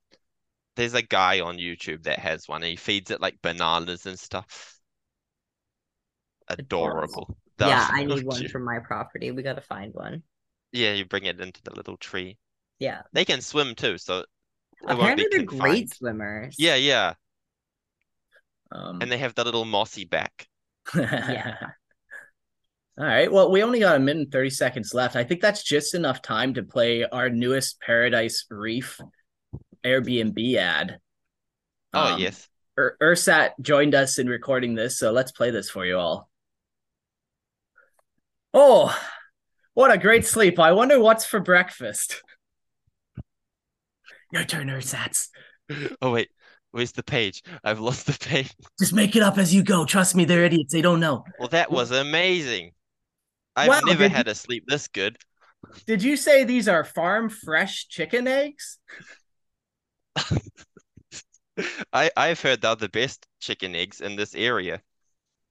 there's 0.76 0.94
a 0.94 1.02
guy 1.02 1.40
on 1.40 1.58
YouTube 1.58 2.04
that 2.04 2.20
has 2.20 2.48
one. 2.48 2.62
He 2.62 2.76
feeds 2.76 3.10
it 3.12 3.20
like 3.22 3.42
bananas 3.42 4.06
and 4.06 4.18
stuff. 4.18 4.80
Adorable. 6.48 7.36
Yeah, 7.58 7.88
I 7.90 8.04
need 8.04 8.24
one 8.24 8.46
for 8.46 8.58
my 8.60 8.78
property. 8.78 9.30
We 9.32 9.42
got 9.42 9.54
to 9.54 9.60
find 9.60 9.92
one. 9.94 10.22
Yeah, 10.74 10.92
you 10.92 11.04
bring 11.06 11.24
it 11.24 11.40
into 11.40 11.62
the 11.62 11.74
little 11.74 11.96
tree. 11.96 12.36
Yeah. 12.78 13.02
They 13.12 13.24
can 13.24 13.40
swim 13.40 13.74
too, 13.74 13.96
so 13.96 14.24
Apparently, 14.86 15.26
they're 15.30 15.44
great 15.44 15.94
swimmers. 15.94 16.56
Yeah, 16.58 16.74
yeah, 16.74 17.14
Um, 18.72 18.98
and 19.00 19.10
they 19.10 19.18
have 19.18 19.34
the 19.34 19.44
little 19.44 19.64
mossy 19.64 20.04
back. 20.04 20.46
Yeah. 20.94 21.56
All 22.98 23.04
right. 23.04 23.30
Well, 23.32 23.50
we 23.50 23.62
only 23.62 23.80
got 23.80 23.96
a 23.96 23.98
minute 23.98 24.22
and 24.22 24.32
30 24.32 24.50
seconds 24.50 24.94
left. 24.94 25.16
I 25.16 25.24
think 25.24 25.40
that's 25.40 25.64
just 25.64 25.94
enough 25.94 26.22
time 26.22 26.54
to 26.54 26.62
play 26.62 27.04
our 27.04 27.28
newest 27.28 27.80
Paradise 27.80 28.44
Reef 28.50 29.00
Airbnb 29.84 30.54
ad. 30.56 30.98
Oh 31.92 32.14
Um, 32.14 32.20
yes. 32.20 32.48
Ur- 32.78 32.96
Ersatz 33.00 33.54
joined 33.60 33.94
us 33.94 34.18
in 34.18 34.28
recording 34.28 34.74
this, 34.74 34.98
so 34.98 35.12
let's 35.12 35.32
play 35.32 35.50
this 35.50 35.70
for 35.70 35.84
you 35.86 35.98
all. 35.98 36.28
Oh, 38.52 38.96
what 39.74 39.92
a 39.92 39.98
great 39.98 40.26
sleep. 40.26 40.58
I 40.58 40.72
wonder 40.72 41.00
what's 41.00 41.24
for 41.24 41.40
breakfast. 41.40 42.22
Your 44.32 44.44
turn, 44.44 44.68
Ersatz. 44.68 45.28
Oh 46.02 46.12
wait, 46.12 46.30
where's 46.72 46.92
the 46.92 47.02
page? 47.02 47.42
I've 47.62 47.80
lost 47.80 48.06
the 48.06 48.12
page. 48.28 48.52
Just 48.78 48.92
make 48.92 49.16
it 49.16 49.22
up 49.22 49.38
as 49.38 49.54
you 49.54 49.62
go. 49.62 49.84
Trust 49.84 50.14
me, 50.14 50.24
they're 50.24 50.44
idiots. 50.44 50.72
They 50.72 50.82
don't 50.82 51.00
know. 51.00 51.24
Well, 51.38 51.48
that 51.48 51.70
was 51.70 51.90
amazing. 51.90 52.72
I've 53.56 53.68
Wow, 53.68 53.80
never 53.80 54.08
had 54.08 54.28
a 54.28 54.34
sleep 54.34 54.64
this 54.66 54.88
good. 54.88 55.16
Did 55.86 56.02
you 56.02 56.16
say 56.16 56.44
these 56.44 56.68
are 56.68 56.84
farm 56.84 57.28
fresh 57.30 57.88
chicken 57.88 58.26
eggs? 58.26 58.78
I 61.92 62.10
I've 62.16 62.40
heard 62.40 62.60
they're 62.62 62.74
the 62.76 62.88
best 62.88 63.26
chicken 63.40 63.74
eggs 63.74 64.00
in 64.00 64.16
this 64.16 64.34
area. 64.34 64.82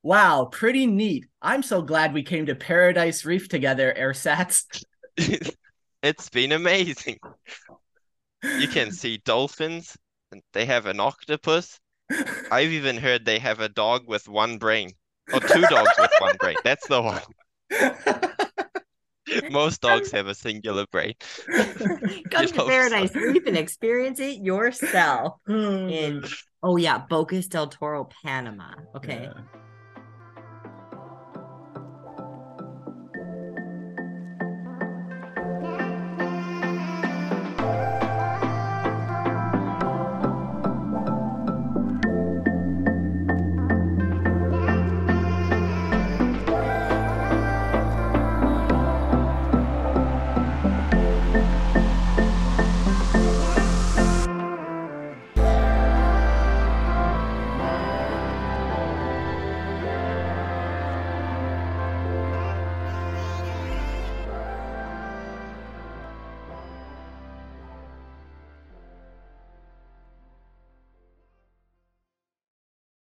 Wow, 0.04 0.50
pretty 0.52 0.86
neat. 0.86 1.26
I'm 1.42 1.64
so 1.64 1.82
glad 1.82 2.14
we 2.14 2.24
came 2.24 2.46
to 2.48 2.56
Paradise 2.56 3.24
Reef 3.26 3.48
together, 3.48 3.94
Ersatz. 3.98 4.66
It's 6.04 6.30
been 6.30 6.52
amazing. 6.52 7.18
You 8.44 8.68
can 8.68 8.92
see 9.00 9.22
dolphins, 9.24 9.98
and 10.34 10.42
they 10.52 10.66
have 10.66 10.86
an 10.86 11.00
octopus. 11.00 11.80
I've 12.52 12.72
even 12.72 12.98
heard 12.98 13.24
they 13.24 13.40
have 13.40 13.62
a 13.62 13.70
dog 13.70 14.04
with 14.06 14.28
one 14.28 14.58
brain, 14.58 14.92
or 15.34 15.40
two 15.40 15.62
dogs 15.62 15.92
with 15.98 16.12
one 16.20 16.36
brain. 16.42 16.58
That's 16.66 16.86
the 16.88 17.02
one. 17.02 17.22
Most 19.50 19.80
dogs 19.80 20.12
have 20.12 20.28
a 20.28 20.36
singular 20.36 20.86
brain. 20.92 21.14
Come 22.30 22.48
to 22.48 22.66
Paradise 22.66 23.14
so. 23.14 23.22
Reef 23.22 23.46
and 23.48 23.58
experience 23.58 24.20
it 24.20 24.44
yourself. 24.44 25.40
In 25.48 26.26
oh 26.62 26.76
yeah, 26.76 27.02
Bocas 27.10 27.48
del 27.48 27.68
Toro, 27.68 28.10
Panama. 28.26 28.74
Okay. 28.94 29.30
Yeah. 29.34 29.42